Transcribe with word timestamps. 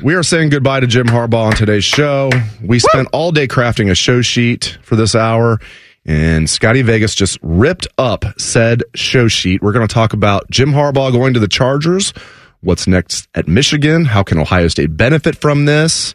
We 0.00 0.14
are 0.14 0.22
saying 0.22 0.50
goodbye 0.50 0.78
to 0.78 0.86
Jim 0.86 1.08
Harbaugh 1.08 1.46
on 1.46 1.52
today's 1.54 1.82
show. 1.82 2.30
We 2.62 2.78
spent 2.78 3.08
all 3.12 3.32
day 3.32 3.48
crafting 3.48 3.90
a 3.90 3.96
show 3.96 4.22
sheet 4.22 4.78
for 4.82 4.94
this 4.94 5.16
hour, 5.16 5.58
and 6.06 6.48
Scotty 6.48 6.82
Vegas 6.82 7.16
just 7.16 7.36
ripped 7.42 7.88
up 7.98 8.24
said 8.38 8.84
show 8.94 9.26
sheet. 9.26 9.60
We're 9.60 9.72
going 9.72 9.88
to 9.88 9.92
talk 9.92 10.12
about 10.12 10.48
Jim 10.50 10.70
Harbaugh 10.70 11.10
going 11.10 11.34
to 11.34 11.40
the 11.40 11.48
Chargers. 11.48 12.12
What's 12.60 12.86
next 12.86 13.28
at 13.34 13.48
Michigan? 13.48 14.04
How 14.04 14.22
can 14.22 14.38
Ohio 14.38 14.68
State 14.68 14.96
benefit 14.96 15.36
from 15.36 15.64
this? 15.64 16.14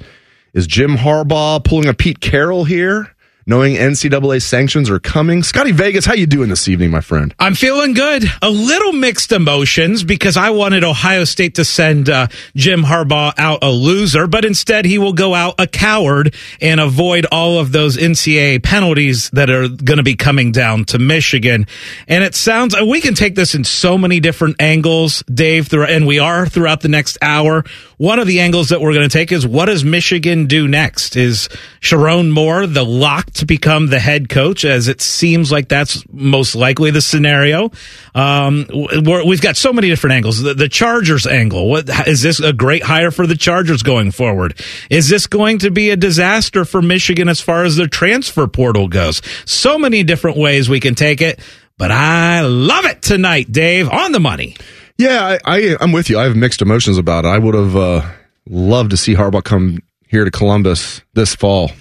Is 0.53 0.65
Jim 0.65 0.95
Harbaugh 0.95 1.61
pulling 1.61 1.89
a 1.89 1.93
Pete 1.93 2.21
Carroll 2.21 2.63
here? 2.63 3.12
Knowing 3.45 3.75
NCAA 3.75 4.41
sanctions 4.41 4.89
are 4.89 4.99
coming. 4.99 5.43
Scotty 5.43 5.73
Vegas, 5.73 6.05
how 6.05 6.13
you 6.13 6.25
doing 6.25 6.47
this 6.47 6.69
evening, 6.69 6.91
my 6.91 7.01
friend? 7.01 7.35
I'm 7.39 7.55
feeling 7.55 7.93
good. 7.93 8.23
A 8.41 8.49
little 8.49 8.93
mixed 8.93 9.33
emotions 9.33 10.05
because 10.05 10.37
I 10.37 10.51
wanted 10.51 10.85
Ohio 10.85 11.25
State 11.25 11.55
to 11.55 11.65
send 11.65 12.09
uh, 12.09 12.27
Jim 12.55 12.83
Harbaugh 12.83 13.33
out 13.37 13.61
a 13.61 13.69
loser, 13.69 14.27
but 14.27 14.45
instead 14.45 14.85
he 14.85 14.97
will 14.97 15.11
go 15.11 15.33
out 15.33 15.55
a 15.59 15.67
coward 15.67 16.33
and 16.61 16.79
avoid 16.79 17.25
all 17.33 17.59
of 17.59 17.73
those 17.73 17.97
NCAA 17.97 18.63
penalties 18.63 19.29
that 19.31 19.49
are 19.49 19.67
going 19.67 19.97
to 19.97 20.03
be 20.03 20.15
coming 20.15 20.53
down 20.53 20.85
to 20.85 20.99
Michigan. 20.99 21.67
And 22.07 22.23
it 22.23 22.35
sounds 22.35 22.73
we 22.79 23.01
can 23.01 23.13
take 23.13 23.35
this 23.35 23.55
in 23.55 23.65
so 23.65 23.97
many 23.97 24.21
different 24.21 24.55
angles, 24.61 25.21
Dave, 25.23 25.73
and 25.73 26.07
we 26.07 26.17
are 26.17 26.47
throughout 26.47 26.79
the 26.79 26.87
next 26.87 27.17
hour. 27.21 27.65
One 27.97 28.19
of 28.19 28.27
the 28.27 28.39
angles 28.39 28.69
that 28.69 28.79
we're 28.79 28.93
going 28.93 29.09
to 29.09 29.13
take 29.13 29.33
is 29.33 29.45
what 29.45 29.65
does 29.65 29.83
Michigan 29.83 30.45
do 30.45 30.69
next? 30.69 31.17
Is 31.17 31.49
Sherrone 31.81 32.31
Moore 32.31 32.67
the 32.67 32.85
lock 32.85 33.32
to 33.33 33.45
become 33.45 33.87
the 33.87 33.99
head 33.99 34.29
coach, 34.29 34.65
as 34.65 34.87
it 34.87 35.01
seems 35.01 35.51
like 35.51 35.67
that's 35.67 36.03
most 36.11 36.55
likely 36.55 36.91
the 36.91 37.01
scenario? 37.01 37.71
Um, 38.15 38.67
we've 38.71 39.41
got 39.41 39.57
so 39.57 39.73
many 39.73 39.89
different 39.89 40.15
angles. 40.15 40.41
The, 40.41 40.53
the 40.53 40.69
Chargers 40.69 41.25
angle. 41.25 41.69
What 41.69 41.89
is 42.07 42.21
this 42.21 42.39
a 42.39 42.53
great 42.53 42.83
hire 42.83 43.11
for 43.11 43.27
the 43.27 43.35
Chargers 43.35 43.83
going 43.83 44.11
forward? 44.11 44.59
Is 44.89 45.09
this 45.09 45.27
going 45.27 45.59
to 45.59 45.71
be 45.71 45.89
a 45.89 45.95
disaster 45.95 46.65
for 46.65 46.81
Michigan 46.81 47.29
as 47.29 47.41
far 47.41 47.63
as 47.63 47.75
their 47.75 47.87
transfer 47.87 48.47
portal 48.47 48.87
goes? 48.87 49.21
So 49.45 49.77
many 49.77 50.03
different 50.03 50.37
ways 50.37 50.69
we 50.69 50.79
can 50.79 50.95
take 50.95 51.21
it, 51.21 51.39
but 51.77 51.91
I 51.91 52.41
love 52.41 52.85
it 52.85 53.01
tonight, 53.01 53.51
Dave, 53.51 53.89
on 53.89 54.11
the 54.11 54.19
money. 54.19 54.55
Yeah, 54.97 55.37
I, 55.45 55.57
I 55.57 55.77
am 55.81 55.91
with 55.91 56.09
you. 56.09 56.19
I 56.19 56.25
have 56.25 56.35
mixed 56.35 56.61
emotions 56.61 56.97
about 56.97 57.25
it. 57.25 57.29
I 57.29 57.39
would 57.39 57.55
have 57.55 57.75
uh, 57.75 58.11
loved 58.47 58.91
to 58.91 58.97
see 58.97 59.15
Harbaugh 59.15 59.43
come 59.43 59.79
here 60.07 60.23
to 60.23 60.31
Columbus 60.31 61.01
this 61.13 61.33
fall. 61.33 61.71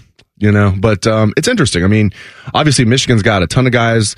You 0.42 0.50
know, 0.50 0.75
but 0.76 1.06
um, 1.06 1.32
it's 1.36 1.47
interesting. 1.47 1.84
I 1.84 1.86
mean, 1.86 2.10
obviously 2.53 2.84
Michigan's 2.84 3.22
got 3.22 3.44
a 3.44 3.47
ton 3.47 3.64
of 3.64 3.72
guys 3.72 4.16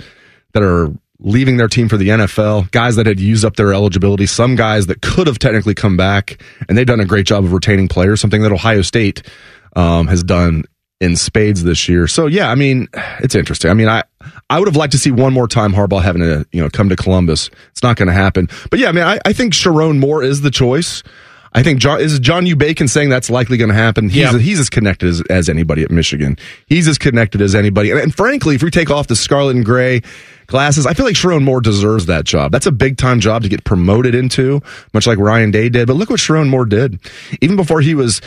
that 0.54 0.62
are 0.62 0.90
leaving 1.18 1.58
their 1.58 1.68
team 1.68 1.86
for 1.86 1.98
the 1.98 2.08
NFL, 2.08 2.70
guys 2.70 2.96
that 2.96 3.04
had 3.04 3.20
used 3.20 3.44
up 3.44 3.56
their 3.56 3.74
eligibility, 3.74 4.24
some 4.24 4.56
guys 4.56 4.86
that 4.86 5.02
could 5.02 5.26
have 5.26 5.38
technically 5.38 5.74
come 5.74 5.98
back, 5.98 6.42
and 6.66 6.78
they've 6.78 6.86
done 6.86 7.00
a 7.00 7.04
great 7.04 7.26
job 7.26 7.44
of 7.44 7.52
retaining 7.52 7.88
players, 7.88 8.22
something 8.22 8.40
that 8.40 8.52
Ohio 8.52 8.80
State 8.80 9.22
um, 9.76 10.06
has 10.06 10.22
done 10.22 10.64
in 10.98 11.14
spades 11.14 11.62
this 11.62 11.90
year. 11.90 12.06
So 12.06 12.26
yeah, 12.26 12.50
I 12.50 12.54
mean, 12.54 12.88
it's 13.20 13.34
interesting. 13.34 13.70
I 13.70 13.74
mean, 13.74 13.90
I 13.90 14.02
I 14.48 14.58
would 14.58 14.68
have 14.68 14.76
liked 14.76 14.92
to 14.92 14.98
see 14.98 15.10
one 15.10 15.34
more 15.34 15.46
time 15.46 15.74
Harbaugh 15.74 16.02
having 16.02 16.22
to 16.22 16.46
you 16.52 16.62
know 16.62 16.70
come 16.70 16.88
to 16.88 16.96
Columbus. 16.96 17.50
It's 17.72 17.82
not 17.82 17.96
going 17.96 18.08
to 18.08 18.14
happen. 18.14 18.48
But 18.70 18.78
yeah, 18.78 18.88
I 18.88 18.92
mean, 18.92 19.04
I, 19.04 19.18
I 19.26 19.34
think 19.34 19.52
Sherrone 19.52 19.98
Moore 19.98 20.22
is 20.22 20.40
the 20.40 20.50
choice. 20.50 21.02
I 21.56 21.62
think 21.62 21.78
John 21.78 22.00
is 22.00 22.18
John 22.18 22.46
U. 22.46 22.56
Bacon 22.56 22.88
saying 22.88 23.10
that's 23.10 23.30
likely 23.30 23.56
going 23.56 23.68
to 23.68 23.74
happen. 23.76 24.08
He's 24.08 24.16
Yeah. 24.16 24.38
he's 24.38 24.58
as 24.58 24.68
connected 24.68 25.08
as, 25.08 25.22
as 25.30 25.48
anybody 25.48 25.82
at 25.82 25.90
Michigan. 25.90 26.36
He's 26.66 26.88
as 26.88 26.98
connected 26.98 27.40
as 27.40 27.54
anybody. 27.54 27.90
And, 27.92 28.00
and 28.00 28.14
frankly, 28.14 28.56
if 28.56 28.62
we 28.62 28.70
take 28.70 28.90
off 28.90 29.06
the 29.06 29.14
scarlet 29.14 29.54
and 29.54 29.64
gray 29.64 30.02
glasses, 30.48 30.84
I 30.84 30.94
feel 30.94 31.06
like 31.06 31.14
Sherrone 31.14 31.44
Moore 31.44 31.60
deserves 31.60 32.06
that 32.06 32.24
job. 32.24 32.50
That's 32.50 32.66
a 32.66 32.72
big 32.72 32.96
time 32.96 33.20
job 33.20 33.42
to 33.44 33.48
get 33.48 33.62
promoted 33.64 34.14
into, 34.16 34.60
much 34.92 35.06
like 35.06 35.18
Ryan 35.18 35.52
Day 35.52 35.68
did. 35.68 35.86
But 35.86 35.94
look 35.94 36.10
what 36.10 36.18
Sherrone 36.18 36.48
Moore 36.48 36.66
did, 36.66 36.98
even 37.40 37.54
before 37.56 37.80
he 37.80 37.94
was 37.94 38.20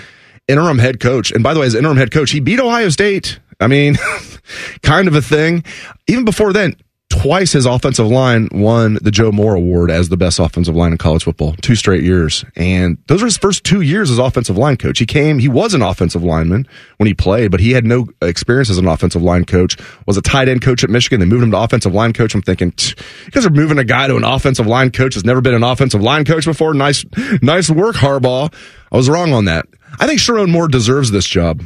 interim 0.47 0.77
head 0.79 1.01
coach. 1.01 1.31
And 1.31 1.43
by 1.43 1.53
the 1.53 1.59
way, 1.59 1.65
as 1.65 1.75
interim 1.75 1.97
head 1.97 2.11
coach, 2.11 2.31
he 2.31 2.39
beat 2.39 2.59
Ohio 2.61 2.87
State. 2.89 3.39
I 3.59 3.67
mean, 3.67 3.97
kind 4.83 5.07
of 5.09 5.15
a 5.15 5.21
thing. 5.21 5.65
Even 6.07 6.23
before 6.23 6.53
then, 6.53 6.75
twice 7.21 7.51
his 7.51 7.65
offensive 7.65 8.07
line 8.07 8.49
won 8.51 8.97
the 9.01 9.11
Joe 9.11 9.31
Moore 9.31 9.55
Award 9.55 9.91
as 9.91 10.09
the 10.09 10.17
best 10.17 10.39
offensive 10.39 10.75
line 10.75 10.91
in 10.91 10.97
college 10.97 11.23
football, 11.23 11.53
two 11.61 11.75
straight 11.75 12.03
years. 12.03 12.45
And 12.55 12.97
those 13.07 13.21
were 13.21 13.27
his 13.27 13.37
first 13.37 13.63
two 13.63 13.81
years 13.81 14.11
as 14.11 14.19
offensive 14.19 14.57
line 14.57 14.77
coach. 14.77 14.99
He 14.99 15.05
came, 15.05 15.39
he 15.39 15.47
was 15.47 15.73
an 15.73 15.81
offensive 15.81 16.23
lineman 16.23 16.67
when 16.97 17.07
he 17.07 17.13
played, 17.13 17.51
but 17.51 17.59
he 17.59 17.71
had 17.71 17.85
no 17.85 18.07
experience 18.21 18.69
as 18.69 18.77
an 18.77 18.87
offensive 18.87 19.21
line 19.21 19.45
coach, 19.45 19.77
was 20.05 20.17
a 20.17 20.21
tight 20.21 20.47
end 20.47 20.61
coach 20.61 20.83
at 20.83 20.89
Michigan. 20.89 21.19
They 21.19 21.25
moved 21.25 21.43
him 21.43 21.51
to 21.51 21.59
offensive 21.59 21.93
line 21.93 22.13
coach. 22.13 22.35
I'm 22.35 22.41
thinking, 22.41 22.71
"Tch, 22.71 22.95
you 23.25 23.31
guys 23.31 23.45
are 23.45 23.49
moving 23.49 23.77
a 23.77 23.83
guy 23.83 24.07
to 24.07 24.15
an 24.15 24.23
offensive 24.23 24.67
line 24.67 24.91
coach 24.91 25.15
that's 25.15 25.25
never 25.25 25.41
been 25.41 25.55
an 25.55 25.63
offensive 25.63 26.01
line 26.01 26.25
coach 26.25 26.45
before. 26.45 26.73
Nice, 26.73 27.05
nice 27.41 27.69
work, 27.69 27.95
Harbaugh. 27.95 28.53
I 28.91 28.97
was 28.97 29.09
wrong 29.09 29.33
on 29.33 29.45
that. 29.45 29.65
I 29.99 30.07
think 30.07 30.19
Sherrone 30.19 30.49
Moore 30.49 30.67
deserves 30.67 31.11
this 31.11 31.25
job. 31.25 31.63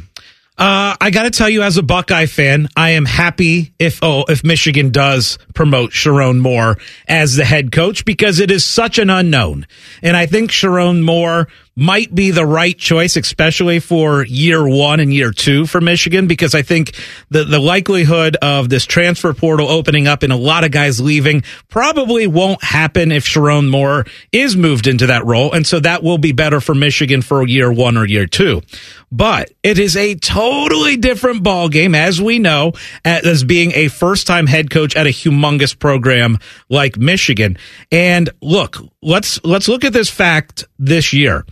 Uh, 0.58 0.94
I 1.00 1.10
got 1.10 1.22
to 1.22 1.30
tell 1.30 1.48
you, 1.48 1.62
as 1.62 1.78
a 1.78 1.82
Buckeye 1.82 2.26
fan, 2.26 2.68
I 2.76 2.90
am 2.90 3.06
happy 3.06 3.72
if 3.78 4.00
oh 4.02 4.24
if 4.28 4.44
Michigan 4.44 4.90
does 4.90 5.38
promote 5.54 5.92
Sherrone 5.92 6.40
Moore 6.40 6.76
as 7.08 7.36
the 7.36 7.44
head 7.44 7.72
coach 7.72 8.04
because 8.04 8.38
it 8.38 8.50
is 8.50 8.64
such 8.64 8.98
an 8.98 9.08
unknown, 9.08 9.66
and 10.02 10.14
I 10.14 10.26
think 10.26 10.50
Sherrone 10.50 11.02
Moore 11.02 11.48
might 11.74 12.14
be 12.14 12.30
the 12.30 12.44
right 12.44 12.76
choice, 12.76 13.16
especially 13.16 13.80
for 13.80 14.24
year 14.24 14.66
one 14.66 15.00
and 15.00 15.12
year 15.12 15.30
two 15.30 15.66
for 15.66 15.80
Michigan, 15.80 16.26
because 16.26 16.54
I 16.54 16.62
think 16.62 16.94
the 17.30 17.44
the 17.44 17.58
likelihood 17.58 18.36
of 18.42 18.68
this 18.68 18.84
transfer 18.84 19.32
portal 19.32 19.68
opening 19.68 20.06
up 20.06 20.22
and 20.22 20.32
a 20.32 20.36
lot 20.36 20.64
of 20.64 20.70
guys 20.70 21.00
leaving 21.00 21.42
probably 21.68 22.26
won't 22.26 22.62
happen 22.62 23.10
if 23.10 23.24
Sherrone 23.24 23.70
Moore 23.70 24.04
is 24.32 24.56
moved 24.56 24.86
into 24.86 25.06
that 25.06 25.24
role, 25.24 25.52
and 25.52 25.66
so 25.66 25.80
that 25.80 26.02
will 26.02 26.18
be 26.18 26.32
better 26.32 26.60
for 26.60 26.74
Michigan 26.74 27.22
for 27.22 27.46
year 27.46 27.72
one 27.72 27.96
or 27.96 28.06
year 28.06 28.26
two. 28.26 28.60
But 29.10 29.50
it 29.62 29.78
is 29.78 29.96
a 29.96 30.14
totally 30.14 30.96
different 30.96 31.42
ball 31.42 31.68
game, 31.68 31.94
as 31.94 32.20
we 32.20 32.38
know, 32.38 32.72
as 33.04 33.44
being 33.44 33.72
a 33.72 33.88
first 33.88 34.26
time 34.26 34.46
head 34.46 34.70
coach 34.70 34.96
at 34.96 35.06
a 35.06 35.10
humongous 35.10 35.78
program 35.78 36.38
like 36.68 36.96
Michigan. 36.96 37.58
And 37.90 38.30
look, 38.40 38.78
let's 39.02 39.42
let's 39.44 39.68
look 39.68 39.84
at 39.84 39.92
this 39.92 40.08
fact 40.08 40.64
this 40.78 41.12
year. 41.12 41.44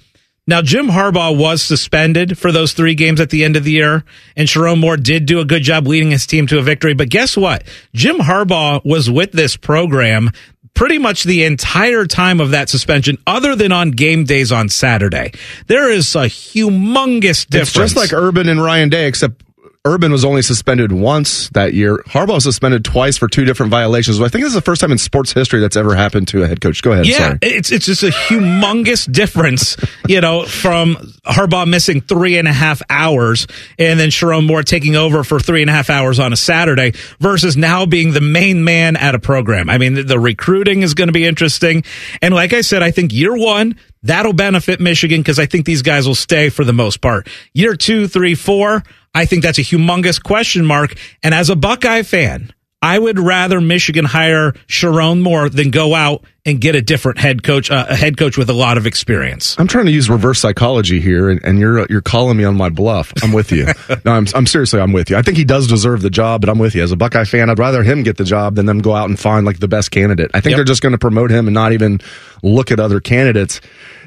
Now, 0.50 0.62
Jim 0.62 0.88
Harbaugh 0.88 1.38
was 1.38 1.62
suspended 1.62 2.36
for 2.36 2.50
those 2.50 2.72
three 2.72 2.96
games 2.96 3.20
at 3.20 3.30
the 3.30 3.44
end 3.44 3.54
of 3.54 3.62
the 3.62 3.70
year, 3.70 4.02
and 4.34 4.48
Sherrone 4.48 4.80
Moore 4.80 4.96
did 4.96 5.24
do 5.24 5.38
a 5.38 5.44
good 5.44 5.62
job 5.62 5.86
leading 5.86 6.10
his 6.10 6.26
team 6.26 6.48
to 6.48 6.58
a 6.58 6.62
victory. 6.62 6.92
But 6.92 7.08
guess 7.08 7.36
what? 7.36 7.62
Jim 7.94 8.16
Harbaugh 8.16 8.84
was 8.84 9.08
with 9.08 9.30
this 9.30 9.56
program 9.56 10.32
pretty 10.74 10.98
much 10.98 11.22
the 11.22 11.44
entire 11.44 12.04
time 12.04 12.40
of 12.40 12.50
that 12.50 12.68
suspension, 12.68 13.16
other 13.28 13.54
than 13.54 13.70
on 13.70 13.92
game 13.92 14.24
days 14.24 14.50
on 14.50 14.68
Saturday. 14.68 15.30
There 15.68 15.88
is 15.88 16.16
a 16.16 16.24
humongous 16.24 17.46
difference. 17.46 17.68
It's 17.68 17.94
just 17.94 17.96
like 17.96 18.12
Urban 18.12 18.48
and 18.48 18.60
Ryan 18.60 18.88
Day, 18.88 19.06
except 19.06 19.44
Urban 19.86 20.12
was 20.12 20.26
only 20.26 20.42
suspended 20.42 20.92
once 20.92 21.48
that 21.50 21.72
year. 21.72 21.96
Harbaugh 22.06 22.34
was 22.34 22.44
suspended 22.44 22.84
twice 22.84 23.16
for 23.16 23.28
two 23.28 23.46
different 23.46 23.70
violations. 23.70 24.20
I 24.20 24.28
think 24.28 24.44
this 24.44 24.50
is 24.50 24.54
the 24.54 24.60
first 24.60 24.82
time 24.82 24.92
in 24.92 24.98
sports 24.98 25.32
history 25.32 25.58
that's 25.60 25.76
ever 25.76 25.94
happened 25.94 26.28
to 26.28 26.42
a 26.42 26.46
head 26.46 26.60
coach. 26.60 26.82
Go 26.82 26.92
ahead. 26.92 27.06
Yeah, 27.06 27.16
Sorry. 27.16 27.38
it's 27.40 27.72
it's 27.72 27.86
just 27.86 28.02
a 28.02 28.08
humongous 28.10 29.10
difference, 29.10 29.78
you 30.06 30.20
know, 30.20 30.44
from 30.44 30.96
Harbaugh 31.24 31.66
missing 31.66 32.02
three 32.02 32.36
and 32.36 32.46
a 32.46 32.52
half 32.52 32.82
hours 32.90 33.46
and 33.78 33.98
then 33.98 34.10
Sherrone 34.10 34.46
Moore 34.46 34.62
taking 34.62 34.96
over 34.96 35.24
for 35.24 35.40
three 35.40 35.62
and 35.62 35.70
a 35.70 35.72
half 35.72 35.88
hours 35.88 36.18
on 36.18 36.34
a 36.34 36.36
Saturday 36.36 36.92
versus 37.18 37.56
now 37.56 37.86
being 37.86 38.12
the 38.12 38.20
main 38.20 38.62
man 38.62 38.96
at 38.96 39.14
a 39.14 39.18
program. 39.18 39.70
I 39.70 39.78
mean, 39.78 39.94
the, 39.94 40.02
the 40.02 40.20
recruiting 40.20 40.82
is 40.82 40.92
going 40.92 41.08
to 41.08 41.14
be 41.14 41.24
interesting, 41.24 41.84
and 42.20 42.34
like 42.34 42.52
I 42.52 42.60
said, 42.60 42.82
I 42.82 42.90
think 42.90 43.14
year 43.14 43.34
one 43.34 43.76
that'll 44.02 44.34
benefit 44.34 44.78
Michigan 44.78 45.20
because 45.20 45.38
I 45.38 45.46
think 45.46 45.64
these 45.64 45.82
guys 45.82 46.06
will 46.06 46.14
stay 46.14 46.50
for 46.50 46.64
the 46.64 46.72
most 46.74 47.00
part. 47.00 47.28
Year 47.54 47.76
two, 47.76 48.08
three, 48.08 48.34
four. 48.34 48.82
I 49.14 49.24
think 49.26 49.42
that's 49.42 49.58
a 49.58 49.62
humongous 49.62 50.22
question 50.22 50.64
mark. 50.64 50.94
And 51.22 51.34
as 51.34 51.50
a 51.50 51.56
Buckeye 51.56 52.02
fan, 52.02 52.52
I 52.82 52.98
would 52.98 53.18
rather 53.18 53.60
Michigan 53.60 54.06
hire 54.06 54.52
Sherrone 54.66 55.20
Moore 55.20 55.50
than 55.50 55.70
go 55.70 55.94
out 55.94 56.24
and 56.46 56.58
get 56.58 56.74
a 56.74 56.80
different 56.80 57.18
head 57.18 57.42
coach, 57.42 57.70
uh, 57.70 57.84
a 57.90 57.94
head 57.94 58.16
coach 58.16 58.38
with 58.38 58.48
a 58.48 58.54
lot 58.54 58.78
of 58.78 58.86
experience. 58.86 59.54
I'm 59.58 59.66
trying 59.66 59.84
to 59.84 59.90
use 59.90 60.08
reverse 60.08 60.38
psychology 60.40 60.98
here, 60.98 61.28
and, 61.28 61.44
and 61.44 61.58
you're 61.58 61.84
you're 61.90 62.00
calling 62.00 62.38
me 62.38 62.44
on 62.44 62.56
my 62.56 62.70
bluff. 62.70 63.12
I'm 63.22 63.32
with 63.32 63.52
you. 63.52 63.66
no, 64.06 64.12
I'm 64.12 64.26
I'm 64.34 64.46
seriously, 64.46 64.80
I'm 64.80 64.92
with 64.92 65.10
you. 65.10 65.16
I 65.18 65.22
think 65.22 65.36
he 65.36 65.44
does 65.44 65.66
deserve 65.66 66.00
the 66.00 66.08
job, 66.08 66.40
but 66.40 66.48
I'm 66.48 66.58
with 66.58 66.74
you. 66.74 66.82
As 66.82 66.90
a 66.90 66.96
Buckeye 66.96 67.24
fan, 67.24 67.50
I'd 67.50 67.58
rather 67.58 67.82
him 67.82 68.02
get 68.02 68.16
the 68.16 68.24
job 68.24 68.54
than 68.54 68.64
them 68.64 68.78
go 68.78 68.94
out 68.94 69.10
and 69.10 69.20
find 69.20 69.44
like 69.44 69.58
the 69.58 69.68
best 69.68 69.90
candidate. 69.90 70.30
I 70.32 70.40
think 70.40 70.52
Yep. 70.52 70.56
they're 70.56 70.64
just 70.64 70.80
going 70.80 70.92
to 70.92 70.98
promote 70.98 71.30
him 71.30 71.46
and 71.48 71.52
not 71.54 71.72
even 71.72 72.00
look 72.42 72.70
at 72.70 72.80
other 72.80 73.00
candidates. 73.00 73.60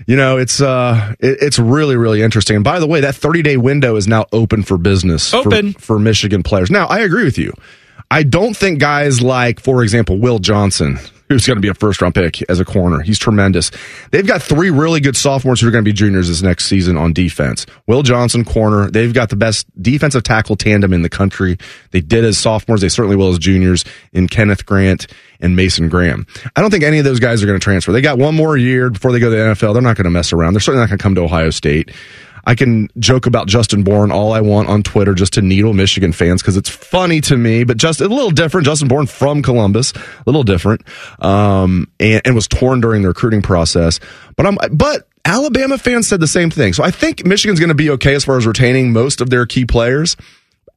You 0.08 0.16
know, 0.18 0.38
it's 0.38 0.62
uh, 0.62 1.16
it, 1.20 1.38
it's 1.42 1.60
really 1.60 1.96
really 1.96 2.22
interesting. 2.22 2.56
And 2.58 2.64
by 2.64 2.80
the 2.80 2.88
way, 2.88 3.02
that 3.02 3.16
30 3.16 3.42
day 3.42 3.58
window 3.58 3.96
is 3.96 4.08
now 4.08 4.26
open 4.32 4.64
for 4.64 4.78
business 4.78 5.30
for- 5.32 5.38
Open. 5.38 5.74
for 5.74 6.00
Michigan 6.00 6.44
players. 6.44 6.70
Now, 6.72 6.88
I 6.88 7.00
agree 7.00 7.24
with 7.24 7.38
you. 7.38 7.54
I 8.12 8.24
don't 8.24 8.56
think 8.56 8.80
guys 8.80 9.22
like, 9.22 9.60
for 9.60 9.82
example, 9.82 10.20
Will 10.20 10.38
Johnson, 10.40 11.00
who's 11.34 11.48
going 11.48 11.58
to 11.58 11.62
be 11.62 11.68
a 11.68 11.74
first 11.74 12.02
round 12.02 12.16
pick 12.16 12.42
as 12.50 12.60
a 12.60 12.66
corner, 12.66 13.02
he's 13.02 13.20
tremendous. 13.20 13.72
They've 14.12 14.26
got 14.26 14.42
three 14.42 14.70
really 14.70 15.00
good 15.00 15.16
sophomores 15.16 15.62
who 15.62 15.68
are 15.68 15.72
going 15.72 15.84
to 15.84 15.90
be 15.90 15.94
juniors 15.94 16.28
this 16.30 16.42
next 16.42 16.66
season 16.66 16.98
on 16.98 17.14
defense. 17.14 17.66
Will 17.88 18.04
Johnson, 18.04 18.46
corner. 18.46 18.90
They've 18.90 19.14
got 19.14 19.30
the 19.30 19.36
best 19.36 19.66
defensive 19.82 20.24
tackle 20.24 20.56
tandem 20.56 20.94
in 20.94 21.02
the 21.02 21.10
country. 21.10 21.58
They 21.92 22.02
did 22.02 22.24
as 22.24 22.38
sophomores. 22.38 22.82
They 22.82 22.90
certainly 22.90 23.16
will 23.16 23.30
as 23.30 23.40
juniors 23.40 23.86
in 24.12 24.28
Kenneth 24.28 24.66
Grant 24.66 25.08
and 25.40 25.56
Mason 25.56 25.90
Graham. 25.90 26.26
I 26.56 26.62
don't 26.62 26.72
think 26.72 26.84
any 26.84 27.00
of 27.00 27.06
those 27.06 27.20
guys 27.20 27.44
are 27.44 27.46
going 27.46 27.60
to 27.60 27.64
transfer. 27.64 27.92
They 27.92 28.02
got 28.02 28.18
one 28.18 28.36
more 28.36 28.56
year 28.58 28.90
before 28.90 29.12
they 29.12 29.20
go 29.20 29.30
to 29.30 29.36
the 29.36 29.42
NFL. 29.44 29.74
They're 29.74 29.82
not 29.82 29.98
going 29.98 30.06
to 30.06 30.10
mess 30.10 30.34
around. 30.34 30.54
They're 30.54 30.62
certainly 30.62 30.84
not 30.84 30.90
going 30.90 30.98
to 30.98 31.04
come 31.04 31.16
to 31.16 31.22
Ohio 31.22 31.50
State. 31.50 31.92
I 32.46 32.56
can 32.56 32.90
joke 33.00 33.26
about 33.26 33.48
Justin 33.48 33.84
Bourne 33.84 34.12
all 34.12 34.34
I 34.34 34.42
want 34.42 34.70
on 34.70 34.84
Twitter 34.84 35.14
just 35.14 35.34
to 35.34 35.42
needle 35.42 35.74
Michigan 35.74 36.12
fans 36.12 36.42
because 36.42 36.58
it's 36.58 36.70
funny 36.70 37.22
to 37.22 37.38
me, 37.38 37.64
but 37.64 37.78
just 37.78 38.02
a 38.02 38.08
little 38.08 38.32
different. 38.32 38.66
Justin 38.66 38.88
Bourne 38.88 39.08
from 39.08 39.42
Columbus, 39.42 39.94
a 39.94 40.24
little 40.26 40.44
different, 40.44 40.82
um, 41.20 41.90
and, 42.00 42.22
and 42.26 42.36
was 42.36 42.48
torn 42.48 42.82
during 42.82 43.02
the 43.02 43.08
recruiting 43.08 43.42
process. 43.42 44.00
But 44.36 44.46
I'm, 44.46 44.58
but 44.72 45.08
Alabama 45.26 45.78
fans 45.78 46.08
said 46.08 46.20
the 46.20 46.28
same 46.28 46.50
thing. 46.50 46.74
So 46.74 46.84
I 46.84 46.92
think 46.92 47.26
Michigan's 47.26 47.60
going 47.60 47.70
to 47.70 47.76
be 47.76 47.90
okay 47.92 48.14
as 48.14 48.26
far 48.26 48.38
as 48.38 48.46
retaining 48.46 48.92
most 48.92 49.22
of 49.22 49.30
their 49.30 49.46
key 49.46 49.66
players. 49.66 50.18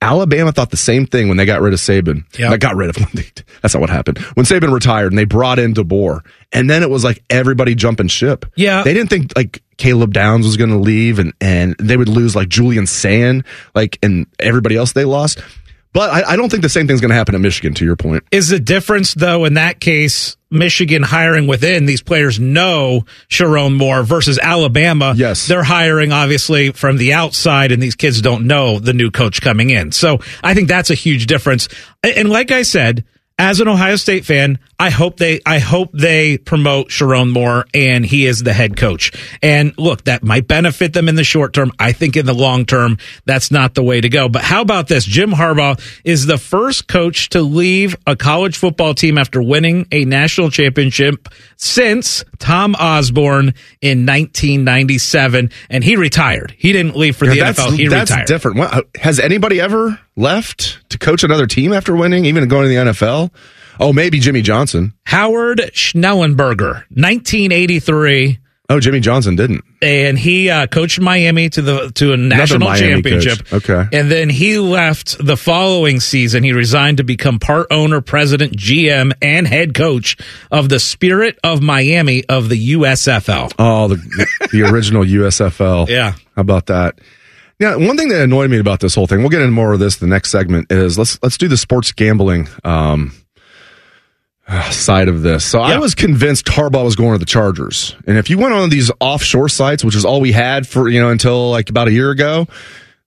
Alabama 0.02 0.52
thought 0.52 0.70
the 0.70 0.76
same 0.76 1.06
thing 1.06 1.28
when 1.28 1.36
they 1.36 1.46
got 1.46 1.60
rid 1.60 1.72
of 1.72 1.80
Saban. 1.80 2.24
Yeah. 2.38 2.50
They 2.50 2.58
got 2.58 2.76
rid 2.76 2.90
of 2.90 2.96
that's 3.62 3.74
not 3.74 3.80
what 3.80 3.90
happened. 3.90 4.18
When 4.34 4.44
Saban 4.44 4.72
retired 4.72 5.12
and 5.12 5.18
they 5.18 5.24
brought 5.24 5.58
in 5.58 5.74
DeBoer, 5.74 6.20
and 6.52 6.68
then 6.68 6.82
it 6.82 6.90
was 6.90 7.02
like 7.02 7.22
everybody 7.30 7.74
jumping 7.74 8.08
ship. 8.08 8.44
Yeah. 8.56 8.82
They 8.82 8.94
didn't 8.94 9.10
think 9.10 9.32
like 9.34 9.62
Caleb 9.78 10.12
Downs 10.12 10.46
was 10.46 10.56
going 10.56 10.70
to 10.70 10.78
leave 10.78 11.18
and, 11.18 11.32
and 11.40 11.74
they 11.78 11.96
would 11.96 12.08
lose 12.08 12.36
like 12.36 12.48
Julian 12.48 12.86
Sayin, 12.86 13.44
like, 13.74 13.98
and 14.02 14.26
everybody 14.38 14.76
else 14.76 14.92
they 14.92 15.04
lost. 15.04 15.40
But 15.96 16.10
I, 16.10 16.32
I 16.32 16.36
don't 16.36 16.50
think 16.50 16.62
the 16.62 16.68
same 16.68 16.86
thing's 16.86 17.00
going 17.00 17.08
to 17.08 17.14
happen 17.14 17.34
at 17.34 17.40
Michigan, 17.40 17.72
to 17.72 17.84
your 17.86 17.96
point. 17.96 18.22
Is 18.30 18.50
the 18.50 18.60
difference 18.60 19.14
though 19.14 19.46
in 19.46 19.54
that 19.54 19.80
case 19.80 20.36
Michigan 20.50 21.02
hiring 21.02 21.46
within 21.46 21.86
these 21.86 22.02
players 22.02 22.38
know 22.38 23.06
Sherrone 23.30 23.74
Moore 23.74 24.02
versus 24.02 24.38
Alabama? 24.38 25.14
Yes. 25.16 25.46
they're 25.46 25.62
hiring 25.62 26.12
obviously 26.12 26.72
from 26.72 26.98
the 26.98 27.14
outside, 27.14 27.72
and 27.72 27.82
these 27.82 27.94
kids 27.94 28.20
don't 28.20 28.46
know 28.46 28.78
the 28.78 28.92
new 28.92 29.10
coach 29.10 29.40
coming 29.40 29.70
in. 29.70 29.90
So 29.90 30.18
I 30.44 30.52
think 30.52 30.68
that's 30.68 30.90
a 30.90 30.94
huge 30.94 31.24
difference. 31.24 31.66
And 32.02 32.12
and 32.12 32.30
like 32.30 32.50
I 32.50 32.60
said. 32.60 33.06
As 33.38 33.60
an 33.60 33.68
Ohio 33.68 33.96
State 33.96 34.24
fan, 34.24 34.58
I 34.78 34.90
hope 34.90 35.16
they 35.16 35.40
I 35.46 35.58
hope 35.58 35.90
they 35.92 36.36
promote 36.36 36.88
Sherrone 36.88 37.32
Moore 37.32 37.66
and 37.72 38.04
he 38.04 38.26
is 38.26 38.42
the 38.42 38.52
head 38.52 38.76
coach. 38.76 39.12
And 39.42 39.72
look, 39.78 40.04
that 40.04 40.22
might 40.22 40.46
benefit 40.46 40.92
them 40.92 41.08
in 41.08 41.14
the 41.14 41.24
short 41.24 41.54
term. 41.54 41.72
I 41.78 41.92
think 41.92 42.16
in 42.16 42.26
the 42.26 42.34
long 42.34 42.66
term, 42.66 42.98
that's 43.24 43.50
not 43.50 43.74
the 43.74 43.82
way 43.82 44.00
to 44.00 44.08
go. 44.08 44.28
But 44.28 44.42
how 44.42 44.60
about 44.60 44.88
this? 44.88 45.04
Jim 45.04 45.30
Harbaugh 45.30 45.80
is 46.04 46.26
the 46.26 46.36
first 46.36 46.88
coach 46.88 47.30
to 47.30 47.40
leave 47.40 47.96
a 48.06 48.16
college 48.16 48.58
football 48.58 48.92
team 48.92 49.16
after 49.16 49.42
winning 49.42 49.86
a 49.92 50.04
national 50.04 50.50
championship 50.50 51.28
since 51.56 52.24
Tom 52.38 52.74
Osborne 52.74 53.54
in 53.80 54.04
1997, 54.04 55.50
and 55.70 55.84
he 55.84 55.96
retired. 55.96 56.54
He 56.58 56.72
didn't 56.72 56.96
leave 56.96 57.16
for 57.16 57.26
the 57.26 57.40
that's 57.40 57.60
NFL. 57.60 57.78
He 57.78 57.88
that's 57.88 58.10
retired. 58.10 58.26
different. 58.26 58.96
Has 58.96 59.18
anybody 59.20 59.60
ever 59.60 59.98
left 60.16 60.88
to 60.90 60.98
coach 60.98 61.24
another 61.24 61.46
team 61.46 61.72
after 61.72 61.96
winning, 61.96 62.26
even 62.26 62.46
going 62.48 62.64
to 62.64 62.68
the 62.68 62.90
NFL? 62.92 63.30
Oh, 63.80 63.92
maybe 63.92 64.18
Jimmy 64.18 64.42
Johnson. 64.42 64.92
Howard 65.04 65.58
Schnellenberger, 65.74 66.84
1983. 66.90 68.38
Oh, 68.68 68.80
Jimmy 68.80 68.98
Johnson 68.98 69.36
didn't. 69.36 69.62
and 69.80 70.18
he 70.18 70.50
uh, 70.50 70.66
coached 70.66 70.98
Miami 70.98 71.48
to 71.50 71.62
the 71.62 71.92
to 71.94 72.12
a 72.12 72.16
national 72.16 72.74
championship. 72.74 73.46
coach. 73.46 73.70
Okay. 73.70 73.96
and 73.96 74.10
then 74.10 74.28
he 74.28 74.58
left 74.58 75.24
the 75.24 75.36
following 75.36 76.00
season. 76.00 76.42
He 76.42 76.52
resigned 76.52 76.96
to 76.96 77.04
become 77.04 77.38
part 77.38 77.68
owner, 77.70 78.00
president, 78.00 78.56
GM, 78.56 79.12
and 79.22 79.46
head 79.46 79.72
coach 79.74 80.16
of 80.50 80.68
the 80.68 80.80
Spirit 80.80 81.38
of 81.44 81.62
Miami 81.62 82.24
of 82.24 82.48
the 82.48 82.72
USFL. 82.72 83.52
Oh, 83.56 83.86
the, 83.86 84.26
the 84.50 84.62
original 84.62 85.04
USFL. 85.20 85.88
Yeah. 85.88 86.12
How 86.34 86.42
about 86.42 86.66
that? 86.66 86.98
Yeah, 87.60 87.76
one 87.76 87.96
thing 87.96 88.08
that 88.08 88.20
annoyed 88.20 88.50
me 88.50 88.58
about 88.58 88.80
this 88.80 88.96
whole 88.96 89.06
thing, 89.06 89.20
we'll 89.20 89.30
get 89.30 89.40
into 89.42 89.52
more 89.52 89.72
of 89.74 89.78
this 89.78 89.96
the 89.96 90.08
next 90.08 90.30
segment, 90.30 90.70
is 90.72 90.98
let's 90.98 91.22
let's 91.22 91.38
do 91.38 91.46
the 91.46 91.56
sports 91.56 91.92
gambling 91.92 92.48
um, 92.64 93.12
side 94.70 95.08
of 95.08 95.22
this. 95.22 95.44
So 95.44 95.60
I 95.60 95.78
was 95.78 95.94
convinced 95.94 96.46
Harbaugh 96.46 96.84
was 96.84 96.96
going 96.96 97.12
to 97.12 97.18
the 97.18 97.26
Chargers. 97.26 97.96
And 98.06 98.16
if 98.16 98.30
you 98.30 98.38
went 98.38 98.54
on 98.54 98.70
these 98.70 98.90
offshore 99.00 99.48
sites, 99.48 99.84
which 99.84 99.96
is 99.96 100.04
all 100.04 100.20
we 100.20 100.32
had 100.32 100.66
for, 100.66 100.88
you 100.88 101.00
know, 101.00 101.10
until 101.10 101.50
like 101.50 101.70
about 101.70 101.88
a 101.88 101.92
year 101.92 102.10
ago, 102.10 102.46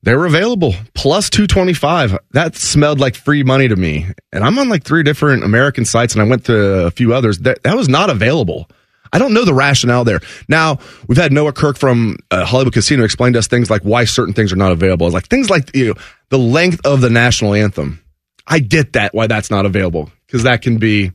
they 0.04 0.16
were 0.16 0.26
available 0.26 0.74
plus 0.94 1.30
225. 1.30 2.18
That 2.32 2.56
smelled 2.56 3.00
like 3.00 3.16
free 3.16 3.44
money 3.44 3.68
to 3.68 3.76
me. 3.76 4.08
And 4.32 4.44
I'm 4.44 4.58
on 4.60 4.70
like 4.70 4.84
three 4.84 5.04
different 5.04 5.44
American 5.44 5.86
sites 5.86 6.14
and 6.14 6.22
I 6.22 6.26
went 6.26 6.46
to 6.46 6.86
a 6.86 6.92
few 6.92 7.14
others. 7.14 7.40
That, 7.40 7.64
that 7.64 7.76
was 7.76 7.90
not 7.90 8.10
available. 8.10 8.70
I 9.12 9.18
don't 9.18 9.34
know 9.34 9.44
the 9.44 9.54
rationale 9.54 10.04
there. 10.04 10.20
Now, 10.48 10.80
we've 11.08 11.18
had 11.18 11.34
Noah 11.34 11.54
Kirk 11.54 11.78
from 11.78 12.18
uh, 12.30 12.46
Hollywood 12.46 12.74
Casino 12.74 13.04
explain 13.04 13.34
to 13.34 13.40
us 13.40 13.48
things 13.48 13.70
like 13.70 13.82
why 13.82 14.06
certain 14.06 14.34
things 14.34 14.54
are 14.54 14.58
not 14.58 14.72
available. 14.72 15.08
It's 15.08 15.16
like 15.16 15.28
things 15.28 15.50
like, 15.50 15.76
you 15.76 15.88
know, 15.88 15.94
the 16.30 16.38
length 16.38 16.86
of 16.86 17.02
the 17.02 17.10
national 17.10 17.56
anthem. 17.56 18.04
I 18.46 18.60
get 18.60 18.94
that, 18.94 19.14
why 19.14 19.28
that's 19.28 19.52
not 19.52 19.66
available, 19.66 20.12
because 20.26 20.44
that 20.44 20.62
can 20.62 20.78
be, 20.78 21.12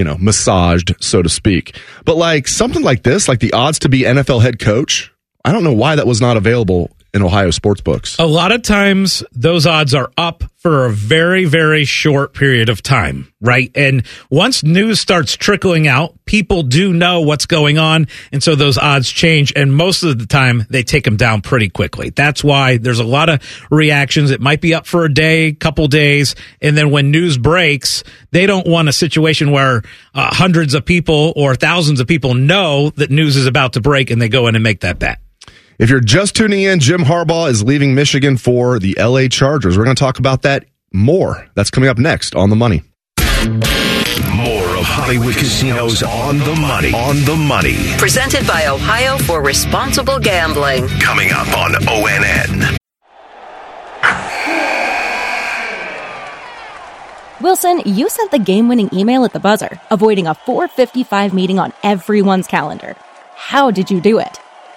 you 0.00 0.04
know, 0.04 0.16
massaged, 0.18 0.94
so 0.98 1.20
to 1.20 1.28
speak. 1.28 1.78
But 2.06 2.16
like 2.16 2.48
something 2.48 2.82
like 2.82 3.02
this, 3.02 3.28
like 3.28 3.40
the 3.40 3.52
odds 3.52 3.80
to 3.80 3.90
be 3.90 4.00
NFL 4.00 4.40
head 4.40 4.58
coach, 4.58 5.12
I 5.44 5.52
don't 5.52 5.62
know 5.62 5.74
why 5.74 5.94
that 5.94 6.06
was 6.06 6.22
not 6.22 6.38
available 6.38 6.90
in 7.12 7.22
Ohio 7.22 7.50
sports 7.50 7.80
books. 7.80 8.18
A 8.18 8.26
lot 8.26 8.52
of 8.52 8.62
times 8.62 9.22
those 9.32 9.66
odds 9.66 9.94
are 9.94 10.10
up 10.16 10.44
for 10.60 10.84
a 10.84 10.90
very, 10.90 11.46
very 11.46 11.86
short 11.86 12.34
period 12.34 12.68
of 12.68 12.82
time, 12.82 13.32
right? 13.40 13.70
And 13.74 14.04
once 14.28 14.62
news 14.62 15.00
starts 15.00 15.34
trickling 15.34 15.88
out, 15.88 16.14
people 16.26 16.62
do 16.62 16.92
know 16.92 17.22
what's 17.22 17.46
going 17.46 17.78
on. 17.78 18.08
And 18.30 18.42
so 18.42 18.54
those 18.54 18.76
odds 18.76 19.10
change. 19.10 19.54
And 19.56 19.74
most 19.74 20.02
of 20.02 20.18
the 20.18 20.26
time 20.26 20.66
they 20.68 20.82
take 20.82 21.04
them 21.04 21.16
down 21.16 21.40
pretty 21.40 21.70
quickly. 21.70 22.10
That's 22.10 22.44
why 22.44 22.76
there's 22.76 22.98
a 22.98 23.04
lot 23.04 23.30
of 23.30 23.40
reactions. 23.70 24.30
It 24.30 24.42
might 24.42 24.60
be 24.60 24.74
up 24.74 24.86
for 24.86 25.06
a 25.06 25.12
day, 25.12 25.54
couple 25.54 25.88
days. 25.88 26.34
And 26.60 26.76
then 26.76 26.90
when 26.90 27.10
news 27.10 27.38
breaks, 27.38 28.04
they 28.30 28.44
don't 28.44 28.66
want 28.66 28.90
a 28.90 28.92
situation 28.92 29.52
where 29.52 29.82
uh, 30.14 30.34
hundreds 30.34 30.74
of 30.74 30.84
people 30.84 31.32
or 31.36 31.54
thousands 31.54 32.00
of 32.00 32.06
people 32.06 32.34
know 32.34 32.90
that 32.90 33.10
news 33.10 33.36
is 33.36 33.46
about 33.46 33.72
to 33.72 33.80
break 33.80 34.10
and 34.10 34.20
they 34.20 34.28
go 34.28 34.46
in 34.46 34.56
and 34.56 34.62
make 34.62 34.80
that 34.80 34.98
bet. 34.98 35.20
If 35.80 35.88
you're 35.88 36.00
just 36.00 36.36
tuning 36.36 36.60
in, 36.60 36.78
Jim 36.78 37.00
Harbaugh 37.00 37.48
is 37.48 37.64
leaving 37.64 37.94
Michigan 37.94 38.36
for 38.36 38.78
the 38.78 38.94
LA 39.00 39.28
Chargers. 39.28 39.78
We're 39.78 39.84
going 39.84 39.96
to 39.96 40.00
talk 40.00 40.18
about 40.18 40.42
that 40.42 40.66
more. 40.92 41.48
That's 41.54 41.70
coming 41.70 41.88
up 41.88 41.96
next 41.96 42.34
on 42.34 42.50
the 42.50 42.56
money. 42.56 42.82
More 43.18 44.76
of 44.76 44.84
Hollywood 44.84 45.36
Casinos 45.36 46.02
on 46.02 46.36
the 46.36 46.54
money. 46.56 46.92
On 46.92 47.24
the 47.24 47.34
money. 47.34 47.78
Presented 47.96 48.46
by 48.46 48.66
Ohio 48.66 49.16
for 49.16 49.42
Responsible 49.42 50.18
Gambling. 50.18 50.86
Coming 51.00 51.30
up 51.32 51.48
on 51.56 51.72
ONN. 51.72 52.76
Wilson, 57.40 57.80
you 57.86 58.10
sent 58.10 58.32
the 58.32 58.38
game 58.38 58.68
winning 58.68 58.90
email 58.92 59.24
at 59.24 59.32
the 59.32 59.40
buzzer, 59.40 59.80
avoiding 59.90 60.26
a 60.26 60.34
455 60.34 61.32
meeting 61.32 61.58
on 61.58 61.72
everyone's 61.82 62.46
calendar. 62.46 62.96
How 63.34 63.70
did 63.70 63.90
you 63.90 64.02
do 64.02 64.18
it? 64.18 64.38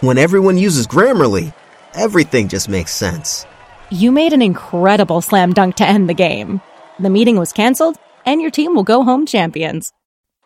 When 0.00 0.16
everyone 0.16 0.56
uses 0.56 0.86
Grammarly, 0.86 1.52
everything 1.92 2.48
just 2.48 2.70
makes 2.70 2.94
sense. 2.94 3.44
You 3.90 4.10
made 4.12 4.32
an 4.32 4.40
incredible 4.40 5.20
slam 5.20 5.52
dunk 5.52 5.76
to 5.76 5.86
end 5.86 6.08
the 6.08 6.14
game. 6.14 6.62
The 6.98 7.10
meeting 7.10 7.36
was 7.36 7.52
canceled, 7.52 7.96
and 8.24 8.40
your 8.40 8.50
team 8.50 8.74
will 8.74 8.82
go 8.82 9.04
home 9.04 9.26
champions. 9.26 9.92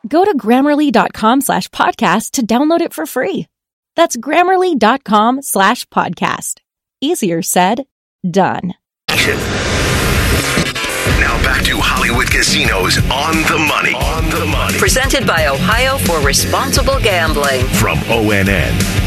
Go 0.09 0.25
to 0.25 0.37
grammarly.com 0.37 1.41
slash 1.41 1.69
podcast 1.69 2.33
to 2.33 2.45
download 2.45 2.81
it 2.81 2.93
for 2.93 3.07
free. 3.07 3.47
That's 3.95 4.17
grammarly.com 4.17 5.43
slash 5.43 5.87
podcast. 5.87 6.59
Easier 7.01 7.41
said, 7.41 7.85
done. 8.29 8.75
Now 11.21 11.41
back 11.45 11.65
to 11.67 11.77
Hollywood 11.79 12.29
Casinos 12.29 12.99
on 13.09 13.37
the 13.45 13.65
money. 13.69 13.95
On 13.95 14.29
the 14.31 14.47
money. 14.47 14.79
Presented 14.79 15.29
by 15.29 15.47
Ohio 15.47 15.97
for 15.99 16.19
Responsible 16.27 16.99
Gambling. 16.99 17.65
From 17.67 17.99
ONN. 18.11 19.04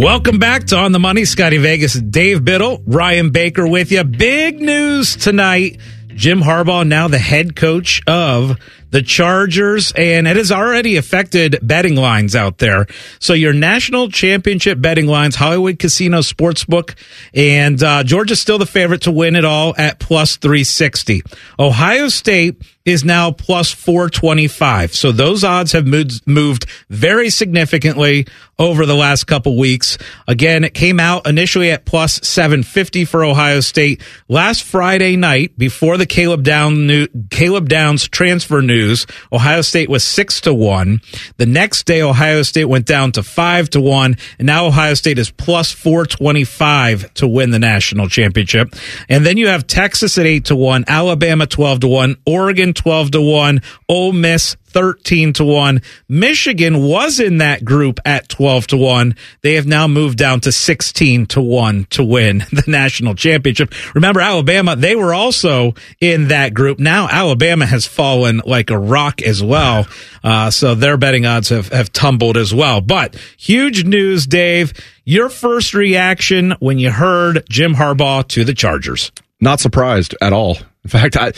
Welcome 0.00 0.38
back 0.38 0.64
to 0.68 0.78
On 0.78 0.92
the 0.92 0.98
Money. 0.98 1.26
Scotty 1.26 1.58
Vegas, 1.58 1.92
Dave 1.92 2.42
Biddle, 2.42 2.82
Ryan 2.86 3.32
Baker 3.32 3.66
with 3.66 3.92
you. 3.92 4.02
Big 4.02 4.58
news 4.58 5.14
tonight. 5.14 5.78
Jim 6.14 6.40
Harbaugh 6.40 6.88
now 6.88 7.06
the 7.06 7.18
head 7.18 7.54
coach 7.54 8.00
of 8.06 8.58
the 8.88 9.02
Chargers, 9.02 9.92
and 9.94 10.26
it 10.26 10.36
has 10.36 10.50
already 10.50 10.96
affected 10.96 11.58
betting 11.60 11.96
lines 11.96 12.34
out 12.34 12.56
there. 12.56 12.86
So 13.18 13.34
your 13.34 13.52
national 13.52 14.10
championship 14.10 14.80
betting 14.80 15.06
lines, 15.06 15.36
Hollywood 15.36 15.78
Casino 15.78 16.20
Sportsbook, 16.20 16.94
and 17.34 17.82
uh, 17.82 18.02
Georgia's 18.02 18.40
still 18.40 18.58
the 18.58 18.64
favorite 18.64 19.02
to 19.02 19.10
win 19.10 19.36
it 19.36 19.44
all 19.44 19.74
at 19.76 19.98
plus 19.98 20.38
360. 20.38 21.20
Ohio 21.58 22.08
State 22.08 22.62
is 22.84 23.04
now 23.04 23.30
plus 23.30 23.70
425. 23.72 24.94
So 24.94 25.12
those 25.12 25.44
odds 25.44 25.72
have 25.72 25.86
moved, 25.86 26.26
moved 26.26 26.66
very 26.88 27.28
significantly 27.28 28.26
over 28.58 28.84
the 28.84 28.94
last 28.94 29.24
couple 29.24 29.56
weeks. 29.56 29.98
Again, 30.26 30.64
it 30.64 30.74
came 30.74 31.00
out 31.00 31.26
initially 31.26 31.70
at 31.70 31.84
plus 31.84 32.20
750 32.26 33.04
for 33.04 33.24
Ohio 33.24 33.60
State 33.60 34.02
last 34.28 34.64
Friday 34.64 35.16
night 35.16 35.56
before 35.58 35.96
the 35.96 36.06
Caleb 36.06 36.42
Down 36.42 36.86
new, 36.86 37.06
Caleb 37.30 37.68
Downs 37.68 38.08
transfer 38.08 38.60
news. 38.60 39.06
Ohio 39.32 39.62
State 39.62 39.88
was 39.88 40.04
six 40.04 40.40
to 40.42 40.52
one. 40.52 41.00
The 41.38 41.46
next 41.46 41.84
day, 41.84 42.02
Ohio 42.02 42.42
State 42.42 42.66
went 42.66 42.86
down 42.86 43.12
to 43.12 43.22
five 43.22 43.70
to 43.70 43.80
one, 43.80 44.16
and 44.38 44.46
now 44.46 44.66
Ohio 44.66 44.94
State 44.94 45.18
is 45.18 45.30
plus 45.30 45.72
425 45.72 47.14
to 47.14 47.28
win 47.28 47.50
the 47.50 47.58
national 47.58 48.08
championship. 48.08 48.74
And 49.08 49.24
then 49.24 49.36
you 49.36 49.48
have 49.48 49.66
Texas 49.66 50.18
at 50.18 50.26
eight 50.26 50.46
to 50.46 50.56
one, 50.56 50.84
Alabama 50.86 51.46
12 51.46 51.80
to 51.80 51.88
one, 51.88 52.16
Oregon 52.26 52.69
12 52.74 53.12
to 53.12 53.20
1, 53.20 53.62
Ole 53.88 54.12
Miss 54.12 54.56
13 54.70 55.32
to 55.34 55.44
1. 55.44 55.82
Michigan 56.08 56.82
was 56.82 57.18
in 57.18 57.38
that 57.38 57.64
group 57.64 57.98
at 58.04 58.28
12 58.28 58.68
to 58.68 58.76
1. 58.76 59.14
They 59.42 59.54
have 59.54 59.66
now 59.66 59.88
moved 59.88 60.16
down 60.16 60.40
to 60.40 60.52
16 60.52 61.26
to 61.26 61.40
1 61.40 61.86
to 61.90 62.04
win 62.04 62.38
the 62.52 62.64
national 62.66 63.14
championship. 63.14 63.74
Remember 63.94 64.20
Alabama, 64.20 64.76
they 64.76 64.94
were 64.94 65.12
also 65.12 65.74
in 66.00 66.28
that 66.28 66.54
group. 66.54 66.78
Now 66.78 67.08
Alabama 67.08 67.66
has 67.66 67.86
fallen 67.86 68.40
like 68.44 68.70
a 68.70 68.78
rock 68.78 69.22
as 69.22 69.42
well. 69.42 69.86
Uh, 70.22 70.50
so 70.50 70.74
their 70.74 70.96
betting 70.96 71.26
odds 71.26 71.48
have, 71.48 71.68
have 71.70 71.92
tumbled 71.92 72.36
as 72.36 72.54
well. 72.54 72.80
But 72.80 73.16
huge 73.36 73.84
news, 73.84 74.26
Dave. 74.26 74.72
Your 75.04 75.28
first 75.28 75.74
reaction 75.74 76.54
when 76.60 76.78
you 76.78 76.90
heard 76.90 77.44
Jim 77.48 77.74
Harbaugh 77.74 78.26
to 78.28 78.44
the 78.44 78.54
Chargers? 78.54 79.10
Not 79.40 79.58
surprised 79.58 80.14
at 80.20 80.32
all. 80.32 80.58
In 80.84 80.90
fact, 80.90 81.16
I 81.16 81.32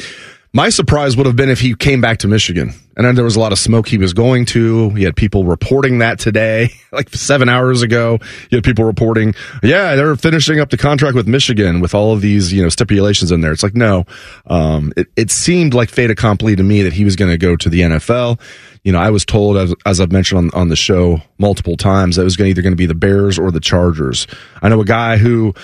my 0.55 0.69
surprise 0.69 1.17
would 1.17 1.27
have 1.27 1.37
been 1.37 1.49
if 1.49 1.61
he 1.61 1.75
came 1.75 2.01
back 2.01 2.19
to 2.19 2.29
Michigan. 2.29 2.75
And 2.95 3.07
then 3.07 3.15
there 3.15 3.25
was 3.25 3.37
a 3.37 3.41
lot 3.41 3.53
of 3.53 3.59
smoke 3.59 3.89
he 3.89 3.97
was 3.97 4.13
going 4.13 4.45
to. 4.47 4.91
He 4.91 5.05
had 5.05 5.17
people 5.17 5.45
reporting 5.45 5.99
that 5.99 6.19
today, 6.19 6.71
like 6.93 7.09
seven 7.15 7.49
hours 7.49 7.81
ago. 7.81 8.19
You 8.51 8.57
had 8.57 8.65
people 8.65 8.85
reporting, 8.85 9.35
yeah, 9.63 9.97
they're 9.97 10.15
finishing 10.17 10.61
up 10.61 10.69
the 10.69 10.77
contract 10.77 11.15
with 11.15 11.27
Michigan 11.27 11.81
with 11.81 11.95
all 11.95 12.13
of 12.13 12.21
these, 12.21 12.53
you 12.53 12.63
know, 12.63 12.69
stipulations 12.69 13.33
in 13.33 13.41
there. 13.41 13.53
It's 13.53 13.63
like, 13.63 13.75
no. 13.75 14.05
Um, 14.47 14.93
it, 14.95 15.09
it 15.17 15.31
seemed 15.31 15.73
like 15.73 15.89
fait 15.89 16.11
accompli 16.11 16.55
to 16.55 16.63
me 16.63 16.83
that 16.83 16.93
he 16.93 17.05
was 17.05 17.17
going 17.17 17.31
to 17.31 17.39
go 17.39 17.57
to 17.57 17.71
the 17.71 17.81
NFL. 17.81 18.39
You 18.85 18.93
know, 18.93 18.99
I 18.99 19.11
was 19.11 19.25
told, 19.25 19.57
as, 19.57 19.75
as 19.87 20.01
I've 20.01 20.11
mentioned 20.11 20.39
on, 20.39 20.61
on 20.61 20.69
the 20.69 20.77
show 20.77 21.21
multiple 21.39 21.77
times, 21.77 22.17
that 22.17 22.23
it 22.23 22.25
was 22.25 22.37
gonna, 22.37 22.51
either 22.51 22.63
going 22.63 22.73
to 22.73 22.77
be 22.77 22.87
the 22.87 22.95
Bears 22.95 23.39
or 23.39 23.51
the 23.51 23.61
Chargers. 23.61 24.27
I 24.61 24.69
know 24.69 24.81
a 24.81 24.85
guy 24.85 25.19
who 25.19 25.55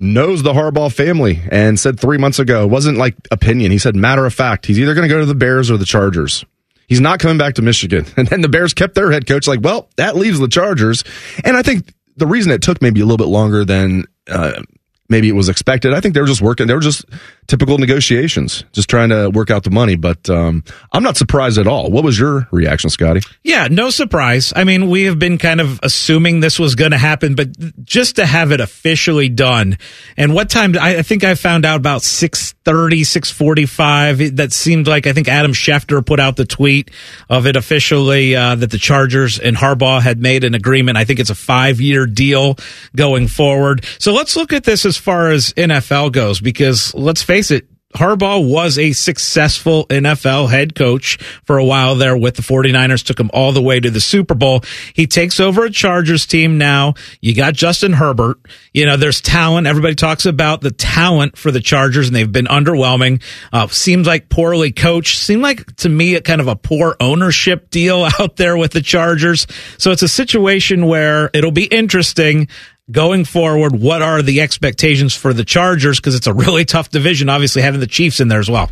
knows 0.00 0.42
the 0.42 0.52
Harbaugh 0.52 0.92
family 0.92 1.40
and 1.50 1.78
said 1.78 1.98
three 1.98 2.18
months 2.18 2.38
ago, 2.38 2.66
wasn't 2.66 2.98
like 2.98 3.16
opinion. 3.30 3.72
He 3.72 3.78
said, 3.78 3.96
matter 3.96 4.24
of 4.26 4.34
fact, 4.34 4.66
he's 4.66 4.78
either 4.78 4.94
going 4.94 5.08
to 5.08 5.12
go 5.12 5.20
to 5.20 5.26
the 5.26 5.34
Bears 5.34 5.70
or 5.70 5.76
the 5.76 5.84
Chargers. 5.84 6.44
He's 6.86 7.00
not 7.00 7.18
coming 7.18 7.36
back 7.36 7.54
to 7.54 7.62
Michigan. 7.62 8.06
And 8.16 8.28
then 8.28 8.40
the 8.40 8.48
Bears 8.48 8.74
kept 8.74 8.94
their 8.94 9.10
head 9.10 9.26
coach 9.26 9.46
like, 9.46 9.60
well, 9.60 9.88
that 9.96 10.16
leaves 10.16 10.38
the 10.38 10.48
Chargers. 10.48 11.04
And 11.44 11.56
I 11.56 11.62
think 11.62 11.92
the 12.16 12.26
reason 12.26 12.52
it 12.52 12.62
took 12.62 12.80
maybe 12.80 13.00
a 13.00 13.04
little 13.04 13.18
bit 13.18 13.30
longer 13.30 13.64
than 13.64 14.04
uh, 14.28 14.62
maybe 15.08 15.28
it 15.28 15.34
was 15.34 15.48
expected. 15.48 15.92
I 15.92 16.00
think 16.00 16.14
they 16.14 16.20
were 16.20 16.26
just 16.26 16.42
working. 16.42 16.66
They 16.66 16.74
were 16.74 16.80
just 16.80 17.04
typical 17.48 17.78
negotiations, 17.78 18.62
just 18.72 18.88
trying 18.88 19.08
to 19.08 19.30
work 19.30 19.50
out 19.50 19.64
the 19.64 19.70
money. 19.70 19.96
But 19.96 20.28
um, 20.30 20.62
I'm 20.92 21.02
not 21.02 21.16
surprised 21.16 21.58
at 21.58 21.66
all. 21.66 21.90
What 21.90 22.04
was 22.04 22.18
your 22.18 22.46
reaction, 22.52 22.90
Scotty? 22.90 23.22
Yeah, 23.42 23.68
no 23.70 23.90
surprise. 23.90 24.52
I 24.54 24.64
mean, 24.64 24.90
we 24.90 25.04
have 25.04 25.18
been 25.18 25.38
kind 25.38 25.60
of 25.60 25.80
assuming 25.82 26.40
this 26.40 26.58
was 26.58 26.74
going 26.74 26.92
to 26.92 26.98
happen, 26.98 27.34
but 27.34 27.48
just 27.84 28.16
to 28.16 28.26
have 28.26 28.52
it 28.52 28.60
officially 28.60 29.28
done. 29.28 29.78
And 30.16 30.34
what 30.34 30.50
time? 30.50 30.76
I, 30.78 30.98
I 30.98 31.02
think 31.02 31.24
I 31.24 31.34
found 31.34 31.64
out 31.64 31.76
about 31.76 32.02
6:30, 32.02 33.00
6:45. 33.00 34.36
That 34.36 34.52
seemed 34.52 34.86
like 34.86 35.06
I 35.06 35.12
think 35.14 35.28
Adam 35.28 35.52
Schefter 35.52 36.04
put 36.04 36.20
out 36.20 36.36
the 36.36 36.44
tweet 36.44 36.90
of 37.30 37.46
it 37.46 37.56
officially 37.56 38.36
uh, 38.36 38.54
that 38.56 38.70
the 38.70 38.78
Chargers 38.78 39.38
and 39.38 39.56
Harbaugh 39.56 40.02
had 40.02 40.20
made 40.20 40.44
an 40.44 40.54
agreement. 40.54 40.98
I 40.98 41.04
think 41.04 41.18
it's 41.18 41.30
a 41.30 41.34
five 41.34 41.80
year 41.80 42.06
deal 42.06 42.56
going 42.94 43.26
forward. 43.26 43.86
So 43.98 44.12
let's 44.12 44.36
look 44.36 44.52
at 44.52 44.64
this 44.64 44.84
as 44.84 44.98
far 44.98 45.30
as 45.30 45.54
NFL 45.54 46.12
goes, 46.12 46.40
because 46.40 46.94
let's 46.94 47.22
face 47.22 47.37
it, 47.38 47.68
Harbaugh 47.94 48.46
was 48.46 48.78
a 48.78 48.92
successful 48.92 49.86
NFL 49.86 50.50
head 50.50 50.74
coach 50.74 51.16
for 51.44 51.56
a 51.56 51.64
while 51.64 51.94
there 51.94 52.16
with 52.16 52.36
the 52.36 52.42
49ers, 52.42 53.02
took 53.02 53.18
him 53.18 53.30
all 53.32 53.52
the 53.52 53.62
way 53.62 53.80
to 53.80 53.90
the 53.90 54.00
Super 54.00 54.34
Bowl. 54.34 54.62
He 54.92 55.06
takes 55.06 55.40
over 55.40 55.64
a 55.64 55.70
Chargers 55.70 56.26
team 56.26 56.58
now. 56.58 56.94
You 57.22 57.34
got 57.34 57.54
Justin 57.54 57.94
Herbert. 57.94 58.38
You 58.74 58.84
know, 58.84 58.98
there's 58.98 59.22
talent. 59.22 59.66
Everybody 59.66 59.94
talks 59.94 60.26
about 60.26 60.60
the 60.60 60.70
talent 60.70 61.38
for 61.38 61.50
the 61.50 61.60
Chargers 61.60 62.08
and 62.08 62.14
they've 62.14 62.30
been 62.30 62.46
underwhelming. 62.46 63.22
Uh, 63.52 63.68
seems 63.68 64.06
like 64.06 64.28
poorly 64.28 64.70
coached. 64.70 65.18
Seemed 65.18 65.42
like 65.42 65.74
to 65.76 65.88
me 65.88 66.14
a 66.14 66.20
kind 66.20 66.42
of 66.42 66.46
a 66.46 66.56
poor 66.56 66.94
ownership 67.00 67.70
deal 67.70 68.06
out 68.20 68.36
there 68.36 68.58
with 68.58 68.72
the 68.72 68.82
Chargers. 68.82 69.46
So 69.78 69.92
it's 69.92 70.02
a 70.02 70.08
situation 70.08 70.86
where 70.86 71.30
it'll 71.32 71.52
be 71.52 71.64
interesting 71.64 72.48
going 72.90 73.24
forward, 73.24 73.76
what 73.76 74.02
are 74.02 74.22
the 74.22 74.40
expectations 74.40 75.14
for 75.14 75.32
the 75.32 75.44
Chargers? 75.44 75.98
Because 75.98 76.14
it's 76.14 76.26
a 76.26 76.34
really 76.34 76.64
tough 76.64 76.90
division, 76.90 77.28
obviously, 77.28 77.62
having 77.62 77.80
the 77.80 77.86
Chiefs 77.86 78.20
in 78.20 78.28
there 78.28 78.40
as 78.40 78.50
well. 78.50 78.70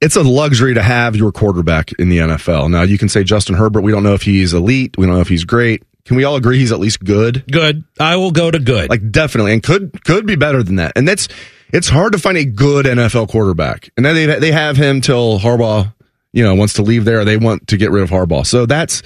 It's 0.00 0.16
a 0.16 0.22
luxury 0.22 0.74
to 0.74 0.82
have 0.82 1.16
your 1.16 1.32
quarterback 1.32 1.92
in 1.98 2.08
the 2.08 2.18
NFL. 2.18 2.70
Now, 2.70 2.82
you 2.82 2.98
can 2.98 3.08
say 3.08 3.24
Justin 3.24 3.56
Herbert. 3.56 3.80
We 3.80 3.90
don't 3.90 4.04
know 4.04 4.14
if 4.14 4.22
he's 4.22 4.54
elite. 4.54 4.96
We 4.96 5.06
don't 5.06 5.16
know 5.16 5.20
if 5.20 5.28
he's 5.28 5.44
great. 5.44 5.82
Can 6.04 6.16
we 6.16 6.24
all 6.24 6.36
agree 6.36 6.58
he's 6.58 6.72
at 6.72 6.78
least 6.78 7.04
good? 7.04 7.44
Good. 7.50 7.84
I 8.00 8.16
will 8.16 8.30
go 8.30 8.50
to 8.50 8.58
good. 8.58 8.88
Like 8.88 9.10
definitely, 9.10 9.52
and 9.52 9.62
could 9.62 10.02
could 10.04 10.24
be 10.24 10.36
better 10.36 10.62
than 10.62 10.76
that. 10.76 10.92
And 10.96 11.06
that's 11.06 11.28
it's 11.70 11.88
hard 11.88 12.12
to 12.12 12.18
find 12.18 12.38
a 12.38 12.46
good 12.46 12.86
NFL 12.86 13.28
quarterback. 13.28 13.90
And 13.94 14.06
then 14.06 14.14
they 14.14 14.38
they 14.38 14.50
have 14.50 14.78
him 14.78 15.02
till 15.02 15.38
Harbaugh, 15.38 15.92
you 16.32 16.42
know, 16.42 16.54
wants 16.54 16.72
to 16.74 16.82
leave 16.82 17.04
there. 17.04 17.26
They 17.26 17.36
want 17.36 17.66
to 17.68 17.76
get 17.76 17.90
rid 17.90 18.02
of 18.02 18.08
Harbaugh. 18.08 18.46
So 18.46 18.64
that's 18.64 19.02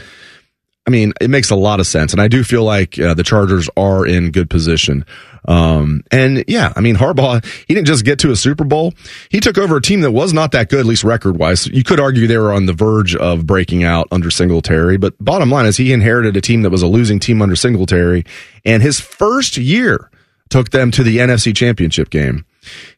I 0.87 0.91
mean, 0.91 1.13
it 1.21 1.31
makes 1.31 1.51
a 1.51 1.57
lot 1.57 1.79
of 1.79 1.87
sense, 1.87 2.13
and 2.13 2.21
I 2.21 2.27
do 2.27 2.43
feel 2.43 2.65
like 2.65 2.99
uh, 2.99 3.15
the 3.15 3.23
Chargers 3.23 3.71
are 3.77 4.05
in 4.05 4.33
good 4.33 4.51
position. 4.51 5.05
Um, 5.47 6.03
and 6.11 6.45
yeah, 6.49 6.73
I 6.75 6.81
mean, 6.81 6.97
Harbaugh, 6.97 7.45
he 7.67 7.75
didn't 7.75 7.87
just 7.87 8.05
get 8.05 8.19
to 8.21 8.33
a 8.33 8.37
Super 8.37 8.65
Bowl. 8.65 8.93
He 9.29 9.39
took 9.39 9.59
over 9.59 9.77
a 9.77 9.81
team 9.81 10.01
that 10.01 10.11
was 10.11 10.33
not 10.33 10.53
that 10.53 10.69
good, 10.69 10.81
at 10.81 10.87
least 10.87 11.05
record 11.05 11.37
wise. 11.37 11.69
You 11.69 11.85
could 11.85 12.01
argue 12.01 12.27
they 12.27 12.37
were 12.37 12.53
on 12.53 12.67
the 12.67 12.73
verge 12.73 13.15
of 13.15 13.47
breaking 13.47 13.85
out 13.85 14.09
under 14.11 14.31
Singletary, 14.31 14.97
but 14.97 15.15
bottom 15.23 15.51
line 15.51 15.67
is 15.67 15.77
he 15.77 15.93
inherited 15.93 16.37
a 16.37 16.41
team 16.41 16.63
that 16.63 16.71
was 16.71 16.83
a 16.83 16.89
losing 16.89 17.21
team 17.21 17.43
under 17.43 17.55
Singletary, 17.57 18.25
and 18.65 18.83
his 18.83 19.01
first 19.01 19.57
year 19.57 20.11
took 20.51 20.71
them 20.71 20.91
to 20.91 21.05
the 21.05 21.19
NFC 21.19 21.55
Championship 21.55 22.11
game. 22.11 22.45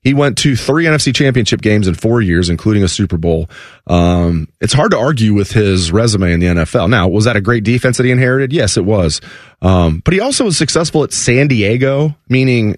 He 0.02 0.14
went 0.14 0.38
to 0.38 0.56
three 0.56 0.84
NFC 0.84 1.14
championship 1.14 1.62
games 1.62 1.88
in 1.88 1.94
four 1.94 2.20
years, 2.20 2.48
including 2.48 2.82
a 2.82 2.88
Super 2.88 3.16
Bowl. 3.16 3.48
Um, 3.86 4.48
it's 4.60 4.72
hard 4.72 4.90
to 4.92 4.98
argue 4.98 5.34
with 5.34 5.52
his 5.52 5.92
resume 5.92 6.32
in 6.32 6.40
the 6.40 6.46
NFL. 6.46 6.90
Now, 6.90 7.08
was 7.08 7.24
that 7.24 7.36
a 7.36 7.40
great 7.40 7.64
defense 7.64 7.96
that 7.96 8.04
he 8.04 8.12
inherited? 8.12 8.52
Yes, 8.52 8.76
it 8.76 8.84
was. 8.84 9.20
Um, 9.62 10.00
but 10.04 10.14
he 10.14 10.20
also 10.20 10.44
was 10.44 10.56
successful 10.56 11.04
at 11.04 11.12
San 11.12 11.48
Diego, 11.48 12.14
meaning 12.28 12.76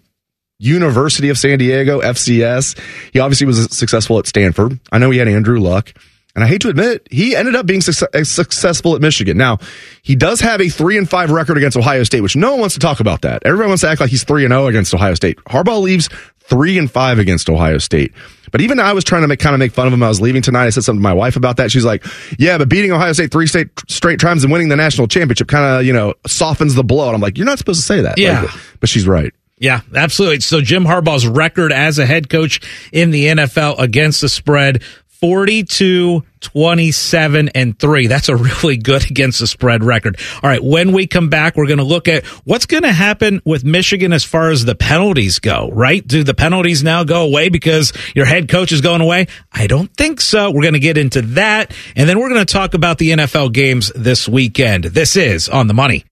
University 0.58 1.28
of 1.28 1.38
San 1.38 1.58
Diego, 1.58 2.00
FCS. 2.00 2.78
He 3.12 3.18
obviously 3.18 3.46
was 3.46 3.76
successful 3.76 4.18
at 4.18 4.26
Stanford. 4.26 4.78
I 4.90 4.98
know 4.98 5.10
he 5.10 5.18
had 5.18 5.28
Andrew 5.28 5.60
Luck. 5.60 5.92
And 6.36 6.44
I 6.44 6.48
hate 6.48 6.60
to 6.60 6.68
admit, 6.68 7.08
he 7.10 7.34
ended 7.34 7.56
up 7.56 7.64
being 7.64 7.80
successful 7.80 8.94
at 8.94 9.00
Michigan. 9.00 9.38
Now, 9.38 9.56
he 10.02 10.14
does 10.14 10.40
have 10.42 10.60
a 10.60 10.68
three 10.68 10.98
and 10.98 11.08
five 11.08 11.30
record 11.30 11.56
against 11.56 11.78
Ohio 11.78 12.02
State, 12.02 12.20
which 12.20 12.36
no 12.36 12.50
one 12.50 12.60
wants 12.60 12.74
to 12.74 12.78
talk 12.78 13.00
about 13.00 13.22
that. 13.22 13.42
Everyone 13.46 13.68
wants 13.68 13.80
to 13.80 13.88
act 13.88 14.02
like 14.02 14.10
he's 14.10 14.22
three 14.22 14.44
and 14.44 14.52
zero 14.52 14.64
oh 14.64 14.66
against 14.66 14.92
Ohio 14.92 15.14
State. 15.14 15.38
Harbaugh 15.46 15.80
leaves 15.80 16.10
three 16.48 16.78
and 16.78 16.90
five 16.90 17.18
against 17.18 17.48
Ohio 17.48 17.78
State. 17.78 18.12
But 18.52 18.60
even 18.60 18.78
I 18.78 18.92
was 18.92 19.04
trying 19.04 19.22
to 19.22 19.28
make, 19.28 19.40
kind 19.40 19.54
of 19.54 19.58
make 19.58 19.72
fun 19.72 19.86
of 19.86 19.92
him. 19.92 20.02
I 20.02 20.08
was 20.08 20.20
leaving 20.20 20.42
tonight. 20.42 20.66
I 20.66 20.70
said 20.70 20.84
something 20.84 21.00
to 21.00 21.02
my 21.02 21.12
wife 21.12 21.36
about 21.36 21.56
that. 21.58 21.70
She's 21.70 21.84
like, 21.84 22.04
yeah, 22.38 22.58
but 22.58 22.68
beating 22.68 22.92
Ohio 22.92 23.12
State 23.12 23.30
three 23.32 23.46
state, 23.46 23.68
straight 23.88 24.20
times 24.20 24.44
and 24.44 24.52
winning 24.52 24.68
the 24.68 24.76
national 24.76 25.08
championship 25.08 25.48
kind 25.48 25.80
of, 25.80 25.86
you 25.86 25.92
know, 25.92 26.14
softens 26.26 26.74
the 26.74 26.84
blow. 26.84 27.06
And 27.06 27.14
I'm 27.14 27.20
like, 27.20 27.36
you're 27.36 27.46
not 27.46 27.58
supposed 27.58 27.80
to 27.80 27.86
say 27.86 28.00
that. 28.02 28.18
Yeah. 28.18 28.42
Like, 28.42 28.50
but 28.80 28.88
she's 28.88 29.06
right. 29.06 29.32
Yeah, 29.58 29.80
absolutely. 29.94 30.40
So 30.40 30.60
Jim 30.60 30.84
Harbaugh's 30.84 31.26
record 31.26 31.72
as 31.72 31.98
a 31.98 32.04
head 32.04 32.28
coach 32.28 32.60
in 32.92 33.10
the 33.10 33.26
NFL 33.26 33.78
against 33.78 34.20
the 34.20 34.28
spread 34.28 34.82
42 35.20 36.22
27 36.40 37.48
and 37.54 37.78
3. 37.78 38.06
That's 38.06 38.28
a 38.28 38.36
really 38.36 38.76
good 38.76 39.10
against 39.10 39.40
the 39.40 39.46
spread 39.46 39.82
record. 39.82 40.18
All 40.42 40.48
right, 40.48 40.62
when 40.62 40.92
we 40.92 41.06
come 41.06 41.28
back, 41.28 41.56
we're 41.56 41.66
going 41.66 41.78
to 41.78 41.84
look 41.84 42.08
at 42.08 42.24
what's 42.44 42.66
going 42.66 42.84
to 42.84 42.92
happen 42.92 43.42
with 43.44 43.64
Michigan 43.64 44.12
as 44.12 44.24
far 44.24 44.50
as 44.50 44.64
the 44.64 44.74
penalties 44.74 45.38
go, 45.38 45.70
right? 45.72 46.06
Do 46.06 46.22
the 46.22 46.34
penalties 46.34 46.84
now 46.84 47.04
go 47.04 47.24
away 47.24 47.48
because 47.48 47.92
your 48.14 48.26
head 48.26 48.48
coach 48.48 48.72
is 48.72 48.80
going 48.80 49.00
away? 49.00 49.26
I 49.50 49.66
don't 49.66 49.92
think 49.96 50.20
so. 50.20 50.50
We're 50.50 50.62
going 50.62 50.74
to 50.74 50.80
get 50.80 50.98
into 50.98 51.22
that 51.22 51.74
and 51.96 52.08
then 52.08 52.18
we're 52.18 52.28
going 52.28 52.44
to 52.44 52.52
talk 52.52 52.74
about 52.74 52.98
the 52.98 53.10
NFL 53.10 53.52
games 53.52 53.90
this 53.94 54.28
weekend. 54.28 54.84
This 54.84 55.16
is 55.16 55.48
on 55.48 55.66
the 55.66 55.74
money. 55.74 56.04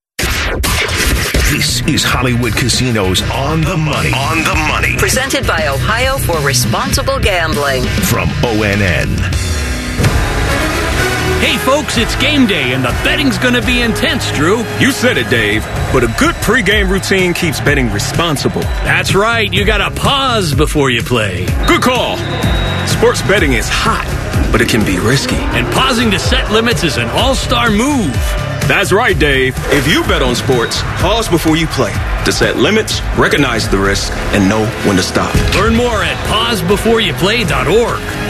This 1.55 1.87
is 1.87 2.03
Hollywood 2.03 2.53
Casinos 2.57 3.23
on 3.31 3.61
the 3.61 3.77
money. 3.77 4.11
On 4.13 4.39
the 4.43 4.57
money. 4.67 4.97
Presented 4.99 5.47
by 5.47 5.69
Ohio 5.69 6.19
for 6.19 6.45
Responsible 6.45 7.21
Gambling. 7.21 7.85
From 8.11 8.29
ONN. 8.43 9.15
Hey, 11.39 11.57
folks, 11.59 11.97
it's 11.97 12.17
game 12.17 12.49
day, 12.49 12.73
and 12.73 12.85
the 12.85 12.89
betting's 13.05 13.39
going 13.39 13.55
to 13.55 13.65
be 13.65 13.83
intense, 13.83 14.33
Drew. 14.33 14.65
You 14.81 14.91
said 14.91 15.17
it, 15.17 15.31
Dave, 15.31 15.63
but 15.93 16.03
a 16.03 16.13
good 16.19 16.35
pregame 16.43 16.91
routine 16.91 17.33
keeps 17.33 17.61
betting 17.61 17.89
responsible. 17.93 18.63
That's 18.83 19.15
right. 19.15 19.53
You 19.53 19.65
got 19.65 19.79
to 19.79 19.95
pause 19.95 20.57
before 20.57 20.91
you 20.91 21.05
play. 21.05 21.47
Good 21.69 21.83
call. 21.83 22.17
Sports 22.89 23.23
betting 23.23 23.53
is 23.53 23.69
hot, 23.71 24.09
but 24.51 24.61
it 24.61 24.69
can 24.69 24.85
be 24.85 24.99
risky. 24.99 25.37
And 25.37 25.73
pausing 25.73 26.11
to 26.11 26.19
set 26.19 26.51
limits 26.51 26.83
is 26.83 26.97
an 26.97 27.07
all 27.11 27.37
star 27.37 27.71
move. 27.71 28.13
That's 28.67 28.93
right, 28.93 29.19
Dave. 29.19 29.55
If 29.73 29.87
you 29.87 30.03
bet 30.05 30.23
on 30.23 30.35
sports, 30.35 30.81
pause 30.97 31.29
before 31.29 31.57
you 31.57 31.67
play 31.67 31.93
to 32.25 32.33
set 32.33 32.57
limits, 32.57 33.03
recognize 33.19 33.69
the 33.69 33.79
risk, 33.79 34.11
and 34.33 34.49
know 34.49 34.65
when 34.87 34.97
to 34.97 35.03
stop. 35.03 35.35
Learn 35.55 35.75
more 35.75 36.03
at 36.03 36.17
pausebeforeyouplay.org. 36.29 38.25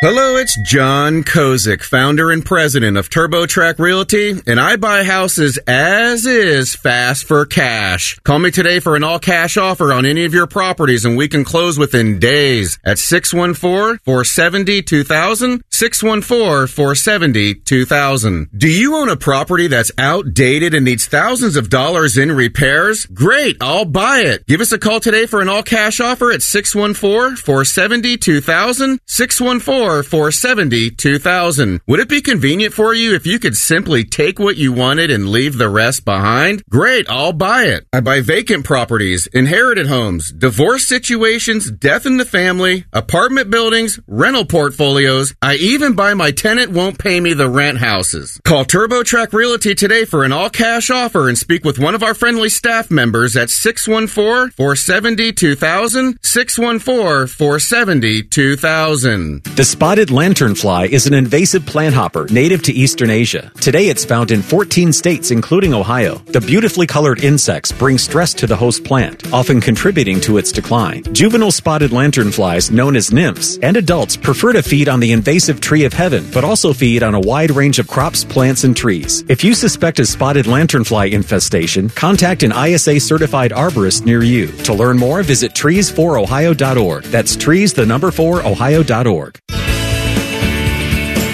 Hello, 0.00 0.36
it's 0.36 0.56
John 0.60 1.24
Kozik, 1.24 1.82
founder 1.82 2.30
and 2.30 2.44
president 2.44 2.96
of 2.96 3.10
TurboTrack 3.10 3.80
Realty, 3.80 4.40
and 4.46 4.60
I 4.60 4.76
buy 4.76 5.02
houses 5.02 5.58
as 5.66 6.24
is 6.24 6.76
fast 6.76 7.24
for 7.24 7.44
cash. 7.44 8.16
Call 8.20 8.38
me 8.38 8.52
today 8.52 8.78
for 8.78 8.94
an 8.94 9.02
all 9.02 9.18
cash 9.18 9.56
offer 9.56 9.92
on 9.92 10.06
any 10.06 10.24
of 10.24 10.32
your 10.32 10.46
properties 10.46 11.04
and 11.04 11.16
we 11.16 11.26
can 11.26 11.42
close 11.42 11.80
within 11.80 12.20
days 12.20 12.78
at 12.84 12.98
614-470-2000, 12.98 15.62
614-470-2000. 15.78 18.48
Do 18.56 18.68
you 18.68 18.96
own 18.96 19.08
a 19.08 19.16
property 19.16 19.68
that's 19.68 19.92
outdated 19.96 20.74
and 20.74 20.84
needs 20.84 21.06
thousands 21.06 21.54
of 21.56 21.70
dollars 21.70 22.18
in 22.18 22.32
repairs? 22.32 23.06
Great, 23.06 23.56
I'll 23.60 23.84
buy 23.84 24.22
it. 24.22 24.44
Give 24.46 24.60
us 24.60 24.72
a 24.72 24.78
call 24.78 24.98
today 24.98 25.26
for 25.26 25.40
an 25.40 25.48
all 25.48 25.62
cash 25.62 26.00
offer 26.00 26.32
at 26.32 26.40
614-470-2000, 26.40 28.98
614 29.06 30.02
470 30.02 30.90
2000. 30.90 31.80
Would 31.86 32.00
it 32.00 32.08
be 32.08 32.22
convenient 32.22 32.74
for 32.74 32.92
you 32.92 33.14
if 33.14 33.24
you 33.24 33.38
could 33.38 33.56
simply 33.56 34.02
take 34.02 34.40
what 34.40 34.56
you 34.56 34.72
wanted 34.72 35.12
and 35.12 35.28
leave 35.28 35.58
the 35.58 35.68
rest 35.68 36.04
behind? 36.04 36.64
Great, 36.68 37.08
I'll 37.08 37.32
buy 37.32 37.66
it. 37.66 37.86
I 37.92 38.00
buy 38.00 38.20
vacant 38.20 38.64
properties, 38.64 39.28
inherited 39.28 39.86
homes, 39.86 40.32
divorce 40.32 40.88
situations, 40.88 41.70
death 41.70 42.04
in 42.04 42.16
the 42.16 42.24
family, 42.24 42.84
apartment 42.92 43.48
buildings, 43.50 44.00
rental 44.08 44.44
portfolios. 44.44 45.36
I 45.40 45.54
even 45.68 45.92
buy 45.92 46.14
my 46.14 46.30
tenant 46.30 46.72
won't 46.72 46.98
pay 46.98 47.20
me 47.20 47.34
the 47.34 47.48
rent 47.48 47.76
houses. 47.76 48.40
Call 48.42 48.64
TurboTrack 48.64 49.34
Realty 49.34 49.74
today 49.74 50.06
for 50.06 50.24
an 50.24 50.32
all 50.32 50.48
cash 50.48 50.88
offer 50.88 51.28
and 51.28 51.36
speak 51.36 51.62
with 51.62 51.78
one 51.78 51.94
of 51.94 52.02
our 52.02 52.14
friendly 52.14 52.48
staff 52.48 52.90
members 52.90 53.36
at 53.36 53.50
614 53.50 54.52
470 54.52 55.32
2000, 55.32 56.18
614 56.22 57.26
470 57.26 58.22
2000. 58.22 59.42
The 59.44 59.64
spotted 59.64 60.08
lanternfly 60.08 60.88
is 60.88 61.06
an 61.06 61.12
invasive 61.12 61.66
plant 61.66 61.94
hopper 61.94 62.26
native 62.30 62.62
to 62.62 62.72
eastern 62.72 63.10
Asia. 63.10 63.52
Today 63.60 63.88
it's 63.88 64.06
found 64.06 64.30
in 64.30 64.40
14 64.40 64.90
states, 64.90 65.30
including 65.30 65.74
Ohio. 65.74 66.14
The 66.28 66.40
beautifully 66.40 66.86
colored 66.86 67.22
insects 67.22 67.72
bring 67.72 67.98
stress 67.98 68.32
to 68.34 68.46
the 68.46 68.56
host 68.56 68.84
plant, 68.84 69.30
often 69.34 69.60
contributing 69.60 70.18
to 70.22 70.38
its 70.38 70.50
decline. 70.50 71.02
Juvenile 71.12 71.50
spotted 71.50 71.90
lanternflies, 71.90 72.70
known 72.70 72.96
as 72.96 73.12
nymphs, 73.12 73.58
and 73.58 73.76
adults 73.76 74.16
prefer 74.16 74.54
to 74.54 74.62
feed 74.62 74.88
on 74.88 75.00
the 75.00 75.12
invasive 75.12 75.57
tree 75.58 75.84
of 75.84 75.92
heaven, 75.92 76.26
but 76.32 76.44
also 76.44 76.72
feed 76.72 77.02
on 77.02 77.14
a 77.14 77.20
wide 77.20 77.50
range 77.50 77.78
of 77.78 77.88
crops, 77.88 78.24
plants, 78.24 78.64
and 78.64 78.76
trees. 78.76 79.24
If 79.28 79.44
you 79.44 79.54
suspect 79.54 79.98
a 80.00 80.06
spotted 80.06 80.46
lanternfly 80.46 81.12
infestation, 81.12 81.90
contact 81.90 82.42
an 82.42 82.52
ISA 82.52 83.00
certified 83.00 83.52
arborist 83.52 84.04
near 84.04 84.22
you. 84.22 84.48
To 84.64 84.74
learn 84.74 84.98
more, 84.98 85.22
visit 85.22 85.52
trees4ohio.org. 85.52 87.04
That's 87.04 87.36
trees, 87.36 87.72
the 87.72 87.86
number 87.86 88.10
4, 88.10 88.46
ohio.org. 88.46 89.40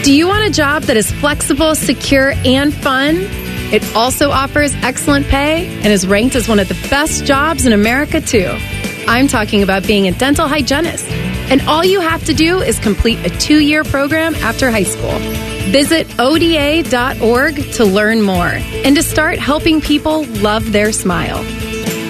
Do 0.04 0.12
you 0.12 0.28
want 0.28 0.44
a 0.44 0.50
job 0.50 0.82
that 0.82 0.98
is 0.98 1.10
flexible, 1.12 1.74
secure, 1.74 2.32
and 2.44 2.74
fun? 2.74 3.16
It 3.72 3.82
also 3.96 4.30
offers 4.30 4.74
excellent 4.82 5.26
pay 5.28 5.66
and 5.66 5.86
is 5.86 6.06
ranked 6.06 6.36
as 6.36 6.46
one 6.46 6.60
of 6.60 6.68
the 6.68 6.74
best 6.90 7.24
jobs 7.24 7.64
in 7.64 7.72
America, 7.72 8.20
too. 8.20 8.54
I'm 9.06 9.28
talking 9.28 9.62
about 9.62 9.86
being 9.86 10.08
a 10.08 10.12
dental 10.12 10.48
hygienist. 10.48 11.06
And 11.50 11.60
all 11.62 11.84
you 11.84 12.00
have 12.00 12.24
to 12.24 12.34
do 12.34 12.60
is 12.60 12.78
complete 12.78 13.18
a 13.24 13.30
two 13.38 13.60
year 13.60 13.84
program 13.84 14.34
after 14.36 14.70
high 14.70 14.84
school. 14.84 15.18
Visit 15.70 16.06
ODA.org 16.18 17.72
to 17.72 17.84
learn 17.84 18.22
more 18.22 18.48
and 18.48 18.96
to 18.96 19.02
start 19.02 19.38
helping 19.38 19.80
people 19.80 20.24
love 20.24 20.72
their 20.72 20.92
smile. 20.92 21.42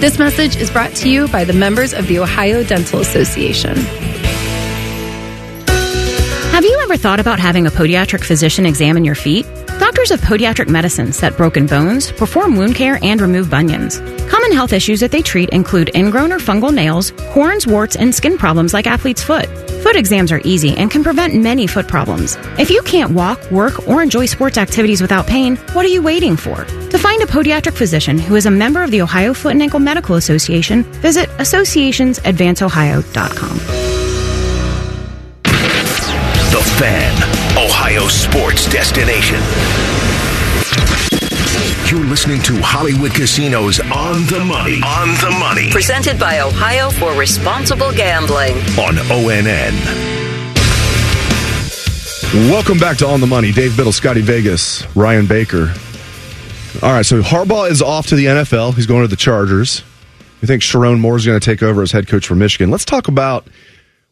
This 0.00 0.18
message 0.18 0.56
is 0.56 0.70
brought 0.70 0.94
to 0.96 1.08
you 1.08 1.28
by 1.28 1.44
the 1.44 1.52
members 1.52 1.94
of 1.94 2.06
the 2.06 2.18
Ohio 2.18 2.62
Dental 2.62 3.00
Association. 3.00 3.76
Have 6.52 6.64
you 6.64 6.78
ever 6.84 6.96
thought 6.96 7.20
about 7.20 7.40
having 7.40 7.66
a 7.66 7.70
podiatric 7.70 8.22
physician 8.24 8.66
examine 8.66 9.04
your 9.04 9.14
feet? 9.16 9.46
Doctors 9.94 10.10
of 10.10 10.22
Podiatric 10.22 10.68
Medicine 10.68 11.12
set 11.12 11.36
broken 11.36 11.68
bones, 11.68 12.10
perform 12.10 12.56
wound 12.56 12.74
care, 12.74 12.98
and 13.00 13.20
remove 13.20 13.48
bunions. 13.48 14.00
Common 14.28 14.50
health 14.50 14.72
issues 14.72 14.98
that 14.98 15.12
they 15.12 15.22
treat 15.22 15.50
include 15.50 15.94
ingrown 15.94 16.32
or 16.32 16.40
fungal 16.40 16.74
nails, 16.74 17.10
horns, 17.30 17.64
warts, 17.64 17.94
and 17.94 18.12
skin 18.12 18.36
problems 18.36 18.74
like 18.74 18.88
athlete's 18.88 19.22
foot. 19.22 19.46
Foot 19.84 19.94
exams 19.94 20.32
are 20.32 20.40
easy 20.42 20.76
and 20.76 20.90
can 20.90 21.04
prevent 21.04 21.40
many 21.40 21.68
foot 21.68 21.86
problems. 21.86 22.36
If 22.58 22.70
you 22.70 22.82
can't 22.82 23.12
walk, 23.12 23.38
work, 23.52 23.86
or 23.86 24.02
enjoy 24.02 24.26
sports 24.26 24.58
activities 24.58 25.00
without 25.00 25.28
pain, 25.28 25.54
what 25.74 25.86
are 25.86 25.94
you 25.96 26.02
waiting 26.02 26.36
for? 26.36 26.64
To 26.64 26.98
find 26.98 27.22
a 27.22 27.26
podiatric 27.26 27.74
physician 27.74 28.18
who 28.18 28.34
is 28.34 28.46
a 28.46 28.50
member 28.50 28.82
of 28.82 28.90
the 28.90 29.00
Ohio 29.00 29.32
Foot 29.32 29.52
and 29.52 29.62
Ankle 29.62 29.78
Medical 29.78 30.16
Association, 30.16 30.82
visit 31.02 31.28
associationsadvanceohio.com. 31.38 33.83
sports 38.54 38.66
destination. 38.72 39.40
You're 41.90 42.06
listening 42.08 42.40
to 42.42 42.60
Hollywood 42.62 43.12
Casinos 43.14 43.80
on 43.80 44.26
the 44.26 44.44
money. 44.44 44.80
On 44.84 45.08
the 45.20 45.36
money. 45.38 45.70
Presented 45.70 46.18
by 46.18 46.40
Ohio 46.40 46.90
for 46.90 47.12
Responsible 47.18 47.92
Gambling. 47.92 48.56
On 48.78 48.94
ONN. 49.10 49.74
Welcome 52.50 52.78
back 52.78 52.96
to 52.98 53.06
On 53.06 53.20
the 53.20 53.26
Money. 53.26 53.52
Dave 53.52 53.76
Biddle, 53.76 53.92
Scotty 53.92 54.20
Vegas, 54.20 54.84
Ryan 54.96 55.26
Baker. 55.26 55.72
All 56.82 56.92
right, 56.92 57.06
so 57.06 57.22
Harbaugh 57.22 57.70
is 57.70 57.80
off 57.80 58.08
to 58.08 58.16
the 58.16 58.26
NFL. 58.26 58.74
He's 58.74 58.86
going 58.86 59.02
to 59.02 59.08
the 59.08 59.16
Chargers. 59.16 59.82
We 60.40 60.48
think 60.48 60.62
Sherrone 60.62 60.98
Moore 60.98 61.16
is 61.16 61.24
going 61.24 61.38
to 61.38 61.44
take 61.44 61.62
over 61.62 61.82
as 61.82 61.92
head 61.92 62.08
coach 62.08 62.26
for 62.26 62.34
Michigan. 62.34 62.70
Let's 62.70 62.84
talk 62.84 63.08
about 63.08 63.46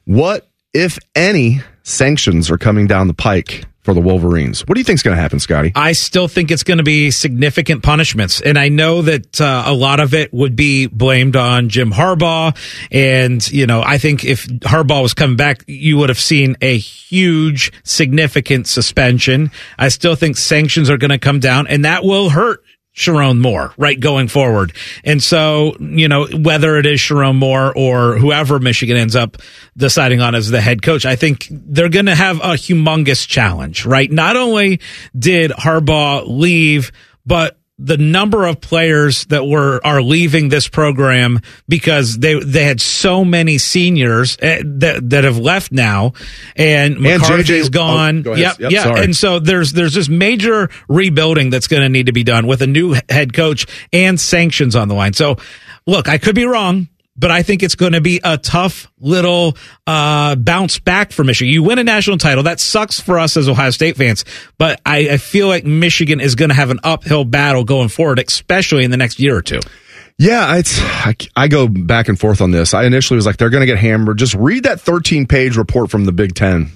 what, 0.05 0.49
if 0.73 0.99
any, 1.17 1.61
sanctions 1.83 2.51
are 2.51 2.59
coming 2.59 2.87
down 2.87 3.09
the 3.09 3.15
pike 3.15 3.65
for 3.83 3.95
the 3.95 4.01
Wolverines. 4.01 4.67
What 4.67 4.75
do 4.75 4.81
you 4.81 4.85
think 4.85 4.99
is 4.99 5.03
going 5.03 5.17
to 5.17 5.21
happen, 5.21 5.41
Scotty? 5.41 5.73
I 5.75 5.93
still 5.93 6.29
think 6.29 6.51
it's 6.51 6.63
going 6.63 6.79
to 6.79 6.85
be 6.85 7.11
significant 7.11 7.83
punishments. 7.83 8.41
And 8.41 8.57
I 8.57 8.69
know 8.69 9.03
that 9.03 9.41
uh, 9.41 9.65
a 9.67 9.75
lot 9.75 9.99
of 9.99 10.15
it 10.15 10.33
would 10.33 10.55
be 10.55 10.87
blamed 10.87 11.35
on 11.35 11.69
Jim 11.69 11.91
Harbaugh. 11.91 12.57
And, 12.93 13.47
you 13.51 13.67
know, 13.67 13.83
I 13.83 13.99
think 13.99 14.25
if 14.25 14.47
Harbaugh 14.47 15.03
was 15.03 15.15
coming 15.15 15.37
back, 15.37 15.65
you 15.67 15.99
would 15.99 16.11
have 16.11 16.21
seen 16.21 16.57
a 16.61 16.79
huge, 16.79 17.73
significant 17.83 18.69
suspension. 18.69 19.51
I 19.79 19.89
still 19.89 20.15
think 20.15 20.37
sanctions 20.37 20.89
are 20.89 20.97
going 20.97 21.11
to 21.11 21.19
come 21.19 21.41
down 21.41 21.67
and 21.67 21.85
that 21.85 22.05
will 22.05 22.31
hurt 22.31 22.63
Sherrone 22.95 23.39
Moore, 23.39 23.73
right, 23.79 23.99
going 23.99 24.29
forward. 24.29 24.75
And 25.03 25.23
so, 25.23 25.77
you 25.81 26.09
know, 26.09 26.27
whether 26.27 26.77
it 26.77 26.85
is 26.85 27.01
Sherrone 27.01 27.37
Moore 27.37 27.73
or 27.77 28.19
whoever 28.19 28.59
Michigan 28.59 28.97
ends 28.97 29.17
up 29.17 29.39
deciding 29.77 30.21
on 30.21 30.35
as 30.35 30.51
the 30.51 30.61
head 30.61 30.83
coach, 30.83 31.07
I 31.07 31.17
think 31.17 31.47
they're 31.51 31.89
going 31.89 32.07
to 32.07 32.15
have 32.15 32.37
a 32.39 32.55
humongous 32.55 33.27
challenge, 33.27 33.87
right? 33.87 34.11
Not 34.11 34.37
only 34.37 34.81
did 35.19 35.53
Harbaugh 35.53 36.25
leave, 36.27 36.93
but 37.25 37.57
the 37.85 37.97
number 37.97 38.47
of 38.47 38.61
players 38.61 39.25
that 39.27 39.45
were 39.47 39.81
are 39.85 40.01
leaving 40.03 40.49
this 40.49 40.69
program 40.69 41.41
because 41.69 42.17
they 42.19 42.39
they 42.39 42.65
had 42.65 42.81
so 42.81 43.25
many 43.25 43.59
seniors 43.59 44.37
eh, 44.41 44.63
that 44.65 45.11
that 45.11 45.25
have 45.25 45.39
left 45.39 45.73
now, 45.73 46.13
and 46.57 46.99
McCarthy's 47.01 47.69
JJ 47.69 47.73
gone. 47.73 48.19
oh, 48.19 48.23
go 48.23 48.33
ahead. 48.33 48.43
yep, 48.43 48.59
Yep, 48.61 48.71
yeah, 48.73 48.83
sorry. 48.85 49.05
and 49.05 49.17
so 49.17 49.39
there's 49.39 49.73
there's 49.73 49.95
this 49.95 50.09
major 50.09 50.69
rebuilding 50.89 51.51
that's 51.51 51.67
going 51.67 51.83
to 51.83 51.89
need 51.89 52.07
to 52.07 52.13
be 52.13 52.25
done 52.25 52.47
with 52.47 52.63
a 52.63 52.67
new 52.67 52.95
head 53.09 53.33
coach 53.33 53.67
and 53.93 54.19
sanctions 54.21 54.77
on 54.77 54.89
the 54.89 54.95
line. 54.95 55.13
So, 55.13 55.37
look, 55.87 56.09
I 56.09 56.19
could 56.19 56.35
be 56.35 56.47
wrong. 56.47 56.89
But 57.15 57.31
I 57.31 57.43
think 57.43 57.63
it's 57.63 57.75
going 57.75 57.93
to 57.93 58.01
be 58.01 58.21
a 58.25 58.39
tough 58.39 58.91
little 58.99 59.57
uh, 59.87 60.35
bounce 60.37 60.79
back 60.79 61.13
for 61.13 61.25
Michigan. 61.25 61.53
You 61.53 61.63
win 61.63 61.79
a 61.79 61.85
national 61.85 62.17
title. 62.17 62.45
That 62.45 62.59
sucks 62.59 63.01
for 63.01 63.19
us 63.19 63.37
as 63.37 63.49
Ohio 63.49 63.71
State 63.71 63.97
fans. 63.97 64.25
But 64.57 64.81
I, 64.87 65.11
I 65.11 65.17
feel 65.19 65.47
like 65.47 65.65
Michigan 65.65 66.21
is 66.21 66.35
going 66.35 66.49
to 66.49 66.55
have 66.55 66.71
an 66.71 66.81
uphill 66.83 67.25
battle 67.25 67.65
going 67.65 67.89
forward, 67.89 68.19
especially 68.19 68.85
in 68.85 68.91
the 68.91 68.97
next 68.97 69.21
year 69.21 69.37
or 69.37 69.43
two. 69.43 69.61
Yeah, 70.19 70.57
it's 70.57 70.79
I, 70.81 71.15
I 71.35 71.49
go 71.49 71.69
back 71.69 72.09
and 72.09 72.19
forth 72.19 72.41
on 72.41 72.51
this. 72.51 72.75
I 72.75 72.85
initially 72.85 73.17
was 73.17 73.27
like, 73.27 73.37
they're 73.37 73.51
going 73.51 73.63
to 73.63 73.67
get 73.67 73.79
hammered. 73.79 74.19
Just 74.19 74.35
read 74.35 74.65
that 74.65 74.81
13 74.81 75.27
page 75.27 75.57
report 75.57 75.91
from 75.91 76.05
the 76.05 76.13
Big 76.13 76.35
Ten. 76.35 76.71